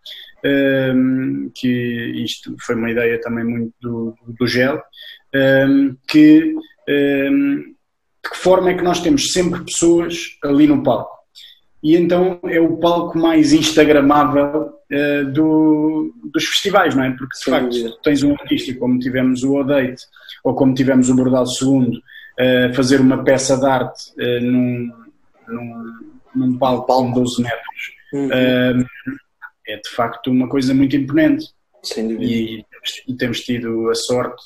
um, 0.95 1.51
que 1.55 1.69
isto 2.25 2.55
foi 2.61 2.75
uma 2.75 2.91
ideia 2.91 3.21
também 3.21 3.45
muito 3.45 3.73
do, 3.81 4.15
do 4.39 4.47
GEL, 4.47 4.81
um, 5.69 5.97
que 6.09 6.55
um, 6.89 7.75
de 8.25 8.31
que 8.31 8.37
forma 8.37 8.71
é 8.71 8.75
que 8.75 8.83
nós 8.83 9.01
temos 9.01 9.33
sempre 9.33 9.65
pessoas 9.65 10.17
ali 10.43 10.67
no 10.67 10.83
palco. 10.83 11.17
E 11.83 11.95
então 11.97 12.41
é 12.45 12.61
o 12.61 12.79
palco 12.79 13.19
mais 13.19 13.53
instagramável 13.53 14.76
uh, 14.93 15.33
do, 15.33 16.15
dos 16.33 16.45
festivais, 16.45 16.95
não 16.95 17.05
é? 17.05 17.11
Porque 17.11 17.37
de 17.37 17.45
Sim, 17.45 17.51
facto 17.51 18.03
tens 18.03 18.23
um 18.23 18.33
artista 18.33 18.75
como 18.75 18.99
tivemos 18.99 19.43
o 19.43 19.55
Odate 19.55 20.05
ou 20.45 20.55
como 20.55 20.75
tivemos 20.75 21.09
o 21.09 21.15
Bordal 21.15 21.45
II 21.45 21.99
uh, 21.99 22.75
fazer 22.75 23.01
uma 23.01 23.23
peça 23.25 23.57
de 23.57 23.67
arte 23.67 24.11
uh, 24.19 24.41
num, 24.41 24.93
num, 25.49 25.93
num, 26.35 26.59
palco, 26.59 26.87
palco. 26.87 27.13
com 27.13 27.23
12 27.23 27.43
metros. 27.43 27.97
Uhum. 28.13 28.27
Uh, 28.29 28.87
é 29.69 29.77
de 29.77 29.91
facto 29.91 30.31
uma 30.31 30.49
coisa 30.49 30.73
muito 30.73 30.97
imponente. 30.97 31.47
Sem 31.83 32.09
dúvida. 32.09 32.25
E, 32.25 32.65
e 33.09 33.15
temos 33.15 33.41
tido 33.41 33.91
a 33.91 33.95
sorte 33.95 34.43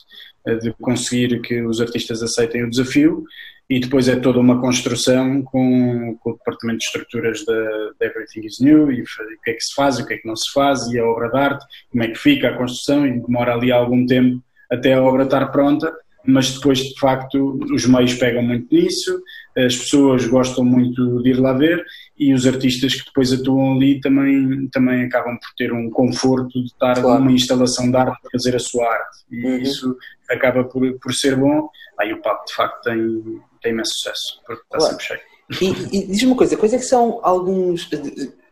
de 0.62 0.72
conseguir 0.80 1.40
que 1.42 1.60
os 1.62 1.80
artistas 1.80 2.22
aceitem 2.22 2.64
o 2.64 2.70
desafio 2.70 3.24
e 3.70 3.78
depois 3.78 4.08
é 4.08 4.16
toda 4.16 4.40
uma 4.40 4.60
construção 4.60 5.42
com, 5.42 6.18
com 6.18 6.30
o 6.30 6.32
departamento 6.32 6.80
de 6.80 6.84
estruturas 6.86 7.44
da, 7.44 8.04
Everything 8.04 8.44
is 8.44 8.58
New 8.58 8.90
e 8.90 9.02
o 9.02 9.04
que 9.44 9.50
é 9.50 9.54
que 9.54 9.62
se 9.62 9.72
faz 9.76 9.98
e 9.98 10.02
o 10.02 10.06
que 10.06 10.14
é 10.14 10.18
que 10.18 10.26
não 10.26 10.34
se 10.34 10.52
faz 10.52 10.88
e 10.88 10.98
a 10.98 11.06
obra 11.06 11.30
de 11.30 11.38
arte, 11.38 11.64
como 11.88 12.02
é 12.02 12.08
que 12.08 12.18
fica 12.18 12.48
a 12.48 12.56
construção 12.56 13.06
e 13.06 13.20
demora 13.20 13.54
ali 13.54 13.70
algum 13.70 14.04
tempo 14.04 14.42
até 14.68 14.94
a 14.94 15.02
obra 15.02 15.22
estar 15.22 15.46
pronta, 15.52 15.92
mas 16.24 16.52
depois 16.52 16.80
de 16.80 16.98
facto 16.98 17.60
os 17.72 17.86
meios 17.86 18.14
pegam 18.14 18.42
muito 18.42 18.74
nisso, 18.74 19.22
as 19.56 19.76
pessoas 19.76 20.26
gostam 20.26 20.64
muito 20.64 21.22
de 21.22 21.30
ir 21.30 21.40
lá 21.40 21.52
ver 21.52 21.84
e 22.18 22.34
os 22.34 22.48
artistas 22.48 22.94
que 22.94 23.06
depois 23.06 23.32
atuam 23.32 23.74
ali 23.74 24.00
também, 24.00 24.68
também 24.72 25.04
acabam 25.04 25.38
por 25.38 25.54
ter 25.56 25.72
um 25.72 25.88
conforto 25.90 26.60
de 26.60 26.66
estar 26.66 27.00
claro. 27.00 27.20
numa 27.20 27.32
instalação 27.32 27.88
de 27.88 27.96
arte 27.96 28.18
fazer 28.32 28.56
a 28.56 28.60
sua 28.60 28.84
arte 28.84 29.18
e 29.30 29.46
uhum. 29.46 29.58
isso 29.58 29.96
acaba 30.28 30.64
por, 30.64 30.92
por 30.98 31.14
ser 31.14 31.36
bom. 31.36 31.68
Aí 31.98 32.12
o 32.12 32.20
papo 32.20 32.46
de 32.46 32.54
facto 32.54 32.82
tem, 32.82 33.40
tem 33.62 33.72
imenso 33.72 33.94
sucesso, 33.94 34.40
porque 34.46 34.62
está 34.62 34.78
claro. 34.78 34.92
sempre 34.92 35.04
cheio. 35.04 35.20
E, 35.60 35.96
e 35.98 36.06
diz-me 36.06 36.28
uma 36.28 36.36
coisa, 36.36 36.56
quais 36.56 36.72
é 36.72 36.78
que 36.78 36.84
são 36.84 37.18
alguns. 37.22 37.88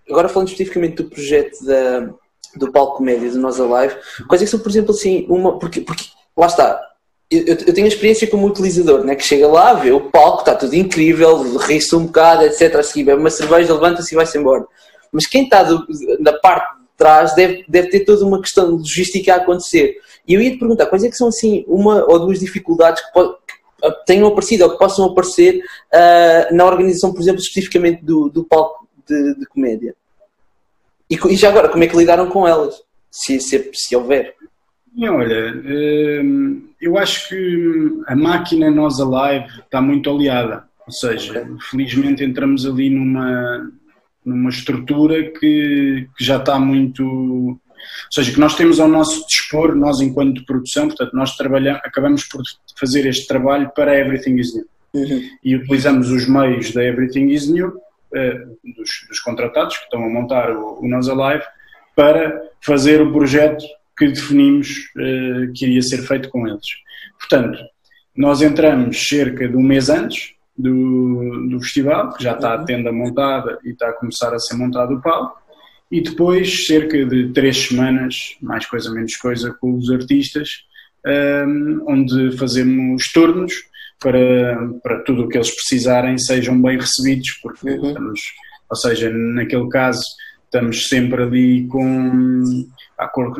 Agora 0.08 0.28
falando 0.28 0.48
especificamente 0.48 0.96
do 0.96 1.10
projeto 1.10 1.64
da, 1.64 2.10
do 2.56 2.72
Palco 2.72 2.96
Comédia 2.96 3.30
do 3.30 3.38
Nós 3.38 3.60
Alive, 3.60 3.96
quais 4.26 4.42
é 4.42 4.44
que 4.44 4.50
são, 4.50 4.60
por 4.60 4.70
exemplo, 4.70 4.92
assim, 4.92 5.26
uma. 5.28 5.58
Porque, 5.58 5.80
porque 5.80 6.06
lá 6.36 6.46
está, 6.46 6.80
eu, 7.30 7.44
eu, 7.44 7.74
tenho 7.74 7.86
a 7.86 7.88
experiência 7.88 8.26
como 8.26 8.46
utilizador, 8.46 9.04
né? 9.04 9.14
que 9.14 9.22
chega 9.22 9.46
lá, 9.46 9.74
vê 9.74 9.92
o 9.92 10.10
palco, 10.10 10.40
está 10.40 10.54
tudo 10.54 10.74
incrível, 10.74 11.56
ri-se 11.58 11.94
um 11.94 12.06
bocado, 12.06 12.44
etc. 12.44 12.76
A 12.76 12.82
seguir 12.82 13.04
bebe 13.04 13.20
uma 13.20 13.30
cerveja, 13.30 13.74
levanta-se 13.74 14.14
e 14.14 14.16
vai-se 14.16 14.38
embora. 14.38 14.66
Mas 15.12 15.26
quem 15.26 15.44
está 15.44 15.66
na 16.20 16.32
parte 16.40 16.78
de 16.78 16.86
trás 16.96 17.34
deve, 17.34 17.64
deve 17.68 17.88
ter 17.88 18.00
toda 18.00 18.24
uma 18.24 18.40
questão 18.40 18.64
de 18.64 18.72
logística 18.72 19.34
a 19.34 19.36
acontecer. 19.36 19.98
E 20.26 20.34
eu 20.34 20.40
ia 20.40 20.52
te 20.52 20.58
perguntar, 20.58 20.86
quais 20.86 21.04
é 21.04 21.10
que 21.10 21.16
são 21.16 21.28
assim 21.28 21.64
uma 21.68 22.04
ou 22.10 22.18
duas 22.18 22.40
dificuldades 22.40 23.04
que, 23.04 23.12
pode, 23.12 23.34
tenham 24.06 24.28
aparecido 24.28 24.64
ou 24.64 24.70
que 24.70 24.78
possam 24.78 25.06
aparecer 25.06 25.62
uh, 25.94 26.54
na 26.54 26.64
organização, 26.64 27.12
por 27.12 27.20
exemplo, 27.20 27.40
especificamente 27.40 28.04
do, 28.04 28.28
do 28.28 28.44
palco 28.44 28.86
de, 29.06 29.34
de 29.34 29.46
comédia? 29.46 29.94
E, 31.10 31.14
e, 31.14 31.36
já 31.36 31.48
agora, 31.48 31.68
como 31.68 31.84
é 31.84 31.86
que 31.86 31.96
lidaram 31.96 32.28
com 32.28 32.46
elas? 32.46 32.82
Se, 33.10 33.40
se, 33.40 33.70
se 33.72 33.96
houver. 33.96 34.34
Olha, 35.00 35.54
hum, 35.54 36.68
eu 36.80 36.98
acho 36.98 37.28
que 37.28 38.02
a 38.06 38.16
máquina 38.16 38.70
Nós 38.70 39.00
Alive 39.00 39.60
está 39.60 39.80
muito 39.80 40.10
aliada. 40.10 40.68
Ou 40.86 40.92
seja, 40.92 41.42
okay. 41.42 41.56
felizmente 41.70 42.24
entramos 42.24 42.66
ali 42.66 42.90
numa, 42.90 43.70
numa 44.24 44.48
estrutura 44.48 45.30
que, 45.32 46.08
que 46.16 46.24
já 46.24 46.38
está 46.38 46.58
muito 46.58 47.58
seja, 48.10 48.32
que 48.32 48.40
nós 48.40 48.54
temos 48.54 48.80
ao 48.80 48.88
nosso 48.88 49.26
dispor, 49.26 49.74
nós 49.74 50.00
enquanto 50.00 50.44
produção, 50.44 50.88
portanto, 50.88 51.14
nós 51.14 51.36
trabalhamos, 51.36 51.80
acabamos 51.84 52.24
por 52.24 52.42
fazer 52.78 53.06
este 53.06 53.26
trabalho 53.26 53.70
para 53.74 53.98
Everything 53.98 54.36
is 54.36 54.54
New. 54.54 54.66
Uhum. 54.94 55.22
E 55.44 55.56
utilizamos 55.56 56.10
os 56.10 56.26
meios 56.26 56.72
da 56.72 56.82
Everything 56.82 57.28
is 57.28 57.48
New, 57.48 57.68
uh, 57.68 58.72
dos, 58.76 59.06
dos, 59.08 59.20
contratados 59.20 59.76
que 59.76 59.84
estão 59.84 60.02
a 60.02 60.08
montar 60.08 60.50
o, 60.50 60.80
o 60.80 60.88
Nós 60.88 61.08
Alive, 61.08 61.44
para 61.94 62.40
fazer 62.60 63.00
o 63.00 63.12
projeto 63.12 63.64
que 63.96 64.08
definimos 64.08 64.68
uh, 64.68 65.52
que 65.54 65.66
iria 65.66 65.82
ser 65.82 65.98
feito 65.98 66.28
com 66.30 66.46
eles. 66.46 66.66
Portanto, 67.18 67.58
nós 68.16 68.42
entramos 68.42 69.06
cerca 69.06 69.48
de 69.48 69.56
um 69.56 69.62
mês 69.62 69.88
antes 69.88 70.32
do, 70.56 71.48
do 71.48 71.60
festival, 71.60 72.12
que 72.12 72.22
já 72.22 72.32
está 72.32 72.54
a 72.54 72.58
uhum. 72.58 72.64
tenda 72.64 72.92
montada 72.92 73.58
e 73.64 73.70
está 73.70 73.88
a 73.88 73.92
começar 73.92 74.34
a 74.34 74.38
ser 74.38 74.56
montado 74.56 74.94
o 74.94 75.00
palco, 75.00 75.40
e 75.90 76.02
depois 76.02 76.66
cerca 76.66 77.04
de 77.04 77.28
três 77.32 77.66
semanas, 77.66 78.36
mais 78.42 78.66
coisa 78.66 78.90
menos 78.92 79.16
coisa, 79.16 79.54
com 79.60 79.74
os 79.74 79.90
artistas, 79.90 80.64
um, 81.06 81.84
onde 81.88 82.36
fazemos 82.36 83.10
turnos 83.12 83.52
para, 84.00 84.68
para 84.82 85.02
tudo 85.02 85.24
o 85.24 85.28
que 85.28 85.38
eles 85.38 85.50
precisarem 85.50 86.18
sejam 86.18 86.60
bem 86.60 86.78
recebidos, 86.78 87.30
porque 87.42 87.70
uhum. 87.70 87.88
estamos, 87.88 88.20
ou 88.70 88.76
seja, 88.76 89.10
naquele 89.10 89.68
caso 89.68 90.02
estamos 90.44 90.88
sempre 90.88 91.22
ali 91.22 91.66
com 91.66 92.42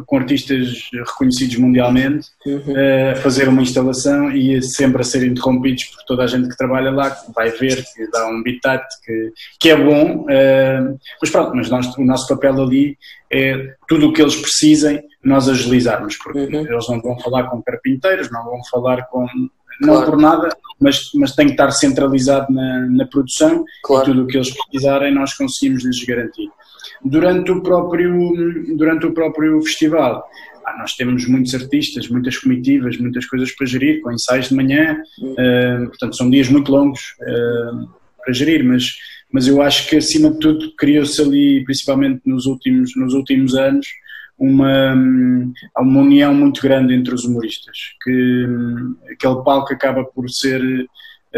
com 0.06 0.16
artistas 0.16 0.88
reconhecidos 0.92 1.56
mundialmente, 1.56 2.28
uhum. 2.46 2.74
a 3.12 3.16
fazer 3.16 3.48
uma 3.48 3.62
instalação 3.62 4.30
e 4.30 4.62
sempre 4.62 5.00
a 5.00 5.04
ser 5.04 5.26
interrompidos 5.26 5.84
por 5.84 6.04
toda 6.04 6.24
a 6.24 6.26
gente 6.26 6.48
que 6.48 6.56
trabalha 6.56 6.90
lá, 6.90 7.10
que 7.10 7.32
vai 7.32 7.50
ver, 7.50 7.84
que 7.94 8.10
dá 8.10 8.28
um 8.28 8.42
bitat, 8.42 8.84
que, 9.04 9.32
que 9.58 9.70
é 9.70 9.76
bom, 9.76 10.26
mas 11.20 11.30
pronto, 11.30 11.56
mas 11.56 11.68
nós, 11.68 11.96
o 11.96 12.04
nosso 12.04 12.28
papel 12.28 12.62
ali 12.62 12.96
é 13.32 13.74
tudo 13.88 14.08
o 14.08 14.12
que 14.12 14.22
eles 14.22 14.36
precisem 14.36 15.02
nós 15.24 15.48
agilizarmos, 15.48 16.16
porque 16.16 16.38
uhum. 16.38 16.66
eles 16.66 16.88
não 16.88 17.00
vão 17.00 17.18
falar 17.18 17.44
com 17.44 17.62
carpinteiros, 17.62 18.30
não 18.30 18.44
vão 18.44 18.60
falar 18.70 19.06
com 19.08 19.26
não 19.80 19.94
claro. 19.94 20.10
por 20.10 20.20
nada, 20.20 20.48
mas, 20.80 21.10
mas 21.14 21.34
tem 21.34 21.46
que 21.46 21.52
estar 21.52 21.70
centralizado 21.70 22.52
na, 22.52 22.86
na 22.86 23.06
produção 23.06 23.64
claro. 23.82 24.04
e 24.04 24.06
tudo 24.06 24.24
o 24.24 24.26
que 24.26 24.36
eles 24.36 24.50
precisarem 24.50 25.14
nós 25.14 25.34
conseguimos 25.34 25.84
lhes 25.84 26.04
garantir 26.04 26.50
durante 27.04 27.50
o 27.50 27.62
próprio, 27.62 28.32
durante 28.76 29.06
o 29.06 29.12
próprio 29.12 29.60
festival. 29.62 30.24
Ah, 30.64 30.76
nós 30.78 30.94
temos 30.94 31.26
muitos 31.26 31.54
artistas, 31.54 32.08
muitas 32.08 32.36
comitivas, 32.36 32.98
muitas 32.98 33.24
coisas 33.24 33.50
para 33.52 33.66
gerir, 33.66 34.02
com 34.02 34.12
ensaios 34.12 34.48
de 34.48 34.54
manhã, 34.54 35.00
uh, 35.22 35.86
portanto 35.86 36.16
são 36.16 36.30
dias 36.30 36.48
muito 36.48 36.70
longos 36.70 37.00
uh, 37.20 37.88
para 38.22 38.34
gerir, 38.34 38.62
mas, 38.64 38.84
mas 39.32 39.48
eu 39.48 39.62
acho 39.62 39.88
que 39.88 39.96
acima 39.96 40.30
de 40.30 40.38
tudo 40.38 40.74
criou-se 40.76 41.20
ali, 41.22 41.64
principalmente 41.64 42.20
nos 42.26 42.44
últimos, 42.44 42.94
nos 42.96 43.14
últimos 43.14 43.54
anos, 43.54 43.86
uma, 44.38 44.94
uma 45.76 46.00
união 46.00 46.34
muito 46.34 46.60
grande 46.60 46.94
entre 46.94 47.14
os 47.14 47.24
humoristas, 47.24 47.76
que 48.02 48.46
aquele 49.12 49.42
palco 49.42 49.72
acaba 49.72 50.04
por 50.04 50.28
ser 50.30 50.62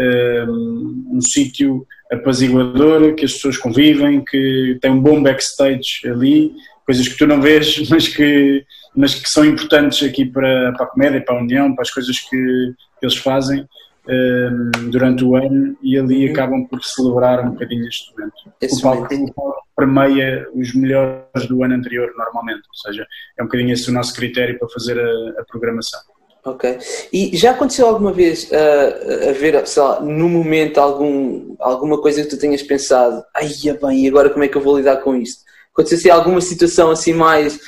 uh, 0.01 0.51
um 0.51 1.21
sítio 1.21 1.85
apaziguador, 2.11 3.15
que 3.15 3.25
as 3.25 3.33
pessoas 3.33 3.57
convivem, 3.57 4.23
que 4.23 4.77
tem 4.81 4.91
um 4.91 5.01
bom 5.01 5.21
backstage 5.21 6.01
ali, 6.05 6.53
coisas 6.85 7.07
que 7.07 7.17
tu 7.17 7.25
não 7.25 7.41
vês, 7.41 7.77
mas 7.89 8.07
que, 8.07 8.65
mas 8.95 9.15
que 9.15 9.29
são 9.29 9.45
importantes 9.45 10.07
aqui 10.07 10.25
para, 10.25 10.73
para 10.73 10.85
a 10.85 10.89
comédia, 10.89 11.23
para 11.23 11.35
a 11.35 11.39
união, 11.39 11.73
para 11.73 11.83
as 11.83 11.91
coisas 11.91 12.17
que, 12.29 12.73
eles 13.01 13.15
fazem 13.15 13.67
um, 14.07 14.89
durante 14.91 15.23
o 15.23 15.35
ano 15.35 15.75
e 15.81 15.97
ali 15.97 16.27
uhum. 16.27 16.31
acabam 16.31 16.67
por 16.67 16.83
celebrar 16.83 17.43
um 17.43 17.51
bocadinho 17.51 17.87
este 17.87 18.11
momento. 18.11 18.33
Esse 18.61 18.79
o 18.79 18.81
palco, 18.83 19.11
o 19.11 19.33
palco 19.33 19.63
permeia 19.75 20.47
os 20.53 20.75
melhores 20.75 21.47
do 21.47 21.63
ano 21.63 21.73
anterior 21.73 22.13
normalmente, 22.15 22.61
ou 22.67 22.75
seja, 22.75 23.07
é 23.37 23.41
um 23.41 23.45
bocadinho 23.45 23.73
esse 23.73 23.89
o 23.89 23.93
nosso 23.93 24.13
critério 24.13 24.59
para 24.59 24.69
fazer 24.69 24.99
a, 24.99 25.41
a 25.41 25.45
programação. 25.45 25.99
Ok. 26.43 26.79
E 27.13 27.37
já 27.37 27.51
aconteceu 27.51 27.85
alguma 27.85 28.11
vez 28.11 28.49
uh, 28.49 29.29
a 29.29 29.31
ver, 29.33 29.65
sei 29.67 29.83
lá, 29.83 29.99
no 29.99 30.27
momento 30.27 30.79
algum, 30.79 31.55
alguma 31.59 32.01
coisa 32.01 32.23
que 32.23 32.29
tu 32.29 32.37
tenhas 32.37 32.63
pensado, 32.63 33.23
ai, 33.35 33.47
é 33.67 33.73
bem, 33.73 34.05
e 34.05 34.07
agora 34.07 34.29
como 34.29 34.43
é 34.43 34.47
que 34.47 34.57
eu 34.57 34.61
vou 34.61 34.77
lidar 34.77 34.97
com 34.97 35.15
isto? 35.15 35.43
Aconteceu 35.71 35.99
assim, 35.99 36.09
alguma 36.09 36.41
situação 36.41 36.89
assim 36.89 37.13
mais 37.13 37.59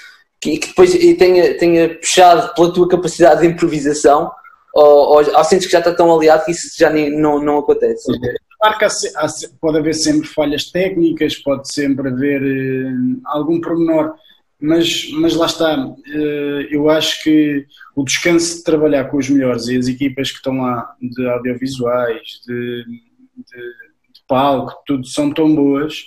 que, 0.41 0.57
que 0.57 0.67
depois 0.69 0.91
tenha, 0.91 1.57
tenha 1.57 1.97
puxado 1.99 2.53
pela 2.55 2.73
tua 2.73 2.87
capacidade 2.87 3.41
de 3.41 3.47
improvisação? 3.47 4.31
Ou, 4.73 4.83
ou, 4.83 5.37
ou 5.37 5.43
sentes 5.43 5.67
que 5.67 5.71
já 5.71 5.79
está 5.79 5.93
tão 5.93 6.11
aliado 6.11 6.43
que 6.45 6.51
isso 6.51 6.69
já 6.75 6.89
nem, 6.89 7.15
não, 7.15 7.39
não 7.39 7.59
acontece? 7.59 8.11
Claro 8.59 8.77
que 8.79 8.85
há, 8.85 8.87
há, 9.17 9.27
pode 9.61 9.77
haver 9.77 9.93
sempre 9.93 10.27
falhas 10.27 10.71
técnicas, 10.71 11.35
pode 11.35 11.71
sempre 11.71 12.09
haver 12.09 12.41
uh, 12.41 13.21
algum 13.25 13.61
pormenor 13.61 14.15
mas, 14.63 15.09
mas 15.11 15.35
lá 15.35 15.45
está, 15.45 15.93
eh, 16.07 16.67
eu 16.71 16.89
acho 16.89 17.21
que 17.21 17.65
o 17.93 18.03
descanso 18.05 18.57
de 18.57 18.63
trabalhar 18.63 19.03
com 19.09 19.17
os 19.17 19.29
melhores 19.29 19.67
e 19.67 19.77
as 19.77 19.87
equipas 19.87 20.31
que 20.31 20.37
estão 20.37 20.61
lá, 20.61 20.95
de 21.01 21.27
audiovisuais, 21.27 22.39
de, 22.47 22.85
de, 22.85 23.61
de 24.13 24.21
palco, 24.25 24.81
tudo 24.85 25.05
são 25.05 25.33
tão 25.33 25.53
boas 25.53 26.05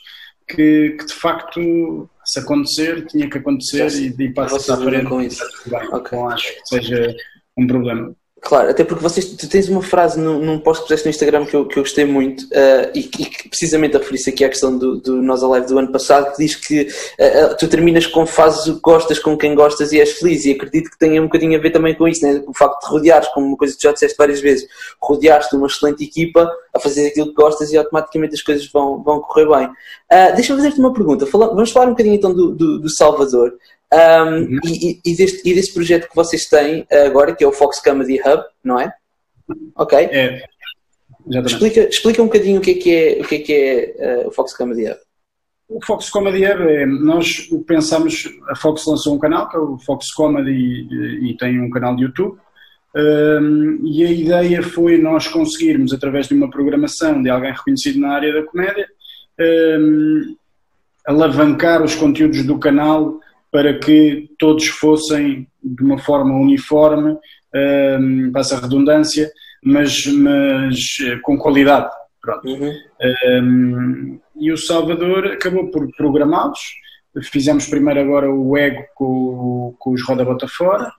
que, 0.49 0.97
que, 0.99 1.05
de 1.05 1.13
facto, 1.13 2.09
se 2.25 2.39
acontecer, 2.39 3.05
tinha 3.07 3.29
que 3.29 3.37
acontecer 3.37 3.89
e, 3.93 4.23
e 4.23 4.33
passa 4.33 4.73
à 4.73 4.77
frente. 4.79 5.07
Com 5.07 5.21
isso. 5.21 5.45
Bem, 5.67 5.89
okay. 5.93 6.19
Não 6.19 6.31
acho 6.31 6.47
que 6.47 6.67
seja 6.67 7.15
um 7.59 7.67
problema. 7.67 8.17
Claro, 8.43 8.71
até 8.71 8.85
porque 8.85 9.03
vocês, 9.03 9.25
tu 9.35 9.49
tens 9.49 9.69
uma 9.69 9.83
frase 9.83 10.21
num, 10.21 10.39
num 10.39 10.59
post 10.59 10.83
que 10.83 10.89
puseste 10.89 11.07
no 11.07 11.11
Instagram 11.11 11.47
que 11.47 11.57
eu, 11.57 11.67
que 11.67 11.79
eu 11.79 11.83
gostei 11.83 12.05
muito 12.05 12.43
uh, 12.45 12.91
e, 12.95 13.03
que 13.03 13.49
precisamente 13.49 13.97
refere-se 13.97 14.29
aqui 14.29 14.45
à 14.45 14.49
questão 14.49 14.77
do, 14.77 15.01
do 15.01 15.23
Nós 15.23 15.43
Alive 15.43 15.67
do 15.67 15.79
ano 15.79 15.91
passado, 15.91 16.31
que 16.33 16.45
diz 16.45 16.55
que 16.55 16.83
uh, 16.83 17.57
tu 17.59 17.67
terminas 17.67 18.07
com 18.07 18.27
fazes 18.27 18.67
o 18.67 18.75
que 18.75 18.83
gostas 18.83 19.19
com 19.19 19.39
quem 19.39 19.55
gostas 19.55 19.91
e 19.91 19.99
és 19.99 20.13
feliz 20.13 20.45
e 20.45 20.53
acredito 20.53 20.91
que 20.91 20.99
tenha 20.99 21.21
um 21.21 21.25
bocadinho 21.25 21.59
a 21.59 21.63
ver 21.63 21.71
também 21.71 21.95
com 21.95 22.07
isso, 22.07 22.25
né? 22.25 22.45
o 22.47 22.55
facto 22.55 22.85
de 22.85 22.93
rodeares, 22.93 23.27
como 23.29 23.47
uma 23.47 23.57
coisa 23.57 23.75
que 23.75 23.83
já 23.83 23.91
disseste 23.91 24.17
várias 24.19 24.41
vezes, 24.41 24.69
rodeares-te 25.01 25.51
de 25.53 25.57
uma 25.57 25.67
excelente 25.67 26.05
equipa 26.05 26.49
a 26.75 26.79
fazer 26.79 27.09
aquilo 27.09 27.29
que 27.29 27.35
gostas 27.35 27.73
e 27.73 27.79
automaticamente 27.79 28.35
as 28.35 28.43
coisas 28.43 28.71
vão, 28.71 29.03
vão 29.03 29.19
correr 29.23 29.49
bem. 29.49 29.67
Uh, 29.67 30.37
Deixa-me 30.37 30.61
fazer-te 30.61 30.79
uma 30.79 30.93
pergunta, 30.93 31.27
Fala, 31.27 31.49
vamos 31.49 31.71
falar 31.73 31.87
um 31.87 31.91
bocadinho 31.91 32.15
então 32.15 32.35
do, 32.35 32.53
do, 32.53 32.81
do 32.81 32.91
Salvador. 32.91 33.55
Um, 33.97 34.29
uhum. 34.29 34.61
e, 34.65 35.01
e, 35.05 35.17
deste, 35.17 35.49
e 35.49 35.55
desse 35.55 35.73
projeto 35.73 36.09
que 36.09 36.17
vocês 36.17 36.45
têm 36.45 36.87
agora, 37.07 37.35
que 37.35 37.43
é 37.43 37.47
o 37.47 37.53
Fox 37.53 37.81
Comedy 37.81 38.21
Hub, 38.21 38.43
não 38.63 38.79
é? 38.79 38.93
Ok? 39.75 39.99
É. 39.99 40.45
Explica, 41.45 41.89
explica 41.89 42.23
um 42.23 42.27
bocadinho 42.27 42.59
o 42.59 42.63
que 42.63 42.73
é 42.73 42.75
que 42.75 42.95
é 42.95 43.19
o, 43.21 43.25
que 43.27 43.35
é, 43.35 43.39
que 43.39 43.53
é, 43.53 44.23
uh, 44.25 44.29
o 44.29 44.31
Fox 44.31 44.57
Comedy 44.57 44.87
Hub. 44.87 44.99
O 45.69 45.85
Fox 45.85 46.11
Comedy 46.11 46.45
Hub 46.45 46.63
é, 46.63 46.87
nós 46.87 47.49
pensamos, 47.67 48.29
a 48.49 48.55
Fox 48.55 48.87
lançou 48.87 49.15
um 49.15 49.19
canal, 49.19 49.49
que 49.49 49.57
é 49.57 49.61
o 49.61 49.79
Fox 49.79 50.13
Comedy, 50.13 50.53
e, 50.53 51.31
e 51.31 51.37
tem 51.37 51.61
um 51.61 51.71
canal 51.71 51.97
de 51.97 52.05
YouTube, 52.05 52.39
um, 52.95 53.81
e 53.85 54.05
a 54.05 54.11
ideia 54.11 54.63
foi 54.63 54.97
nós 54.99 55.27
conseguirmos, 55.27 55.93
através 55.93 56.29
de 56.29 56.35
uma 56.35 56.49
programação 56.49 57.21
de 57.21 57.29
alguém 57.29 57.53
reconhecido 57.53 57.99
na 57.99 58.13
área 58.13 58.33
da 58.33 58.45
comédia, 58.45 58.87
um, 59.41 60.37
alavancar 61.05 61.83
os 61.83 61.95
conteúdos 61.95 62.45
do 62.45 62.59
canal 62.59 63.21
para 63.51 63.79
que 63.79 64.29
todos 64.39 64.67
fossem 64.67 65.47
de 65.63 65.83
uma 65.83 65.99
forma 65.99 66.35
uniforme, 66.35 67.17
um, 67.55 68.31
passa 68.33 68.57
a 68.57 68.61
redundância, 68.61 69.31
mas, 69.63 70.07
mas 70.07 70.77
eh, 71.03 71.19
com 71.23 71.37
qualidade. 71.39 71.91
Pronto. 72.21 72.47
Uhum. 72.47 72.73
Um, 73.43 74.21
e 74.39 74.53
o 74.53 74.57
Salvador 74.57 75.27
acabou 75.27 75.71
por 75.71 75.89
programá-los. 75.97 76.59
Fizemos 77.25 77.67
primeiro 77.67 78.01
agora 78.01 78.31
o 78.31 78.57
Ego 78.57 78.85
com, 78.95 79.75
com 79.79 79.93
os 79.93 80.03
Roda 80.07 80.25
Bota 80.25 80.47
Fora. 80.47 80.93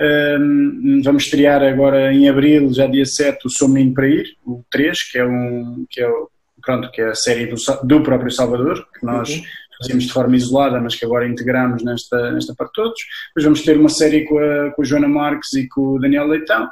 Um, 0.00 1.00
vamos 1.02 1.24
estrear 1.24 1.62
agora 1.62 2.12
em 2.12 2.28
abril, 2.28 2.72
já 2.72 2.86
dia 2.86 3.06
7, 3.06 3.46
o 3.46 3.50
Sou 3.50 3.68
Menino 3.68 3.94
para 3.94 4.08
Ir, 4.08 4.36
o 4.44 4.64
3, 4.70 5.10
que 5.10 5.18
é, 5.18 5.24
um, 5.24 5.86
que 5.88 6.02
é, 6.02 6.10
pronto, 6.60 6.90
que 6.90 7.00
é 7.00 7.08
a 7.08 7.14
série 7.14 7.46
do, 7.46 7.56
do 7.84 8.02
próprio 8.02 8.30
Salvador, 8.30 8.86
que 8.98 9.06
nós 9.06 9.30
uhum 9.30 9.42
fazíamos 9.82 10.04
de 10.04 10.12
forma 10.12 10.36
isolada, 10.36 10.80
mas 10.80 10.94
que 10.94 11.04
agora 11.04 11.26
integramos 11.26 11.82
nesta, 11.82 12.32
nesta 12.32 12.54
parte 12.54 12.72
todos. 12.74 13.00
Depois 13.28 13.44
vamos 13.44 13.62
ter 13.62 13.76
uma 13.76 13.88
série 13.88 14.24
com 14.24 14.38
a, 14.38 14.70
com 14.70 14.82
a 14.82 14.84
Joana 14.84 15.08
Marques 15.08 15.52
e 15.54 15.68
com 15.68 15.94
o 15.94 15.98
Daniel 15.98 16.28
Leitão. 16.28 16.68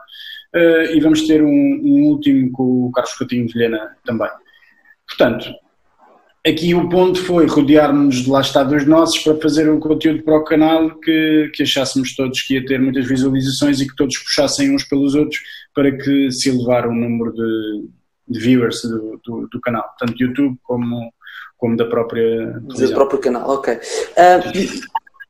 Uh, 0.55 0.97
e 0.97 1.01
vamos 1.01 1.27
ter 1.27 1.43
um, 1.43 1.47
um, 1.47 2.09
último 2.09 2.51
com 2.51 2.87
o 2.87 2.93
Carlos 2.93 3.15
Coutinho 3.15 3.47
Vilhena 3.47 3.97
também. 4.05 4.31
Portanto, 5.07 5.49
aqui 6.47 6.75
o 6.75 6.89
ponto 6.89 7.21
foi 7.21 7.47
rodearmos 7.47 8.25
de 8.25 8.31
lá 8.31 8.41
estar 8.41 8.65
dos 8.65 8.85
nossos 8.87 9.23
para 9.23 9.37
fazer 9.37 9.71
um 9.71 9.79
conteúdo 9.79 10.23
para 10.25 10.37
o 10.37 10.45
canal 10.45 10.99
que, 10.99 11.51
que 11.55 11.63
achássemos 11.63 12.17
todos 12.17 12.43
que 12.43 12.55
ia 12.55 12.65
ter 12.65 12.81
muitas 12.81 13.07
visualizações 13.07 13.81
e 13.81 13.87
que 13.87 13.95
todos 13.95 14.19
puxassem 14.19 14.75
uns 14.75 14.85
pelos 14.85 15.15
outros 15.15 15.41
para 15.75 15.97
que 15.97 16.33
se 16.33 16.49
elevar 16.49 16.89
o 16.89 16.95
número 16.95 17.33
de, 17.33 17.89
de 18.29 18.41
viewers 18.41 18.83
do, 18.83 19.21
do, 19.25 19.49
do, 19.49 19.61
canal, 19.61 19.85
tanto 19.99 20.21
YouTube 20.21 20.57
como, 20.63 21.13
como 21.61 21.77
da 21.77 21.85
própria 21.85 22.59
Do 22.61 22.93
próprio 22.93 23.21
canal, 23.21 23.49
ok. 23.51 23.75
Uh, 23.75 23.79
e, 24.57 24.81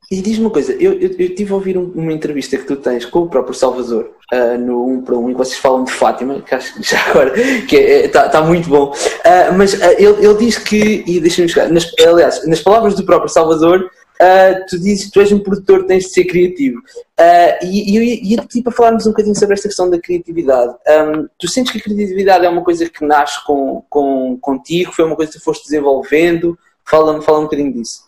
e 0.09 0.21
diz-me 0.21 0.45
uma 0.45 0.51
coisa, 0.51 0.73
eu, 0.73 0.93
eu, 0.93 1.09
eu 1.19 1.35
tive 1.35 1.51
a 1.51 1.55
ouvir 1.55 1.77
uma 1.77 2.11
entrevista 2.11 2.57
que 2.57 2.65
tu 2.65 2.77
tens 2.77 3.05
com 3.05 3.19
o 3.19 3.29
próprio 3.29 3.53
Salvador, 3.53 4.11
uh, 4.33 4.57
no 4.57 4.87
1 4.87 5.01
para 5.03 5.15
1, 5.15 5.29
em 5.29 5.33
que 5.33 5.37
vocês 5.37 5.57
falam 5.57 5.83
de 5.83 5.91
Fátima, 5.91 6.41
que 6.41 6.55
acho 6.55 6.73
que 6.73 6.83
já 6.83 6.99
agora 7.09 7.31
que 7.31 7.75
está 7.75 7.79
é, 7.79 8.07
tá, 8.07 8.29
tá 8.29 8.41
muito 8.41 8.69
bom. 8.69 8.91
Uh, 8.91 9.53
mas 9.57 9.73
ele, 9.73 10.25
ele 10.25 10.33
diz 10.35 10.57
que, 10.57 11.03
e 11.05 11.19
deixa-me 11.19 11.49
chegar, 11.49 11.69
nas, 11.69 11.91
aliás, 11.99 12.47
nas 12.47 12.61
palavras 12.61 12.95
do 12.95 13.05
próprio 13.05 13.29
Salvador, 13.29 13.91
Uh, 14.21 14.63
tu 14.69 14.79
dizes 14.79 15.05
que 15.05 15.11
tu 15.11 15.19
és 15.19 15.31
um 15.31 15.39
produtor, 15.39 15.83
tens 15.87 16.03
de 16.03 16.11
ser 16.11 16.25
criativo. 16.25 16.77
Uh, 17.19 17.65
e, 17.65 17.97
eu 17.97 18.03
ia 18.03 18.41
pedir 18.43 18.61
para 18.61 18.71
falarmos 18.71 19.07
um 19.07 19.09
bocadinho 19.09 19.33
sobre 19.35 19.55
esta 19.55 19.67
questão 19.67 19.89
da 19.89 19.99
criatividade. 19.99 20.75
Um, 20.87 21.27
tu 21.39 21.47
sentes 21.49 21.71
que 21.71 21.79
a 21.79 21.81
criatividade 21.81 22.45
é 22.45 22.49
uma 22.49 22.63
coisa 22.63 22.87
que 22.87 23.03
nasce 23.03 23.43
com, 23.43 23.83
com, 23.89 24.37
contigo, 24.39 24.93
foi 24.93 25.05
uma 25.05 25.15
coisa 25.15 25.31
que 25.31 25.39
tu 25.39 25.43
foste 25.43 25.63
desenvolvendo? 25.63 26.55
Fala-me 26.85 27.23
fala 27.23 27.39
um 27.39 27.43
bocadinho 27.43 27.73
disso. 27.73 28.05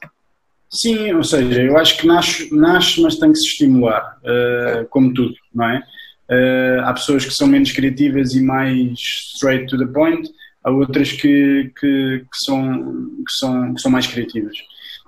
Sim, 0.70 1.14
ou 1.14 1.24
seja, 1.24 1.64
eu 1.64 1.76
acho 1.78 1.98
que 1.98 2.06
nasce, 2.06 2.56
nasce 2.56 3.02
mas 3.02 3.16
tem 3.16 3.32
que 3.32 3.40
se 3.40 3.48
estimular, 3.48 4.20
uh, 4.24 4.88
como 4.90 5.12
tudo, 5.14 5.34
não 5.54 5.68
é? 5.68 5.84
há 6.84 6.92
pessoas 6.94 7.24
que 7.26 7.32
são 7.32 7.48
menos 7.48 7.72
criativas 7.72 8.34
e 8.34 8.42
mais 8.42 8.98
straight 9.36 9.68
to 9.68 9.78
the 9.78 9.86
point, 9.86 10.28
há 10.64 10.72
outras 10.72 11.12
que, 11.12 11.72
que, 11.80 12.20
que 12.20 12.46
são, 12.46 12.84
que, 13.18 13.34
são, 13.38 13.74
que 13.76 13.82
são 13.82 13.92
mais 13.92 14.08
criativas 14.08 14.58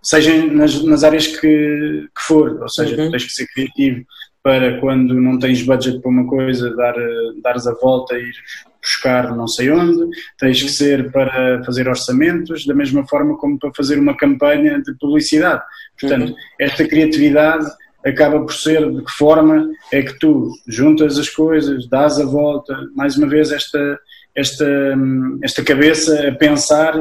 seja 0.06 0.46
nas, 0.46 0.84
nas 0.84 1.04
áreas 1.04 1.28
que, 1.28 1.40
que, 1.40 2.22
for, 2.28 2.62
ou 2.62 2.70
seja, 2.70 2.96
uhum. 3.02 3.12
tens 3.12 3.26
que 3.26 3.32
ser 3.32 3.48
criativo 3.48 4.06
para 4.44 4.80
quando 4.80 5.16
não 5.16 5.40
tens 5.40 5.64
budget 5.64 6.00
para 6.00 6.12
uma 6.12 6.28
coisa, 6.28 6.74
dar, 6.76 6.94
dares 7.42 7.66
a 7.66 7.74
volta 7.74 8.16
e 8.16 8.22
ir 8.22 8.36
buscar 8.80 9.36
não 9.36 9.48
sei 9.48 9.72
onde, 9.72 10.08
tens 10.38 10.62
que 10.62 10.70
ser 10.70 11.12
para 11.12 11.64
fazer 11.64 11.88
orçamentos, 11.88 12.64
da 12.68 12.76
mesma 12.76 13.08
forma 13.08 13.36
como 13.38 13.58
para 13.58 13.72
fazer 13.76 13.98
uma 13.98 14.16
campanha 14.16 14.80
de 14.80 14.94
publicidade. 15.00 15.64
Portanto, 16.00 16.30
uhum. 16.30 16.36
esta 16.60 16.88
criatividade 16.88 17.66
acaba 18.06 18.40
por 18.40 18.54
ser 18.54 18.88
de 18.92 19.04
que 19.04 19.12
forma 19.14 19.68
é 19.92 20.04
que 20.04 20.20
tu 20.20 20.52
juntas 20.68 21.18
as 21.18 21.28
coisas, 21.28 21.90
dás 21.90 22.20
a 22.20 22.26
volta, 22.26 22.78
mais 22.96 23.18
uma 23.18 23.28
vez 23.28 23.52
esta, 23.52 24.00
esta, 24.36 24.96
esta 25.42 25.64
cabeça 25.64 26.28
a 26.28 26.36
pensar 26.36 26.94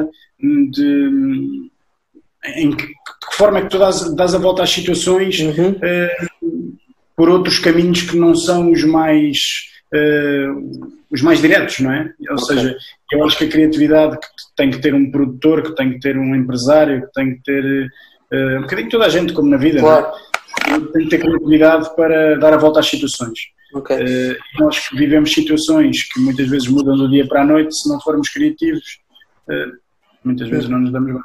de 0.71 1.69
em 2.55 2.71
que, 2.71 2.85
de 2.85 2.93
que 2.93 3.37
forma 3.37 3.59
é 3.59 3.61
que 3.63 3.69
tu 3.69 3.79
dás, 3.79 4.15
dás 4.15 4.35
a 4.35 4.37
volta 4.37 4.63
às 4.63 4.69
situações 4.69 5.39
uhum. 5.39 5.71
uh, 5.71 6.77
por 7.15 7.29
outros 7.29 7.59
caminhos 7.59 8.01
que 8.03 8.17
não 8.17 8.35
são 8.35 8.71
os 8.71 8.83
mais 8.83 9.37
uh, 9.93 10.95
os 11.09 11.21
mais 11.21 11.41
diretos, 11.41 11.79
não 11.79 11.91
é? 11.91 12.13
Ou 12.29 12.35
okay. 12.35 12.55
seja, 12.55 12.77
eu 13.11 13.25
acho 13.25 13.37
que 13.37 13.45
a 13.45 13.49
criatividade 13.49 14.17
que 14.19 14.27
tem 14.55 14.69
que 14.69 14.79
ter 14.79 14.93
um 14.93 15.09
produtor, 15.09 15.61
que 15.61 15.75
tem 15.75 15.91
que 15.91 15.99
ter 15.99 16.17
um 16.17 16.35
empresário, 16.35 17.01
que 17.01 17.13
tem 17.13 17.35
que 17.35 17.43
ter 17.43 17.91
uh, 18.33 18.57
um 18.57 18.61
bocadinho 18.61 18.89
toda 18.89 19.05
a 19.05 19.09
gente, 19.09 19.33
como 19.33 19.49
na 19.49 19.57
vida, 19.57 19.79
claro. 19.79 20.07
não 20.67 20.75
é? 20.75 20.79
tem 20.91 21.03
que 21.03 21.09
ter 21.09 21.19
criatividade 21.19 21.95
para 21.95 22.35
dar 22.35 22.53
a 22.53 22.57
volta 22.57 22.79
às 22.79 22.87
situações. 22.87 23.39
Okay. 23.73 24.37
Nós 24.57 24.89
vivemos 24.93 25.33
situações 25.33 26.03
que 26.03 26.19
muitas 26.21 26.47
vezes 26.47 26.67
mudam 26.67 26.95
do 26.95 27.09
dia 27.09 27.27
para 27.27 27.41
a 27.41 27.45
noite, 27.45 27.75
se 27.75 27.89
não 27.89 27.99
formos 27.99 28.29
criativos, 28.29 28.99
muitas 30.23 30.47
vezes 30.47 30.69
não 30.69 30.79
nos 30.79 30.93
damos 30.93 31.11
bem. 31.11 31.21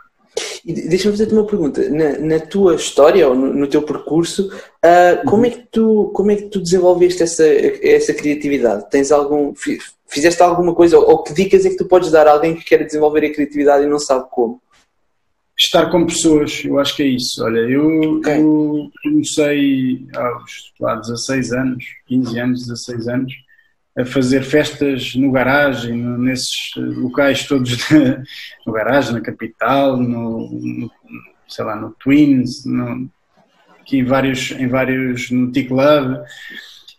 E 0.65 0.73
deixa-me 0.73 1.13
fazer-te 1.13 1.33
uma 1.33 1.47
pergunta. 1.47 1.89
Na, 1.89 2.19
na, 2.19 2.39
tua 2.39 2.75
história 2.75 3.29
ou 3.29 3.35
no, 3.35 3.53
no 3.53 3.67
teu 3.67 3.83
percurso, 3.83 4.49
uh, 4.49 5.29
como, 5.29 5.47
é 5.47 5.51
que 5.51 5.67
tu, 5.71 6.11
como 6.15 6.31
é 6.31 6.37
que 6.37 6.49
tu 6.49 6.61
desenvolveste 6.61 7.23
essa, 7.23 7.45
essa 7.47 8.13
criatividade? 8.13 8.89
Tens 8.91 9.11
algum. 9.11 9.55
Fizeste 10.07 10.43
alguma 10.43 10.75
coisa? 10.75 10.99
Ou 10.99 11.23
que 11.23 11.33
dicas 11.33 11.65
é 11.65 11.71
que 11.71 11.77
tu 11.77 11.87
podes 11.87 12.11
dar 12.11 12.27
a 12.27 12.33
alguém 12.33 12.55
que 12.55 12.65
quer 12.65 12.85
desenvolver 12.85 13.25
a 13.25 13.33
criatividade 13.33 13.85
e 13.85 13.89
não 13.89 13.99
sabe 13.99 14.27
como? 14.31 14.61
Estar 15.59 15.91
com 15.91 16.07
pessoas, 16.07 16.63
eu 16.65 16.79
acho 16.79 16.97
que 16.97 17.03
é 17.03 17.07
isso. 17.07 17.45
Olha, 17.45 17.61
eu, 17.61 18.15
okay. 18.15 18.41
eu 18.41 18.91
comecei 19.03 20.07
aos 20.17 20.73
lá, 20.81 20.95
16 20.97 21.53
anos, 21.53 21.85
15 22.07 22.39
anos, 22.39 22.67
16 22.67 23.09
anos 23.09 23.33
a 23.99 24.05
fazer 24.05 24.43
festas 24.43 25.15
no 25.15 25.33
garagem, 25.33 25.97
nesses 25.97 26.73
locais 26.77 27.47
todos, 27.47 27.77
de, 27.77 27.95
no 28.67 28.73
garagem, 28.73 29.13
na 29.13 29.21
capital, 29.21 29.97
no, 29.97 30.49
no, 30.51 30.91
sei 31.49 31.65
lá, 31.65 31.77
no 31.77 31.91
Twins, 31.99 32.65
no, 32.65 33.09
aqui 33.81 33.99
em 33.99 34.05
vários, 34.05 34.53
em 34.53 34.69
vários, 34.69 35.31
no 35.31 35.51
T-Club, 35.51 36.19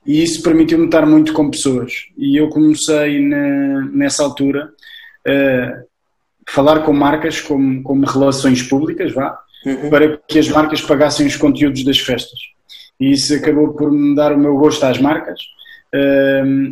e 0.06 0.22
isso 0.24 0.44
permitiu-me 0.44 0.86
estar 0.86 1.06
muito 1.06 1.32
com 1.34 1.50
pessoas. 1.50 2.08
E 2.18 2.36
eu 2.36 2.50
comecei 2.50 3.26
na, 3.26 3.82
nessa 3.92 4.24
altura 4.24 4.70
a 5.26 5.84
falar 6.50 6.82
com 6.82 6.92
marcas 6.92 7.40
como, 7.40 7.82
como 7.84 8.06
relações 8.06 8.64
públicas, 8.64 9.14
vá, 9.14 9.40
uhum. 9.66 9.90
para 9.90 10.18
que 10.28 10.40
as 10.40 10.50
marcas 10.50 10.82
pagassem 10.82 11.26
os 11.28 11.38
conteúdos 11.38 11.86
das 11.86 12.00
festas. 12.00 12.40
E 13.00 13.12
isso 13.12 13.34
acabou 13.34 13.74
por 13.74 13.92
me 13.92 14.16
dar 14.16 14.34
o 14.34 14.38
meu 14.38 14.56
gosto 14.58 14.84
às 14.84 15.00
marcas 15.00 15.40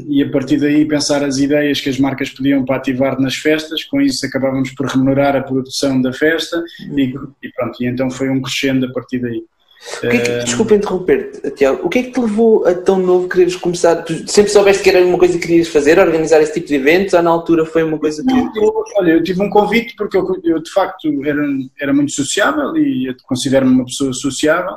e 0.07 0.23
a 0.23 0.29
partir 0.31 0.57
daí 0.57 0.85
pensar 0.85 1.23
as 1.23 1.37
ideias 1.37 1.81
que 1.81 1.89
as 1.89 1.99
marcas 1.99 2.29
podiam 2.29 2.63
para 2.63 2.77
ativar 2.77 3.19
nas 3.19 3.35
festas, 3.35 3.83
com 3.83 3.99
isso 4.01 4.25
acabávamos 4.25 4.71
por 4.71 4.87
remunerar 4.87 5.35
a 5.35 5.41
produção 5.41 6.01
da 6.01 6.13
festa 6.13 6.63
e, 6.95 7.13
e 7.43 7.51
pronto, 7.53 7.81
e 7.81 7.87
então 7.87 8.09
foi 8.09 8.29
um 8.29 8.41
crescendo 8.41 8.85
a 8.85 8.91
partir 8.91 9.19
daí. 9.19 9.43
Que 10.01 10.07
é 10.07 10.19
que, 10.19 10.43
desculpa 10.43 10.75
interromper-te, 10.75 11.51
Tiago. 11.51 11.85
O 11.85 11.89
que 11.89 11.99
é 11.99 12.03
que 12.03 12.11
te 12.11 12.19
levou 12.19 12.67
a 12.67 12.73
tão 12.73 12.99
novo 12.99 13.29
quereres 13.29 13.55
começar? 13.55 13.95
Tu 14.03 14.29
sempre 14.29 14.51
soubeste 14.51 14.83
que 14.83 14.89
era 14.89 15.05
uma 15.05 15.17
coisa 15.17 15.39
que 15.39 15.47
querias 15.47 15.69
fazer, 15.69 15.97
organizar 15.97 16.41
esse 16.41 16.53
tipo 16.53 16.67
de 16.67 16.75
eventos, 16.75 17.13
ou 17.13 17.21
na 17.21 17.29
altura 17.29 17.65
foi 17.65 17.83
uma 17.83 17.97
coisa 17.97 18.21
que. 18.21 18.59
Eu, 18.59 18.83
olha, 18.97 19.11
eu 19.11 19.23
tive 19.23 19.41
um 19.41 19.49
convite 19.49 19.95
porque 19.95 20.17
eu, 20.17 20.25
eu 20.43 20.61
de 20.61 20.69
facto 20.71 21.07
era, 21.25 21.41
era 21.79 21.93
muito 21.93 22.11
sociável 22.11 22.75
e 22.75 23.15
considero-me 23.23 23.71
uma 23.71 23.85
pessoa 23.85 24.11
sociável. 24.11 24.75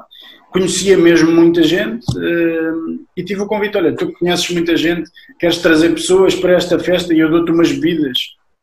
Conhecia 0.53 0.99
mesmo 0.99 1.31
muita 1.33 1.63
gente 1.63 2.05
uh, 2.17 2.99
e 3.17 3.25
tive 3.25 3.41
o 3.41 3.47
convite: 3.47 3.77
olha, 3.77 3.95
tu 3.97 4.13
conheces 4.13 4.51
muita 4.51 4.77
gente, 4.77 5.11
queres 5.39 5.59
trazer 5.59 5.95
pessoas 5.95 6.35
para 6.35 6.53
esta 6.53 6.79
festa 6.79 7.15
e 7.15 7.21
eu 7.21 7.31
dou-te 7.31 7.51
umas 7.51 7.73
bebidas. 7.73 8.19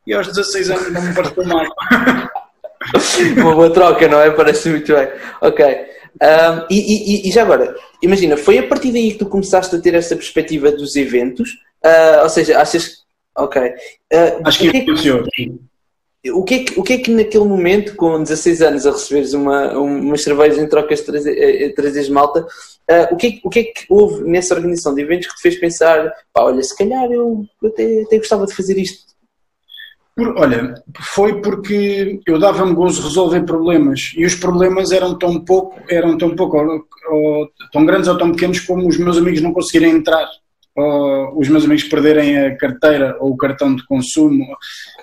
E 0.05 0.13
aos 0.13 0.27
16 0.27 0.69
anos 0.69 0.91
não 0.91 1.01
me 1.01 1.13
pareceu 1.13 1.45
mal. 1.45 1.65
uma 3.37 3.55
boa 3.55 3.69
troca, 3.71 4.07
não 4.07 4.21
é? 4.21 4.31
Parece 4.31 4.69
muito 4.69 4.93
bem. 4.93 5.07
Ok. 5.41 5.65
Um, 5.65 6.65
e, 6.69 7.25
e, 7.25 7.29
e, 7.29 7.31
já 7.31 7.43
agora, 7.43 7.75
imagina, 8.01 8.35
foi 8.35 8.57
a 8.57 8.67
partir 8.67 8.91
daí 8.91 9.11
que 9.11 9.19
tu 9.19 9.25
começaste 9.25 9.75
a 9.75 9.79
ter 9.79 9.93
essa 9.93 10.15
perspectiva 10.15 10.71
dos 10.71 10.95
eventos? 10.95 11.49
Uh, 11.83 12.23
ou 12.23 12.29
seja, 12.29 12.59
achas. 12.59 12.99
Ok. 13.35 13.61
Uh, 13.61 14.41
Acho 14.43 14.59
que 14.59 14.77
influenciou. 14.77 15.23
O 16.33 16.43
que, 16.43 16.53
é 16.55 16.63
que, 16.65 16.79
o 16.79 16.83
que 16.83 16.93
é 16.93 16.97
que 16.97 17.11
naquele 17.11 17.45
momento, 17.45 17.95
com 17.95 18.21
16 18.21 18.61
anos, 18.61 18.85
a 18.85 18.91
receberes 18.91 19.33
uma, 19.33 19.71
umas 19.77 20.21
cervejas 20.21 20.57
em 20.57 20.67
trocas 20.67 20.99
de 20.99 21.69
trazer 21.73 22.07
eh, 22.07 22.09
malta, 22.09 22.41
uh, 22.41 23.13
o, 23.13 23.15
que 23.15 23.27
é, 23.27 23.39
o 23.41 23.49
que 23.49 23.59
é 23.59 23.63
que 23.63 23.85
houve 23.87 24.25
nessa 24.25 24.53
organização 24.53 24.93
de 24.93 25.01
eventos 25.01 25.27
que 25.27 25.35
te 25.35 25.41
fez 25.41 25.57
pensar, 25.57 26.11
pá, 26.33 26.43
olha, 26.43 26.61
se 26.61 26.75
calhar 26.77 27.09
eu 27.09 27.45
até, 27.63 28.01
até 28.01 28.17
gostava 28.17 28.45
de 28.45 28.53
fazer 28.53 28.77
isto? 28.77 29.09
Por, 30.13 30.37
olha, 30.37 30.73
foi 30.99 31.41
porque 31.41 32.19
eu 32.27 32.37
dava-me 32.37 32.73
gozo 32.73 33.01
resolver 33.01 33.43
problemas 33.43 34.11
e 34.17 34.25
os 34.25 34.35
problemas 34.35 34.91
eram 34.91 35.17
tão 35.17 35.39
pouco, 35.39 35.79
eram 35.89 36.17
tão 36.17 36.35
pouco, 36.35 36.57
ou, 36.57 36.85
ou, 37.11 37.49
tão 37.71 37.85
grandes 37.85 38.09
ou 38.09 38.17
tão 38.17 38.33
pequenos 38.33 38.59
como 38.59 38.85
os 38.89 38.97
meus 38.97 39.17
amigos 39.17 39.39
não 39.39 39.53
conseguirem 39.53 39.91
entrar, 39.91 40.27
os 41.35 41.47
meus 41.47 41.63
amigos 41.63 41.85
perderem 41.85 42.37
a 42.37 42.57
carteira 42.57 43.17
ou 43.21 43.31
o 43.31 43.37
cartão 43.37 43.73
de 43.73 43.85
consumo. 43.85 44.45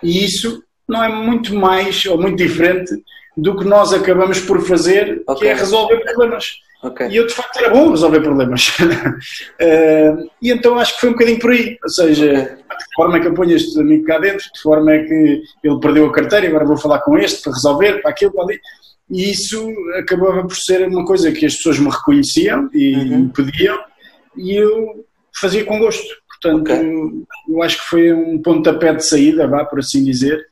E 0.02 0.22
isso 0.22 0.62
não 0.88 1.02
é 1.02 1.08
muito 1.08 1.54
mais 1.54 2.04
ou 2.06 2.20
muito 2.20 2.36
diferente 2.36 2.92
do 3.36 3.56
que 3.56 3.64
nós 3.64 3.92
acabamos 3.92 4.40
por 4.40 4.62
fazer, 4.62 5.22
okay. 5.26 5.40
que 5.40 5.46
é 5.48 5.54
resolver 5.54 5.98
problemas. 5.98 6.60
Okay. 6.82 7.08
E 7.08 7.16
eu 7.16 7.26
de 7.26 7.34
facto 7.34 7.56
era 7.58 7.70
bom 7.70 7.90
resolver 7.90 8.20
problemas. 8.20 8.68
uh, 8.68 10.30
e 10.40 10.50
então 10.50 10.78
acho 10.78 10.94
que 10.94 11.00
foi 11.00 11.08
um 11.10 11.12
bocadinho 11.12 11.38
por 11.38 11.50
aí. 11.50 11.76
Ou 11.82 11.90
seja, 11.90 12.32
okay. 12.32 12.42
de 12.42 12.84
que 12.84 12.94
forma 12.94 13.16
é 13.16 13.20
que 13.20 13.26
eu 13.26 13.34
ponho 13.34 13.56
este 13.56 13.78
amigo 13.80 14.04
cá 14.04 14.18
dentro, 14.18 14.44
de 14.54 14.62
forma 14.62 14.92
é 14.92 15.04
que 15.04 15.42
ele 15.64 15.80
perdeu 15.80 16.06
a 16.06 16.12
carteira 16.12 16.46
e 16.46 16.48
agora 16.48 16.64
vou 16.64 16.76
falar 16.76 17.00
com 17.00 17.18
este 17.18 17.42
para 17.42 17.52
resolver, 17.52 18.00
para 18.00 18.10
aquilo, 18.10 18.32
para 18.32 18.44
ali. 18.44 18.60
E 19.10 19.30
isso 19.30 19.68
acabava 19.98 20.42
por 20.42 20.56
ser 20.56 20.86
uma 20.86 21.04
coisa 21.04 21.30
que 21.30 21.46
as 21.46 21.56
pessoas 21.56 21.78
me 21.78 21.90
reconheciam 21.90 22.68
e 22.72 22.94
uhum. 22.94 23.18
me 23.18 23.28
pediam 23.28 23.78
e 24.36 24.54
eu 24.54 25.04
fazia 25.40 25.64
com 25.64 25.78
gosto. 25.78 26.06
Portanto, 26.28 26.72
okay. 26.72 27.24
eu 27.48 27.62
acho 27.62 27.78
que 27.78 27.88
foi 27.88 28.12
um 28.12 28.40
pontapé 28.42 28.94
de 28.94 29.06
saída, 29.06 29.46
vá 29.46 29.64
por 29.64 29.78
assim 29.78 30.04
dizer, 30.04 30.44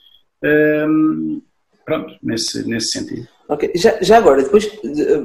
um, 0.45 1.43
pronto, 1.85 2.15
nesse, 2.23 2.67
nesse 2.69 2.89
sentido. 2.89 3.29
Ok, 3.47 3.73
já, 3.75 3.99
já 4.01 4.17
agora, 4.17 4.43
depois 4.43 4.71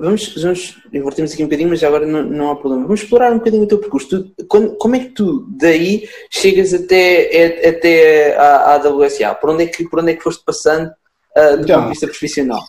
vamos, 0.02 0.34
vamos 0.36 0.78
invertemos 0.92 1.32
aqui 1.32 1.42
um 1.42 1.46
bocadinho, 1.46 1.70
mas 1.70 1.80
já 1.80 1.88
agora 1.88 2.06
não, 2.06 2.24
não 2.24 2.52
há 2.52 2.56
problema. 2.56 2.84
Vamos 2.84 3.02
explorar 3.02 3.32
um 3.32 3.38
bocadinho 3.38 3.64
o 3.64 3.68
teu 3.68 3.78
percurso. 3.78 4.10
Tu, 4.10 4.46
quando, 4.46 4.76
como 4.76 4.96
é 4.96 5.00
que 5.00 5.10
tu 5.12 5.48
daí 5.58 6.08
chegas 6.30 6.74
até, 6.74 7.66
até 7.66 8.36
à, 8.36 8.76
à 8.76 8.90
WSA? 8.90 9.34
Por 9.36 9.52
onde, 9.52 9.64
é 9.64 9.68
que, 9.68 9.88
por 9.88 10.00
onde 10.00 10.12
é 10.12 10.16
que 10.16 10.24
foste 10.24 10.44
passando 10.44 10.88
uh, 10.88 11.58
do 11.58 11.64
então, 11.64 11.76
ponto 11.76 11.84
de 11.84 11.90
vista 11.92 12.08
profissional? 12.08 12.62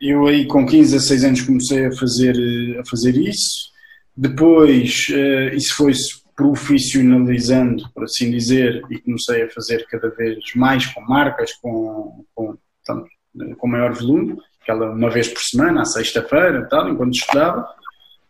Eu 0.00 0.26
aí 0.26 0.46
com 0.46 0.66
15 0.66 0.96
a 0.96 1.00
6 1.00 1.24
anos 1.24 1.42
comecei 1.42 1.86
a 1.86 1.92
fazer, 1.92 2.78
a 2.80 2.84
fazer 2.84 3.16
isso. 3.16 3.70
Depois 4.16 5.06
uh, 5.10 5.54
isso 5.54 5.76
foi-se 5.76 6.25
profissionalizando, 6.36 7.88
por 7.94 8.04
assim 8.04 8.30
dizer, 8.30 8.82
e 8.90 8.98
comecei 8.98 9.42
a 9.44 9.50
fazer 9.50 9.86
cada 9.86 10.10
vez 10.10 10.38
mais 10.54 10.86
com 10.86 11.00
marcas, 11.00 11.54
com, 11.54 12.24
com, 12.34 12.56
portanto, 12.84 13.08
com 13.56 13.66
maior 13.66 13.94
volume, 13.94 14.36
aquela 14.60 14.90
uma 14.90 15.08
vez 15.08 15.28
por 15.28 15.40
semana, 15.40 15.82
à 15.82 15.84
sexta-feira, 15.84 16.68
tal, 16.68 16.88
enquanto 16.90 17.14
estudava. 17.14 17.66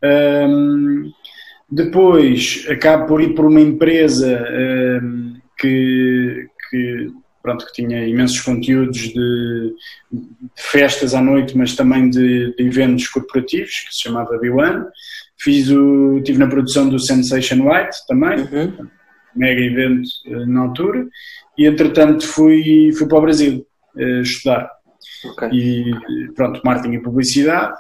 Um, 0.05 1.11
depois 1.71 2.65
acabo 2.71 3.07
por 3.07 3.21
ir 3.21 3.35
por 3.35 3.45
uma 3.45 3.61
empresa 3.61 4.47
um, 5.03 5.41
que, 5.59 6.49
que, 6.71 7.11
pronto, 7.43 7.67
que 7.67 7.73
tinha 7.73 8.07
imensos 8.07 8.41
conteúdos 8.41 8.99
de, 8.99 9.75
de 10.13 10.63
festas 10.63 11.15
à 11.15 11.21
noite, 11.21 11.57
mas 11.57 11.75
também 11.75 12.09
de, 12.09 12.55
de, 12.55 12.67
eventos 12.67 13.09
corporativos, 13.09 13.73
que 13.87 13.95
se 13.95 14.03
chamava 14.03 14.39
B1. 14.39 14.87
Fiz 15.39 15.71
o, 15.71 16.19
estive 16.19 16.39
na 16.39 16.47
produção 16.47 16.89
do 16.89 16.99
Sensation 16.99 17.69
White 17.69 17.97
também, 18.09 18.41
uhum. 18.41 18.89
mega 19.35 19.61
evento 19.61 20.09
uh, 20.27 20.47
na 20.47 20.61
altura, 20.61 21.07
e 21.59 21.67
entretanto 21.67 22.27
fui, 22.27 22.93
fui 22.97 23.07
para 23.07 23.19
o 23.19 23.23
Brasil 23.23 23.67
uh, 23.97 24.21
estudar. 24.21 24.71
Okay. 25.33 25.49
E 25.53 25.95
pronto, 26.35 26.61
marketing 26.65 26.97
e 26.97 27.03
publicidade, 27.03 27.75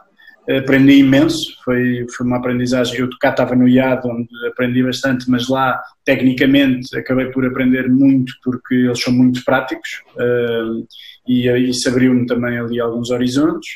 aprendi 0.48 0.98
imenso, 0.98 1.56
foi, 1.64 2.06
foi 2.16 2.26
uma 2.26 2.36
aprendizagem, 2.36 3.00
eu 3.00 3.08
cá 3.20 3.30
estava 3.30 3.56
no 3.56 3.68
IAD 3.68 4.06
onde 4.06 4.28
aprendi 4.46 4.82
bastante, 4.82 5.28
mas 5.28 5.48
lá 5.48 5.80
tecnicamente 6.04 6.96
acabei 6.96 7.26
por 7.26 7.44
aprender 7.44 7.88
muito 7.88 8.32
porque 8.44 8.74
eles 8.74 9.00
são 9.00 9.12
muito 9.12 9.44
práticos. 9.44 10.02
Uh, 10.14 10.86
e 11.26 11.48
isso 11.68 11.88
abriu-me 11.88 12.26
também 12.26 12.58
ali 12.58 12.80
alguns 12.80 13.10
horizontes 13.10 13.68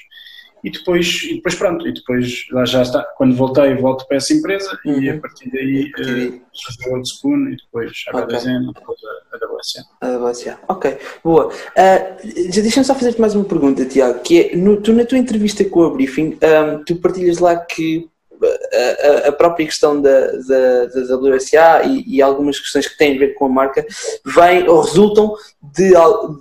e 0.62 0.70
depois, 0.70 1.22
e 1.24 1.34
depois 1.36 1.54
pronto, 1.54 1.86
e 1.86 1.92
depois 1.92 2.46
lá 2.52 2.64
já 2.64 2.82
está, 2.82 3.02
quando 3.16 3.34
voltei 3.34 3.74
volto 3.74 4.06
para 4.06 4.18
essa 4.18 4.34
empresa 4.34 4.78
uhum. 4.84 5.00
e 5.00 5.10
a 5.10 5.18
partir 5.18 5.50
daí 5.50 5.90
uh, 5.98 6.40
fazer 6.66 6.90
o 6.90 6.94
Old 6.94 7.08
Spoon 7.08 7.48
e 7.48 7.56
depois 7.56 7.92
a 8.12 8.18
okay. 8.18 8.38
depois 8.38 8.98
a, 9.04 9.36
a 9.36 9.52
WSA. 9.52 9.84
A 10.00 10.18
WSA, 10.18 10.58
ok, 10.68 10.98
boa. 11.24 11.48
Uh, 11.48 12.50
Deixa-me 12.52 12.84
só 12.84 12.94
fazer-te 12.94 13.20
mais 13.20 13.34
uma 13.34 13.44
pergunta, 13.44 13.84
Tiago, 13.86 14.20
que 14.20 14.40
é, 14.40 14.56
no, 14.56 14.80
tu 14.80 14.92
na 14.92 15.04
tua 15.04 15.18
entrevista 15.18 15.64
com 15.64 15.84
a 15.84 15.90
Briefing, 15.90 16.36
um, 16.42 16.84
tu 16.84 16.96
partilhas 16.96 17.38
lá 17.38 17.56
que 17.56 18.09
a, 18.42 19.28
a, 19.28 19.32
própria 19.32 19.66
questão 19.66 20.00
da, 20.00 20.32
da, 20.32 20.86
da 20.86 21.16
WSA 21.16 21.82
e, 21.84 22.16
e, 22.16 22.22
algumas 22.22 22.58
questões 22.58 22.88
que 22.88 22.96
têm 22.96 23.16
a 23.16 23.18
ver 23.18 23.34
com 23.34 23.46
a 23.46 23.48
marca 23.48 23.86
vêm 24.24 24.68
ou 24.68 24.80
resultam 24.80 25.34
de, 25.62 25.90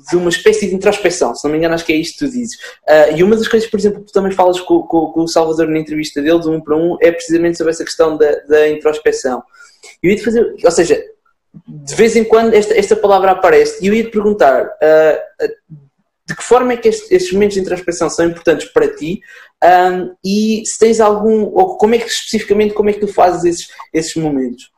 de 0.10 0.16
uma 0.16 0.30
espécie 0.30 0.68
de 0.68 0.76
introspeção, 0.76 1.36
se 1.36 1.44
não 1.44 1.52
me 1.52 1.58
engano 1.58 1.76
acho 1.76 1.86
que 1.86 1.94
é 1.94 1.98
isto 1.98 2.20
que 2.20 2.26
tu 2.26 2.32
dizes. 2.32 2.56
Uh, 2.88 3.18
e 3.18 3.24
uma 3.24 3.36
das 3.36 3.48
coisas, 3.48 3.70
por 3.70 3.80
exemplo, 3.80 4.02
que 4.02 4.08
tu 4.08 4.14
também 4.14 4.32
falas 4.32 4.60
com, 4.62 4.82
com, 4.84 5.08
com, 5.12 5.22
o 5.22 5.28
Salvador 5.28 5.68
na 5.68 5.80
entrevista 5.80 6.22
dele, 6.22 6.40
de 6.40 6.50
um 6.50 6.62
para 6.62 6.76
um, 6.76 6.98
é 7.02 7.12
precisamente 7.12 7.58
sobre 7.58 7.72
essa 7.72 7.84
questão 7.84 8.18
da, 8.18 8.32
da 8.48 8.70
introspeção. 8.70 9.44
Eu 10.02 10.12
ia 10.12 10.18
te 10.18 10.24
fazer, 10.24 10.56
ou 10.64 10.72
seja, 10.72 11.04
de 11.68 11.96
vez 11.96 12.16
em 12.16 12.24
quando 12.24 12.54
esta, 12.54 12.78
esta 12.78 12.96
palavra 12.96 13.32
aparece 13.32 13.84
e 13.84 13.88
eu 13.88 13.94
ia 13.94 14.04
te 14.04 14.12
perguntar 14.12 14.66
uh, 14.66 15.80
de 16.30 16.36
que 16.36 16.44
forma 16.44 16.74
é 16.74 16.78
que 16.78 16.88
estes, 16.88 17.12
estes, 17.12 17.34
momentos 17.34 17.56
de 17.56 17.62
introspeção 17.62 18.08
são 18.08 18.28
importantes 18.28 18.72
para 18.72 18.96
ti 18.96 19.20
um, 19.64 20.16
e 20.24 20.62
se 20.64 20.78
tens 20.78 21.00
algum, 21.00 21.46
ou 21.46 21.76
como 21.76 21.96
é 21.96 21.98
que 21.98 22.06
especificamente, 22.06 22.76
como 22.76 22.92
é 22.92 22.94
que 22.94 23.00
tu 23.00 23.08
fazes 23.08 23.44
esses, 23.44 23.68
esses 23.92 24.16
momentos? 24.16 24.72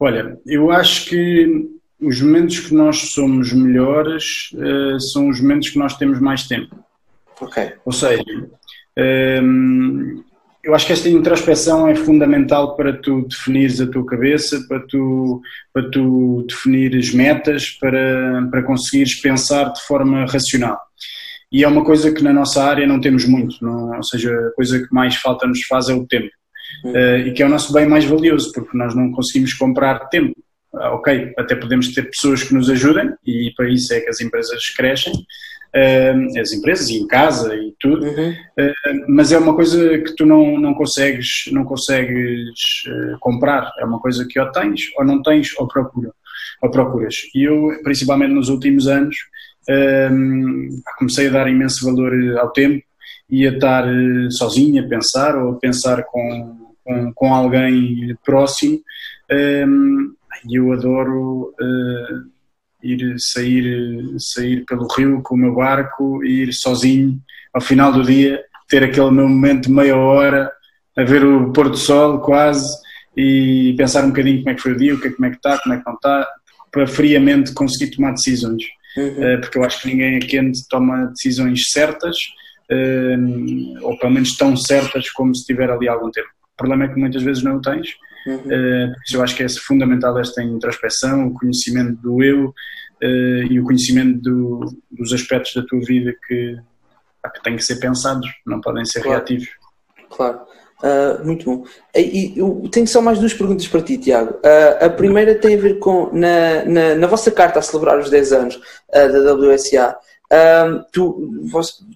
Olha, 0.00 0.36
eu 0.44 0.72
acho 0.72 1.08
que 1.08 1.70
os 2.00 2.20
momentos 2.20 2.58
que 2.58 2.74
nós 2.74 3.12
somos 3.12 3.52
melhores 3.52 4.50
uh, 4.54 5.00
são 5.00 5.28
os 5.28 5.40
momentos 5.40 5.70
que 5.70 5.78
nós 5.78 5.96
temos 5.96 6.20
mais 6.20 6.48
tempo. 6.48 6.76
Ok. 7.40 7.72
Ou 7.84 7.92
seja, 7.92 8.22
um, 8.98 10.24
eu 10.66 10.74
acho 10.74 10.84
que 10.84 10.92
esta 10.92 11.08
introspeção 11.08 11.86
é 11.86 11.94
fundamental 11.94 12.74
para 12.74 12.92
tu 12.92 13.22
definires 13.28 13.80
a 13.80 13.86
tua 13.86 14.04
cabeça, 14.04 14.60
para 14.66 14.80
tu, 14.80 15.40
para 15.72 15.88
tu 15.90 16.44
definires 16.48 17.14
metas, 17.14 17.70
para, 17.70 18.48
para 18.50 18.64
conseguires 18.64 19.20
pensar 19.20 19.72
de 19.72 19.80
forma 19.82 20.26
racional. 20.26 20.76
E 21.52 21.62
é 21.62 21.68
uma 21.68 21.84
coisa 21.84 22.12
que 22.12 22.20
na 22.20 22.32
nossa 22.32 22.64
área 22.64 22.84
não 22.84 23.00
temos 23.00 23.24
muito, 23.24 23.64
não, 23.64 23.96
ou 23.96 24.02
seja, 24.02 24.32
a 24.32 24.50
coisa 24.56 24.80
que 24.80 24.92
mais 24.92 25.14
falta 25.14 25.46
nos 25.46 25.64
faz 25.66 25.88
é 25.88 25.94
o 25.94 26.04
tempo. 26.04 26.30
Uh, 26.84 27.28
e 27.28 27.32
que 27.32 27.44
é 27.44 27.46
o 27.46 27.48
nosso 27.48 27.72
bem 27.72 27.86
mais 27.86 28.04
valioso, 28.04 28.50
porque 28.52 28.76
nós 28.76 28.92
não 28.92 29.12
conseguimos 29.12 29.54
comprar 29.54 30.08
tempo. 30.08 30.34
Uh, 30.74 30.94
ok, 30.94 31.32
até 31.38 31.54
podemos 31.54 31.94
ter 31.94 32.10
pessoas 32.10 32.42
que 32.42 32.52
nos 32.52 32.68
ajudem, 32.68 33.08
e 33.24 33.52
para 33.56 33.70
isso 33.70 33.94
é 33.94 34.00
que 34.00 34.10
as 34.10 34.20
empresas 34.20 34.60
crescem, 34.76 35.12
as 36.40 36.52
empresas 36.52 36.88
e 36.88 36.96
em 36.96 37.06
casa 37.06 37.54
e 37.54 37.74
tudo, 37.78 38.06
uhum. 38.06 38.34
mas 39.08 39.30
é 39.30 39.38
uma 39.38 39.54
coisa 39.54 39.98
que 39.98 40.14
tu 40.16 40.24
não, 40.24 40.58
não 40.58 40.74
consegues, 40.74 41.50
não 41.52 41.64
consegues 41.64 42.84
eh, 42.86 43.16
comprar, 43.20 43.70
é 43.78 43.84
uma 43.84 44.00
coisa 44.00 44.26
que 44.28 44.40
ou 44.40 44.50
tens 44.52 44.80
ou 44.96 45.04
não 45.04 45.22
tens 45.22 45.48
ou, 45.58 45.68
procura, 45.68 46.10
ou 46.62 46.70
procuras. 46.70 47.14
E 47.34 47.44
eu, 47.44 47.78
principalmente 47.82 48.32
nos 48.32 48.48
últimos 48.48 48.88
anos, 48.88 49.16
comecei 50.98 51.28
a 51.28 51.32
dar 51.32 51.48
imenso 51.48 51.84
valor 51.84 52.12
ao 52.38 52.52
tempo 52.52 52.82
e 53.28 53.46
a 53.46 53.50
estar 53.50 53.86
eh, 53.86 54.30
sozinho 54.30 54.84
a 54.84 54.88
pensar 54.88 55.36
ou 55.36 55.52
a 55.52 55.58
pensar 55.58 56.04
com, 56.04 56.74
com, 56.84 57.12
com 57.12 57.34
alguém 57.34 58.16
próximo. 58.24 58.80
E 60.48 60.56
eu 60.58 60.72
adoro 60.72 61.52
uh, 61.60 62.35
ir 62.92 63.14
sair, 63.18 64.14
sair 64.18 64.64
pelo 64.64 64.86
rio 64.88 65.22
com 65.22 65.34
o 65.34 65.38
meu 65.38 65.54
barco 65.54 66.24
e 66.24 66.42
ir 66.42 66.52
sozinho 66.52 67.18
ao 67.52 67.60
final 67.60 67.92
do 67.92 68.02
dia 68.02 68.42
ter 68.68 68.82
aquele 68.82 69.10
meu 69.10 69.28
momento 69.28 69.66
de 69.66 69.72
meia 69.72 69.96
hora 69.96 70.50
a 70.96 71.04
ver 71.04 71.24
o 71.24 71.52
pôr 71.52 71.68
do 71.68 71.76
sol 71.76 72.20
quase 72.20 72.66
e 73.16 73.74
pensar 73.76 74.04
um 74.04 74.08
bocadinho 74.08 74.38
como 74.38 74.50
é 74.50 74.54
que 74.54 74.62
foi 74.62 74.72
o 74.72 74.76
dia, 74.76 74.94
o 74.94 75.00
que 75.00 75.08
é, 75.08 75.10
como 75.10 75.26
é 75.26 75.30
que 75.30 75.36
está, 75.36 75.58
como 75.58 75.74
é 75.74 75.78
que 75.78 75.86
não 75.86 75.94
está, 75.94 76.28
para 76.70 76.86
friamente 76.86 77.54
conseguir 77.54 77.94
tomar 77.94 78.12
decisões. 78.12 78.62
Uhum. 78.96 79.36
Uh, 79.36 79.40
porque 79.40 79.58
eu 79.58 79.64
acho 79.64 79.80
que 79.80 79.88
ninguém 79.88 80.16
aqui 80.16 80.38
toma 80.68 81.06
decisões 81.06 81.70
certas, 81.70 82.16
uh, 82.70 83.86
ou 83.86 83.98
pelo 83.98 84.12
menos 84.12 84.36
tão 84.36 84.56
certas 84.56 85.10
como 85.10 85.34
se 85.34 85.46
tiver 85.46 85.70
ali 85.70 85.88
algum 85.88 86.10
tempo. 86.10 86.28
O 86.28 86.56
problema 86.56 86.84
é 86.84 86.88
que 86.88 86.98
muitas 86.98 87.22
vezes 87.22 87.42
não 87.42 87.56
o 87.56 87.60
tens, 87.60 87.88
uhum. 88.26 88.36
uh, 88.36 88.92
por 88.92 89.02
isso 89.06 89.16
eu 89.16 89.22
acho 89.22 89.36
que 89.36 89.42
é 89.42 89.48
fundamental 89.48 90.18
esta 90.18 90.42
introspeção, 90.42 91.28
o 91.28 91.34
conhecimento 91.34 92.00
do 92.00 92.22
eu 92.22 92.52
e 93.50 93.60
o 93.60 93.64
conhecimento 93.64 94.22
do, 94.22 94.74
dos 94.90 95.12
aspectos 95.12 95.54
da 95.54 95.62
tua 95.66 95.80
vida 95.80 96.14
que, 96.26 96.56
que 97.34 97.42
têm 97.42 97.54
que 97.54 97.62
ser 97.62 97.76
pensados, 97.76 98.26
não 98.46 98.58
podem 98.58 98.86
ser 98.86 99.02
claro. 99.02 99.18
reativos. 99.18 99.48
Claro. 100.08 100.40
Uh, 100.82 101.24
muito 101.24 101.44
bom. 101.46 101.64
E, 101.94 102.34
eu 102.36 102.68
tenho 102.70 102.86
só 102.86 103.00
mais 103.00 103.18
duas 103.18 103.32
perguntas 103.32 103.66
para 103.66 103.80
ti, 103.80 103.96
Tiago. 103.96 104.34
Uh, 104.34 104.84
a 104.84 104.90
primeira 104.90 105.34
tem 105.34 105.54
a 105.54 105.58
ver 105.58 105.78
com, 105.78 106.10
na, 106.12 106.64
na, 106.66 106.94
na 106.94 107.06
vossa 107.06 107.30
carta 107.30 107.58
a 107.58 107.62
celebrar 107.62 107.98
os 107.98 108.10
10 108.10 108.32
anos 108.32 108.56
uh, 108.56 109.24
da 109.24 109.34
WSA, 109.34 109.96
tu, 110.92 111.50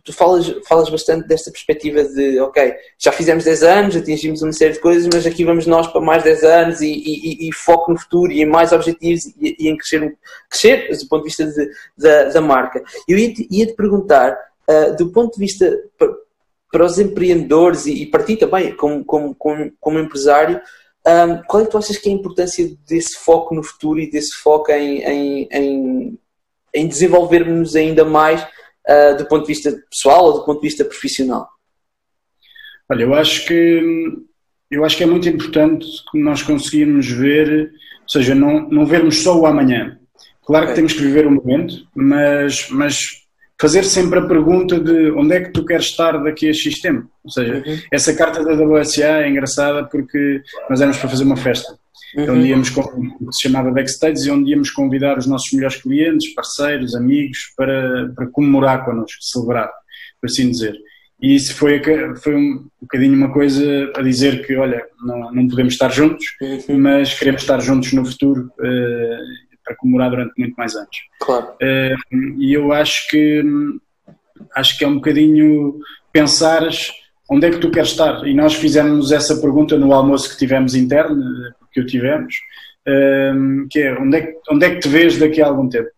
tu 0.04 0.12
falas, 0.12 0.54
falas 0.66 0.88
bastante 0.88 1.26
desta 1.26 1.50
perspectiva 1.50 2.04
de, 2.04 2.38
ok, 2.40 2.74
já 2.98 3.12
fizemos 3.12 3.44
10 3.44 3.62
anos, 3.62 3.96
atingimos 3.96 4.42
uma 4.42 4.52
série 4.52 4.74
de 4.74 4.80
coisas, 4.80 5.08
mas 5.12 5.26
aqui 5.26 5.44
vamos 5.44 5.66
nós 5.66 5.86
para 5.88 6.00
mais 6.00 6.22
10 6.22 6.44
anos 6.44 6.80
e, 6.80 6.92
e, 6.92 7.48
e 7.48 7.52
foco 7.52 7.92
no 7.92 7.98
futuro 7.98 8.32
e 8.32 8.42
em 8.42 8.46
mais 8.46 8.72
objetivos 8.72 9.26
e, 9.40 9.56
e 9.58 9.68
em 9.68 9.76
crescer, 9.76 10.16
crescer 10.48 10.96
do 10.96 11.08
ponto 11.08 11.22
de 11.22 11.28
vista 11.28 11.46
de, 11.46 11.70
da, 11.96 12.24
da 12.24 12.40
marca. 12.40 12.82
Eu 13.08 13.18
ia-te 13.18 13.46
ia 13.50 13.66
-te 13.66 13.74
perguntar, 13.74 14.36
do 14.96 15.10
ponto 15.10 15.34
de 15.34 15.40
vista 15.40 15.76
para 16.70 16.84
os 16.84 16.98
empreendedores 16.98 17.86
e, 17.86 18.02
e 18.02 18.06
para 18.06 18.22
ti 18.22 18.36
também, 18.36 18.74
como, 18.76 19.04
como, 19.04 19.34
como, 19.34 19.72
como 19.80 19.98
empresário, 19.98 20.60
um, 21.06 21.42
qual 21.46 21.62
é 21.62 21.66
que 21.66 21.72
tu 21.72 21.78
achas 21.78 21.96
que 21.96 22.08
é 22.08 22.12
a 22.12 22.14
importância 22.14 22.76
desse 22.86 23.16
foco 23.18 23.54
no 23.54 23.62
futuro 23.62 24.00
e 24.00 24.10
desse 24.10 24.34
foco 24.34 24.70
em, 24.70 25.02
em, 25.02 25.48
em, 25.50 26.18
em 26.74 26.86
desenvolvermos 26.86 27.76
ainda 27.76 28.04
mais 28.04 28.42
uh, 28.42 29.16
do 29.16 29.26
ponto 29.26 29.42
de 29.42 29.54
vista 29.54 29.72
pessoal 29.90 30.26
ou 30.26 30.32
do 30.34 30.44
ponto 30.44 30.60
de 30.60 30.68
vista 30.68 30.84
profissional? 30.84 31.48
Olha, 32.90 33.04
eu 33.04 33.14
acho 33.14 33.46
que 33.46 33.82
eu 34.70 34.84
acho 34.84 34.96
que 34.96 35.02
é 35.02 35.06
muito 35.06 35.28
importante 35.28 35.86
que 36.10 36.18
nós 36.20 36.42
conseguirmos 36.42 37.10
ver, 37.10 37.72
ou 38.02 38.08
seja, 38.08 38.34
não, 38.34 38.68
não 38.68 38.86
vermos 38.86 39.22
só 39.22 39.36
o 39.36 39.44
amanhã. 39.44 39.98
Claro 40.44 40.64
okay. 40.64 40.74
que 40.74 40.76
temos 40.76 40.92
que 40.92 41.02
viver 41.02 41.26
o 41.26 41.30
momento, 41.30 41.74
mas, 41.94 42.68
mas 42.70 43.20
fazer 43.60 43.84
sempre 43.84 44.20
a 44.20 44.26
pergunta 44.26 44.78
de 44.78 45.10
onde 45.10 45.34
é 45.34 45.40
que 45.40 45.52
tu 45.52 45.64
queres 45.64 45.86
estar 45.86 46.12
daqui 46.22 46.48
a 46.48 46.52
X 46.52 46.80
tempo. 46.80 47.08
Ou 47.24 47.30
seja, 47.30 47.62
uhum. 47.66 47.78
essa 47.92 48.14
carta 48.14 48.44
da 48.44 48.52
WSA 48.54 49.22
é 49.22 49.28
engraçada 49.28 49.84
porque 49.84 50.40
nós 50.68 50.80
éramos 50.80 50.98
para 50.98 51.10
fazer 51.10 51.24
uma 51.24 51.36
festa. 51.36 51.76
Uhum. 52.16 52.34
Onde 52.34 52.48
íamos 52.48 52.70
que 52.70 52.80
se 52.80 53.42
chamava 53.42 53.70
Backstage 53.70 54.26
e 54.26 54.30
onde 54.30 54.50
íamos 54.50 54.70
convidar 54.70 55.18
os 55.18 55.26
nossos 55.26 55.52
melhores 55.52 55.76
clientes, 55.76 56.34
parceiros, 56.34 56.94
amigos 56.94 57.52
para, 57.56 58.12
para 58.14 58.26
comemorar 58.28 58.84
connosco, 58.84 59.22
celebrar, 59.22 59.70
por 60.20 60.26
assim 60.26 60.50
dizer. 60.50 60.74
E 61.22 61.34
isso 61.36 61.54
foi, 61.54 61.80
foi 62.22 62.34
um, 62.34 62.38
um 62.38 62.68
bocadinho 62.80 63.14
uma 63.14 63.32
coisa 63.32 63.92
a 63.94 64.02
dizer 64.02 64.46
que, 64.46 64.56
olha, 64.56 64.82
não, 65.04 65.32
não 65.32 65.48
podemos 65.48 65.74
estar 65.74 65.90
juntos, 65.90 66.24
uhum. 66.40 66.78
mas 66.78 67.16
queremos 67.18 67.42
estar 67.42 67.60
juntos 67.60 67.92
no 67.92 68.04
futuro. 68.04 68.50
Uh, 68.58 69.50
para 69.70 69.76
comemorar 69.76 70.10
durante 70.10 70.32
muito 70.36 70.54
mais 70.54 70.74
anos. 70.74 70.96
Claro. 71.20 71.46
Uh, 71.62 72.40
e 72.40 72.52
eu 72.52 72.72
acho 72.72 73.06
que 73.08 73.44
acho 74.54 74.76
que 74.76 74.84
é 74.84 74.88
um 74.88 74.96
bocadinho 74.96 75.78
pensares 76.12 76.90
onde 77.30 77.46
é 77.46 77.50
que 77.50 77.58
tu 77.58 77.70
queres 77.70 77.90
estar. 77.90 78.26
E 78.26 78.34
nós 78.34 78.54
fizemos 78.54 79.12
essa 79.12 79.36
pergunta 79.36 79.78
no 79.78 79.92
almoço 79.92 80.30
que 80.30 80.38
tivemos 80.38 80.74
interno, 80.74 81.22
que 81.72 81.80
o 81.80 81.86
tivemos, 81.86 82.34
uh, 82.86 83.68
que 83.70 83.80
é 83.80 83.98
onde, 83.98 84.16
é 84.16 84.20
que 84.22 84.34
onde 84.50 84.66
é 84.66 84.74
que 84.74 84.80
te 84.80 84.88
vês 84.88 85.18
daqui 85.18 85.40
a 85.42 85.46
algum 85.46 85.68
tempo? 85.68 85.88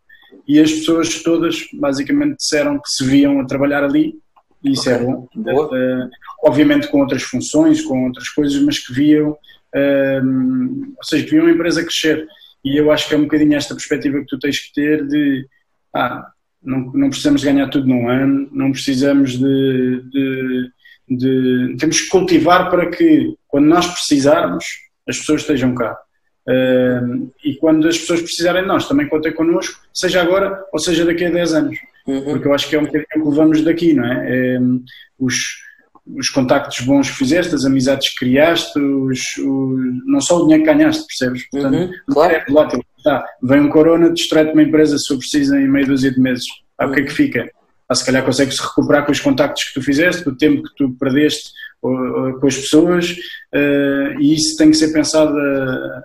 E 0.47 0.61
as 0.61 0.73
pessoas 0.73 1.23
todas 1.23 1.57
basicamente 1.75 2.37
disseram 2.37 2.79
que 2.79 2.89
se 2.89 3.05
viam 3.05 3.41
a 3.41 3.47
trabalhar 3.47 3.85
ali, 3.85 4.15
e 4.65 4.73
isso 4.73 4.89
é 4.91 4.97
okay. 4.97 5.07
é 5.47 5.53
bom. 5.53 5.65
Uh, 5.67 6.11
obviamente 6.45 6.89
com 6.89 7.01
outras 7.01 7.23
funções, 7.23 7.83
com 7.83 8.07
outras 8.07 8.29
coisas, 8.29 8.61
mas 8.63 8.79
que 8.79 8.93
viam, 8.93 9.29
ou 9.31 11.05
seja, 11.05 11.25
que 11.25 11.31
viam 11.31 11.47
a 11.47 11.51
empresa 11.51 11.83
crescer. 11.83 12.27
E 12.65 12.77
eu 12.77 12.91
acho 12.93 13.09
que 13.09 13.15
é 13.15 13.19
um 13.19 13.23
bocadinho 13.23 13.57
esta 13.57 13.75
perspectiva 13.75 14.19
que 14.21 14.27
tu 14.27 14.39
tens 14.39 14.59
que 14.59 14.73
ter 14.73 15.07
de 15.07 15.47
ah, 15.95 16.27
não, 16.63 16.91
não 16.93 17.09
precisamos 17.09 17.43
ganhar 17.43 17.69
tudo 17.69 17.87
num 17.87 18.09
ano, 18.09 18.49
não 18.53 18.71
precisamos 18.71 19.37
de, 19.37 20.03
de, 20.11 20.71
de, 21.09 21.77
Temos 21.79 22.01
que 22.01 22.09
cultivar 22.09 22.71
para 22.71 22.89
que, 22.91 23.35
quando 23.49 23.67
nós 23.67 23.87
precisarmos, 23.87 24.65
as 25.09 25.19
pessoas 25.19 25.43
estejam 25.43 25.75
cá. 25.75 25.99
Uh, 26.49 27.31
e 27.45 27.55
quando 27.57 27.87
as 27.87 27.99
pessoas 27.99 28.21
precisarem 28.21 28.63
de 28.63 28.69
nós, 28.69 28.89
também 28.89 29.09
contem 29.09 29.33
connosco, 29.33 29.81
seja 29.95 30.21
agora 30.21 30.65
ou 30.73 30.79
seja 30.79 31.05
daqui 31.05 31.25
a 31.25 31.31
10 31.31 31.55
anos. 31.55 31.79
Uhum. 32.07 32.25
Porque 32.25 32.49
eu 32.49 32.55
acho 32.55 32.69
que 32.69 32.77
é 32.77 32.81
um 32.81 32.85
bocadinho 32.85 33.07
que 33.09 33.29
levamos 33.29 33.63
daqui, 33.63 33.95
não 33.95 34.05
é? 34.05 34.59
os, 35.19 35.35
os 36.17 36.29
contactos 36.31 36.81
bons 36.85 37.11
que 37.11 37.17
fizeste, 37.17 37.55
as 37.55 37.65
amizades 37.65 38.11
que 38.11 38.25
criaste, 38.25 38.79
os, 38.79 39.21
os, 39.39 39.81
não 40.05 40.21
só 40.21 40.39
o 40.39 40.43
dinheiro 40.43 40.65
que 40.65 40.73
ganhaste, 40.73 41.07
percebes? 41.07 41.49
Portanto, 41.49 41.75
uhum, 41.75 41.91
claro. 42.11 42.35
é 42.35 42.45
volátil. 42.45 42.85
Tá, 43.05 43.25
vem 43.43 43.61
um 43.61 43.69
corona, 43.69 44.11
destrói-te 44.11 44.53
uma 44.53 44.63
empresa 44.63 44.97
se 44.97 45.07
for 45.09 45.19
preciso 45.19 45.57
em 45.57 45.69
meio 45.69 45.87
dúzia 45.87 46.11
de 46.11 46.21
meses. 46.21 46.45
Ah, 46.79 46.87
uhum. 46.87 46.93
O 46.93 46.95
que 46.95 47.01
é 47.01 47.05
que 47.05 47.13
fica? 47.13 47.51
Ah, 47.93 47.95
se 47.95 48.07
calhar 48.07 48.25
consegues 48.25 48.59
recuperar 48.59 49.05
com 49.05 49.13
os 49.13 49.21
contactos 49.21 49.65
que 49.65 49.75
tu 49.75 49.83
fizeste, 49.83 50.25
com 50.25 50.31
o 50.31 50.37
tempo 50.37 50.63
que 50.63 50.75
tu 50.77 50.97
perdeste 50.99 51.51
ou, 51.83 51.93
ou, 51.93 52.41
com 52.41 52.47
as 52.47 52.57
pessoas, 52.57 53.11
uh, 53.11 54.19
e 54.19 54.35
isso 54.35 54.57
tem 54.57 54.71
que 54.71 54.77
ser 54.77 54.93
pensado 54.93 55.37
a, 55.37 56.03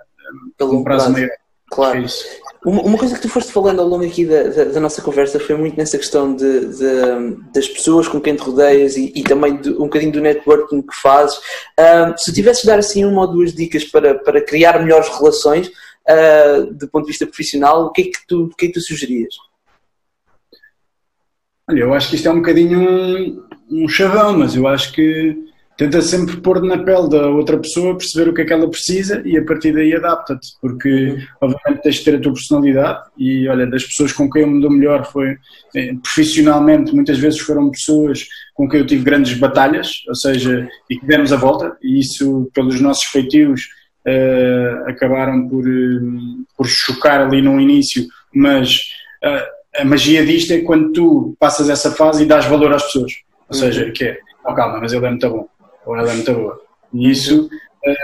a 0.60 0.82
prazo 0.82 1.10
maior. 1.10 1.30
Claro. 1.70 2.04
É 2.04 2.68
uma, 2.68 2.82
uma, 2.82 2.98
coisa 2.98 3.14
que 3.14 3.22
tu 3.22 3.28
foste 3.28 3.52
falando 3.52 3.80
ao 3.80 3.88
longo 3.88 4.04
aqui 4.04 4.24
da, 4.24 4.44
da, 4.44 4.64
da 4.64 4.80
nossa 4.80 5.00
conversa 5.00 5.40
foi 5.40 5.56
muito 5.56 5.76
nessa 5.76 5.96
questão 5.96 6.34
de, 6.34 6.66
de, 6.66 7.36
das 7.54 7.68
pessoas 7.68 8.08
com 8.08 8.20
quem 8.20 8.36
te 8.36 8.42
rodeias 8.42 8.96
e, 8.96 9.12
e 9.14 9.22
também 9.22 9.56
de, 9.56 9.70
um 9.70 9.84
bocadinho 9.84 10.12
do 10.12 10.20
networking 10.20 10.82
que 10.82 10.94
fazes. 11.00 11.36
Uh, 11.78 12.12
se 12.16 12.32
tivesses 12.32 12.62
de 12.62 12.68
dar 12.68 12.78
assim 12.78 13.04
uma 13.04 13.22
ou 13.22 13.32
duas 13.32 13.54
dicas 13.54 13.84
para, 13.84 14.14
para 14.14 14.42
criar 14.42 14.78
melhores 14.82 15.08
relações 15.08 15.68
uh, 15.68 16.72
do 16.72 16.88
ponto 16.88 17.04
de 17.04 17.12
vista 17.12 17.26
profissional, 17.26 17.86
o 17.86 17.92
que 17.92 18.02
é 18.02 18.04
que 18.04 18.26
tu, 18.26 18.44
o 18.44 18.56
que 18.56 18.66
é 18.66 18.68
que 18.68 18.74
tu 18.74 18.80
sugerias? 18.80 19.34
Olha, 21.68 21.80
eu 21.80 21.92
acho 21.92 22.08
que 22.08 22.16
isto 22.16 22.26
é 22.26 22.32
um 22.32 22.36
bocadinho 22.36 22.80
um, 22.80 23.46
um 23.70 23.88
chavão, 23.88 24.38
mas 24.38 24.56
eu 24.56 24.66
acho 24.66 24.92
que 24.92 25.36
tenta 25.76 26.00
sempre 26.00 26.38
pôr 26.38 26.60
na 26.62 26.78
pele 26.78 27.08
da 27.08 27.28
outra 27.28 27.58
pessoa, 27.58 27.96
perceber 27.96 28.30
o 28.30 28.34
que 28.34 28.40
é 28.40 28.44
que 28.44 28.52
ela 28.52 28.68
precisa 28.68 29.22
e 29.24 29.36
a 29.36 29.44
partir 29.44 29.72
daí 29.72 29.94
adapta-te, 29.94 30.48
porque 30.60 31.18
obviamente 31.40 31.82
tens 31.82 31.96
de 31.96 32.04
ter 32.04 32.16
a 32.16 32.20
tua 32.20 32.32
personalidade 32.32 33.00
e 33.16 33.46
olha, 33.48 33.64
das 33.64 33.84
pessoas 33.84 34.12
com 34.12 34.28
quem 34.28 34.42
eu 34.42 34.48
me 34.48 34.60
dou 34.60 34.72
melhor 34.72 35.04
foi 35.04 35.36
eh, 35.76 35.94
profissionalmente, 36.02 36.92
muitas 36.92 37.18
vezes 37.18 37.38
foram 37.38 37.70
pessoas 37.70 38.26
com 38.54 38.68
quem 38.68 38.80
eu 38.80 38.86
tive 38.86 39.04
grandes 39.04 39.38
batalhas, 39.38 39.88
ou 40.08 40.16
seja, 40.16 40.68
e 40.90 40.98
que 40.98 41.06
demos 41.06 41.32
a 41.32 41.36
volta 41.36 41.76
e 41.80 42.00
isso 42.00 42.50
pelos 42.52 42.80
nossos 42.80 43.04
feitios 43.04 43.60
uh, 44.04 44.88
acabaram 44.88 45.48
por, 45.48 45.64
uh, 45.64 46.46
por 46.56 46.66
chocar 46.66 47.20
ali 47.20 47.40
no 47.40 47.60
início, 47.60 48.04
mas 48.34 48.80
uh, 49.24 49.57
a 49.78 49.84
magia 49.84 50.24
disto 50.24 50.52
é 50.52 50.60
quando 50.60 50.92
tu 50.92 51.36
passas 51.38 51.68
essa 51.68 51.90
fase 51.90 52.24
e 52.24 52.26
dás 52.26 52.44
valor 52.46 52.72
às 52.72 52.84
pessoas, 52.84 53.12
ou 53.48 53.56
uhum. 53.56 53.60
seja, 53.60 53.90
que 53.90 54.04
é, 54.04 54.18
oh 54.44 54.54
calma, 54.54 54.80
mas 54.80 54.92
ele 54.92 55.06
é 55.06 55.10
muito 55.10 55.30
bom 55.30 55.48
ou 55.88 55.96
ela 55.96 56.10
é 56.10 56.14
muito 56.14 56.32
boa. 56.34 56.60
E 56.92 57.10
isso 57.10 57.48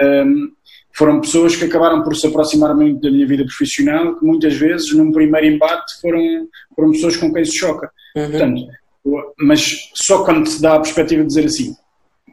um, 0.02 0.50
foram 0.96 1.20
pessoas 1.20 1.54
que 1.54 1.64
acabaram 1.64 2.02
por 2.02 2.16
se 2.16 2.26
aproximar 2.26 2.74
muito 2.74 3.00
da 3.00 3.10
minha 3.10 3.26
vida 3.26 3.44
profissional, 3.44 4.16
que 4.16 4.24
muitas 4.24 4.54
vezes, 4.54 4.94
num 4.94 5.12
primeiro 5.12 5.46
embate, 5.46 6.00
foram, 6.00 6.48
foram 6.74 6.92
pessoas 6.92 7.16
com 7.16 7.32
quem 7.32 7.44
se 7.44 7.58
choca. 7.58 7.90
Uhum. 8.16 8.30
Portanto, 8.30 8.62
mas 9.38 9.90
só 9.94 10.24
quando 10.24 10.48
se 10.48 10.62
dá 10.62 10.76
a 10.76 10.80
perspectiva 10.80 11.22
de 11.22 11.28
dizer 11.28 11.44
assim, 11.44 11.74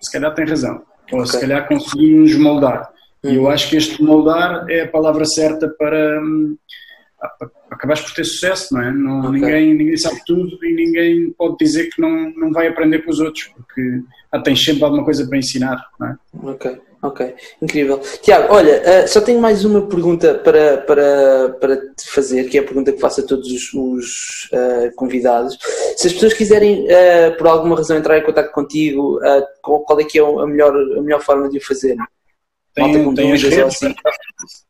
se 0.02 0.12
calhar 0.12 0.34
tem 0.34 0.46
razão, 0.46 0.82
ou 1.12 1.20
okay. 1.20 1.32
se 1.32 1.42
calhar 1.42 1.68
conseguimos 1.68 2.34
moldar. 2.36 2.90
Uhum. 3.24 3.32
E 3.32 3.36
eu 3.36 3.44
uhum. 3.44 3.50
acho 3.50 3.70
que 3.70 3.76
este 3.76 4.02
moldar 4.02 4.66
é 4.70 4.84
a 4.84 4.88
palavra 4.88 5.26
certa 5.26 5.68
para, 5.68 6.22
acabares 7.70 8.02
por 8.04 8.14
ter 8.14 8.26
sucesso, 8.26 8.74
não 8.74 8.82
é? 8.82 8.92
Não, 8.92 9.20
okay. 9.20 9.32
ninguém, 9.32 9.76
ninguém 9.76 9.98
sabe 9.98 10.20
tudo 10.26 10.64
e 10.64 10.74
ninguém 10.74 11.32
pode 11.38 11.58
dizer 11.58 11.90
que 11.90 12.02
não, 12.02 12.32
não 12.32 12.52
vai 12.52 12.68
aprender 12.68 13.00
com 13.00 13.12
os 13.12 13.20
outros, 13.20 13.46
porque 13.56 14.02
ah, 14.32 14.40
tens 14.40 14.64
sempre 14.64 14.84
alguma 14.84 15.04
coisa 15.04 15.28
para 15.28 15.38
ensinar, 15.38 15.84
não 16.00 16.08
é? 16.08 16.16
Ok, 16.44 16.82
ok, 17.02 17.36
incrível. 17.62 18.00
Tiago, 18.22 18.54
olha, 18.54 18.82
uh, 18.82 19.08
só 19.08 19.22
tenho 19.22 19.40
mais 19.40 19.64
uma 19.64 19.88
pergunta 19.88 20.36
para, 20.36 20.78
para, 20.78 21.50
para 21.60 21.78
te 21.78 22.08
fazer, 22.08 22.46
que 22.50 22.58
é 22.58 22.62
a 22.62 22.66
pergunta 22.66 22.92
que 22.92 23.00
faço 23.00 23.22
a 23.22 23.26
todos 23.26 23.48
os, 23.52 23.74
os 23.74 24.50
uh, 24.54 24.96
convidados. 24.96 25.58
Se 25.98 26.08
as 26.08 26.14
pessoas 26.14 26.34
quiserem, 26.34 26.86
uh, 26.86 27.38
por 27.38 27.48
alguma 27.48 27.76
razão, 27.76 27.98
entrar 27.98 28.18
em 28.18 28.24
contato 28.24 28.52
contigo, 28.52 29.20
qual 29.62 30.00
é 30.00 30.04
que 30.04 30.20
é 30.20 30.22
a 30.22 30.48
melhor, 30.48 30.76
a 30.76 31.02
melhor 31.02 31.22
forma 31.22 31.50
de 31.50 31.58
o 31.58 31.66
fazer? 31.66 31.96
Tem, 32.74 33.14
tem, 33.14 33.34
as 33.34 33.44
redes, 33.44 33.84
assim. 33.84 33.96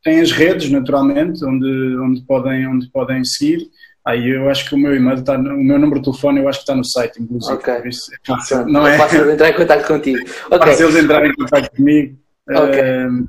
tem 0.02 0.20
as 0.20 0.32
redes, 0.32 0.70
naturalmente, 0.70 1.44
onde, 1.44 1.96
onde, 1.98 2.22
podem, 2.22 2.66
onde 2.66 2.90
podem 2.90 3.24
seguir. 3.24 3.68
Aí 4.04 4.30
eu 4.30 4.50
acho 4.50 4.68
que 4.68 4.74
o 4.74 4.78
meu 4.78 4.96
e-mail 4.96 5.18
está, 5.18 5.38
o 5.38 5.62
meu 5.62 5.78
número 5.78 6.00
de 6.00 6.06
telefone 6.06 6.40
eu 6.40 6.48
acho 6.48 6.58
que 6.58 6.62
está 6.64 6.74
no 6.74 6.84
site, 6.84 7.22
inclusive. 7.22 7.54
Ok. 7.54 7.72
É 7.72 7.90
fácil, 8.26 8.66
não 8.66 8.86
é? 8.86 8.96
é 8.96 8.98
fácil 8.98 9.30
entrar 9.30 9.50
em 9.50 9.54
contato 9.54 9.86
contigo. 9.86 10.18
Okay. 10.18 10.58
Fácil 10.58 10.88
eles 10.88 11.04
entrarem 11.04 11.30
em 11.30 11.34
contato 11.34 11.76
comigo. 11.76 12.18
Ok. 12.50 12.80
Uh, 12.80 13.28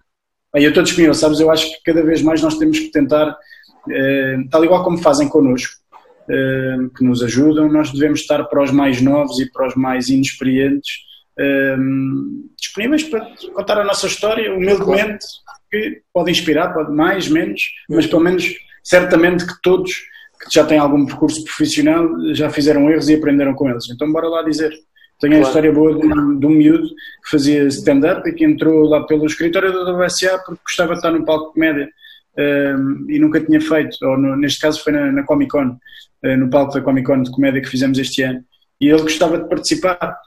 aí 0.56 0.64
eu 0.64 0.70
estou 0.70 0.82
disponível, 0.82 1.14
sabes? 1.14 1.40
Eu 1.40 1.52
acho 1.52 1.68
que 1.68 1.84
cada 1.86 2.04
vez 2.04 2.24
mais 2.24 2.42
nós 2.42 2.58
temos 2.58 2.80
que 2.80 2.90
tentar, 2.90 3.30
uh, 3.30 4.50
tal 4.50 4.66
igual 4.66 4.84
como 4.84 4.98
fazem 4.98 5.30
connosco, 5.30 5.76
uh, 6.24 6.90
que 6.98 7.04
nos 7.04 7.22
ajudam, 7.22 7.72
nós 7.72 7.92
devemos 7.92 8.22
estar 8.22 8.44
para 8.46 8.64
os 8.64 8.72
mais 8.72 9.00
novos 9.00 9.40
e 9.40 9.52
para 9.52 9.68
os 9.68 9.76
mais 9.76 10.10
inexperientes 10.10 11.13
uh, 11.40 12.50
disponíveis 12.60 13.04
para 13.04 13.28
contar 13.54 13.80
a 13.80 13.84
nossa 13.84 14.08
história 14.08 14.54
humildemente, 14.54 15.26
que 15.70 16.02
pode 16.14 16.32
inspirar, 16.32 16.74
pode 16.74 16.92
mais, 16.92 17.28
menos, 17.28 17.62
mas 17.90 18.06
pelo 18.08 18.22
menos 18.22 18.54
certamente 18.84 19.46
que 19.46 19.54
todos 19.62 19.92
que 19.92 20.54
já 20.54 20.66
têm 20.66 20.78
algum 20.78 21.06
percurso 21.06 21.44
profissional 21.46 22.08
já 22.34 22.50
fizeram 22.50 22.90
erros 22.90 23.10
e 23.10 23.16
aprenderam 23.16 23.54
com 23.54 23.70
eles. 23.70 23.90
Então, 23.90 24.12
bora 24.12 24.28
lá 24.28 24.44
dizer. 24.44 24.74
Tenho 25.20 25.34
claro. 25.34 25.46
a 25.46 25.48
história 25.48 25.72
boa 25.72 25.98
de 25.98 26.06
um, 26.06 26.40
de 26.40 26.46
um 26.46 26.50
miúdo 26.50 26.88
que 26.88 27.32
fazia 27.32 27.64
stand-up 27.68 28.28
e 28.28 28.34
que 28.34 28.44
entrou 28.44 28.84
lá 28.84 29.06
pelo 29.06 29.26
escritório 29.26 29.72
da 29.72 29.94
WSA 29.94 30.38
porque 30.46 30.62
gostava 30.66 30.94
de 30.94 30.98
estar 30.98 31.12
no 31.12 31.24
palco 31.24 31.48
de 31.48 31.54
comédia 31.54 31.90
um, 32.38 33.06
e 33.10 33.20
nunca 33.20 33.40
tinha 33.40 33.62
feito, 33.62 33.98
ou 34.02 34.18
no, 34.18 34.36
neste 34.36 34.60
caso 34.60 34.84
foi 34.84 34.92
na, 34.92 35.12
na 35.12 35.24
Comic 35.24 35.52
Con, 35.52 35.70
uh, 35.70 36.38
no 36.38 36.50
palco 36.50 36.74
da 36.74 36.82
Comic 36.82 37.06
Con 37.06 37.24
de 37.24 37.32
comédia 37.32 37.62
que 37.62 37.70
fizemos 37.70 37.98
este 38.00 38.24
ano. 38.24 38.44
E 38.82 38.90
ele 38.90 39.02
gostava 39.02 39.38
de 39.38 39.48
participar. 39.48 40.18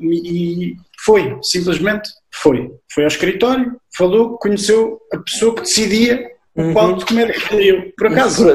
E, 0.00 0.76
foi, 1.04 1.38
simplesmente 1.42 2.10
foi. 2.32 2.70
Foi 2.92 3.04
ao 3.04 3.08
escritório, 3.08 3.76
falou, 3.96 4.38
conheceu 4.38 5.00
a 5.12 5.18
pessoa 5.18 5.54
que 5.54 5.62
decidia 5.62 6.30
o 6.54 6.72
palco 6.74 6.98
de 6.98 7.06
comédia 7.06 7.34
que 7.34 7.68
eu. 7.68 7.92
Por 7.96 8.08
acaso, 8.08 8.50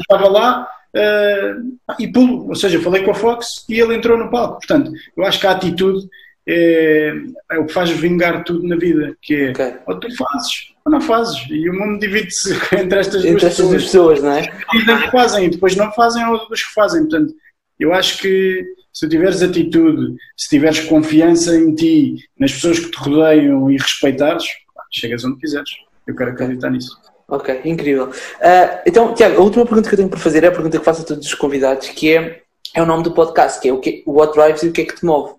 estava 0.00 0.28
lá 0.28 0.68
uh, 0.94 1.96
e 1.98 2.08
pulo, 2.08 2.48
ou 2.48 2.54
seja, 2.54 2.80
falei 2.80 3.04
com 3.04 3.10
a 3.10 3.14
Fox 3.14 3.64
e 3.68 3.80
ele 3.80 3.94
entrou 3.94 4.18
no 4.18 4.30
palco. 4.30 4.58
Portanto, 4.58 4.90
eu 5.16 5.24
acho 5.24 5.40
que 5.40 5.46
a 5.46 5.52
atitude 5.52 6.08
é, 6.48 7.12
é 7.50 7.58
o 7.58 7.66
que 7.66 7.72
faz 7.72 7.90
vingar 7.90 8.44
tudo 8.44 8.66
na 8.66 8.76
vida, 8.76 9.16
que 9.20 9.34
é 9.34 9.50
okay. 9.50 9.74
ou 9.86 9.98
tu 9.98 10.08
fazes 10.16 10.74
ou 10.84 10.92
não 10.92 11.00
fazes. 11.00 11.44
E 11.50 11.68
o 11.68 11.74
mundo 11.74 11.98
divide-se 11.98 12.52
entre 12.76 13.00
estas 13.00 13.24
entre 13.24 13.40
duas 13.40 13.44
estas 13.44 13.66
pessoas. 13.66 13.82
pessoas, 13.84 14.22
não 14.22 14.32
é? 14.32 14.42
E 14.74 15.02
que 15.02 15.10
fazem, 15.10 15.46
e 15.46 15.50
depois 15.50 15.76
não 15.76 15.92
fazem 15.92 16.24
ou 16.26 16.48
dos 16.48 16.62
que 16.62 16.72
fazem. 16.72 17.02
Portanto, 17.02 17.34
eu 17.78 17.92
acho 17.92 18.18
que 18.18 18.64
se 18.96 19.06
tiveres 19.10 19.42
atitude, 19.42 20.16
se 20.34 20.48
tiveres 20.48 20.80
confiança 20.80 21.54
em 21.54 21.74
ti, 21.74 22.16
nas 22.40 22.50
pessoas 22.50 22.78
que 22.78 22.90
te 22.90 22.96
rodeiam 22.96 23.70
e 23.70 23.76
respeitares, 23.76 24.46
chegas 24.90 25.22
onde 25.22 25.38
quiseres. 25.38 25.68
Eu 26.06 26.16
quero 26.16 26.30
acreditar 26.30 26.70
nisso. 26.70 26.98
Ok, 27.28 27.60
incrível. 27.66 28.06
Uh, 28.06 28.80
então, 28.86 29.12
Tiago, 29.12 29.36
a 29.36 29.44
última 29.44 29.66
pergunta 29.66 29.90
que 29.90 29.94
eu 29.94 29.98
tenho 29.98 30.08
para 30.08 30.18
fazer 30.18 30.44
é 30.44 30.46
a 30.46 30.52
pergunta 30.52 30.78
que 30.78 30.84
faço 30.84 31.02
a 31.02 31.04
todos 31.04 31.26
os 31.26 31.34
convidados, 31.34 31.90
que 31.90 32.16
é, 32.16 32.40
é 32.74 32.82
o 32.82 32.86
nome 32.86 33.02
do 33.02 33.12
podcast, 33.12 33.60
que 33.60 33.68
é 33.68 33.72
o, 33.72 33.80
que, 33.80 34.02
What 34.06 34.32
Drives 34.32 34.62
e 34.62 34.68
o 34.68 34.72
que 34.72 34.80
é 34.80 34.84
que 34.86 34.96
te 34.96 35.04
move? 35.04 35.34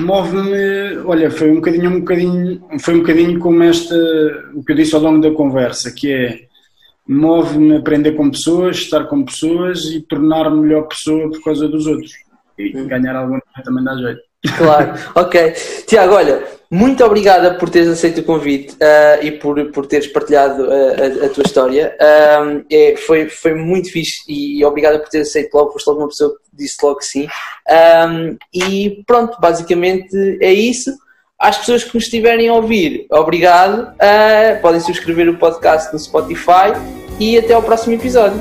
Move-me, 0.00 0.98
olha, 1.04 1.30
foi 1.30 1.52
um 1.52 1.56
bocadinho, 1.56 1.88
um 1.88 2.00
bocadinho, 2.00 2.68
foi 2.80 2.94
um 2.94 2.98
bocadinho 2.98 3.38
como 3.38 3.62
esta, 3.62 3.94
o 4.54 4.64
que 4.64 4.72
eu 4.72 4.76
disse 4.76 4.94
ao 4.96 5.00
longo 5.00 5.20
da 5.20 5.30
conversa, 5.30 5.92
que 5.92 6.10
é 6.10 6.51
move-me 7.06 7.76
aprender 7.76 8.12
com 8.12 8.30
pessoas, 8.30 8.76
estar 8.76 9.04
com 9.04 9.24
pessoas 9.24 9.84
e 9.84 10.00
tornar-me 10.02 10.60
melhor 10.60 10.88
pessoa 10.88 11.30
por 11.30 11.42
causa 11.42 11.68
dos 11.68 11.86
outros. 11.86 12.12
E 12.58 12.76
hum. 12.76 12.86
ganhar 12.86 13.16
alguma 13.16 13.40
coisa 13.40 13.64
também 13.64 13.84
dá 13.84 13.96
jeito. 13.96 14.20
Claro, 14.56 14.92
ok. 15.14 15.52
Tiago, 15.86 16.14
olha, 16.14 16.42
muito 16.70 17.04
obrigada 17.04 17.54
por 17.54 17.68
teres 17.68 17.88
aceito 17.88 18.22
o 18.22 18.24
convite 18.24 18.74
uh, 18.74 19.22
e 19.22 19.32
por, 19.32 19.70
por 19.72 19.86
teres 19.86 20.06
partilhado 20.06 20.64
uh, 20.64 21.22
a, 21.22 21.26
a, 21.26 21.28
tua 21.28 21.44
história. 21.44 21.96
Um, 22.00 22.64
é, 22.70 22.96
foi, 22.96 23.28
foi 23.28 23.54
muito 23.54 23.92
fixe 23.92 24.22
e 24.28 24.64
obrigada 24.64 24.98
por 24.98 25.08
teres 25.08 25.28
aceito 25.28 25.54
logo, 25.54 25.72
foste 25.72 25.86
logo 25.86 26.00
uma 26.00 26.08
pessoa 26.08 26.30
que 26.30 26.56
disse 26.56 26.76
logo 26.82 26.98
que 26.98 27.04
sim. 27.04 27.28
Um, 27.70 28.36
e 28.52 29.02
pronto, 29.06 29.38
basicamente 29.40 30.16
é 30.40 30.52
isso. 30.52 30.90
Às 31.42 31.58
pessoas 31.58 31.82
que 31.82 31.92
nos 31.92 32.04
estiverem 32.04 32.48
a 32.48 32.54
ouvir, 32.54 33.04
obrigado. 33.10 33.88
Uh, 33.94 34.62
podem 34.62 34.78
subscrever 34.78 35.28
o 35.28 35.36
podcast 35.38 35.92
no 35.92 35.98
Spotify 35.98 36.70
e 37.18 37.36
até 37.36 37.52
ao 37.52 37.60
próximo 37.60 37.96
episódio. 37.96 38.40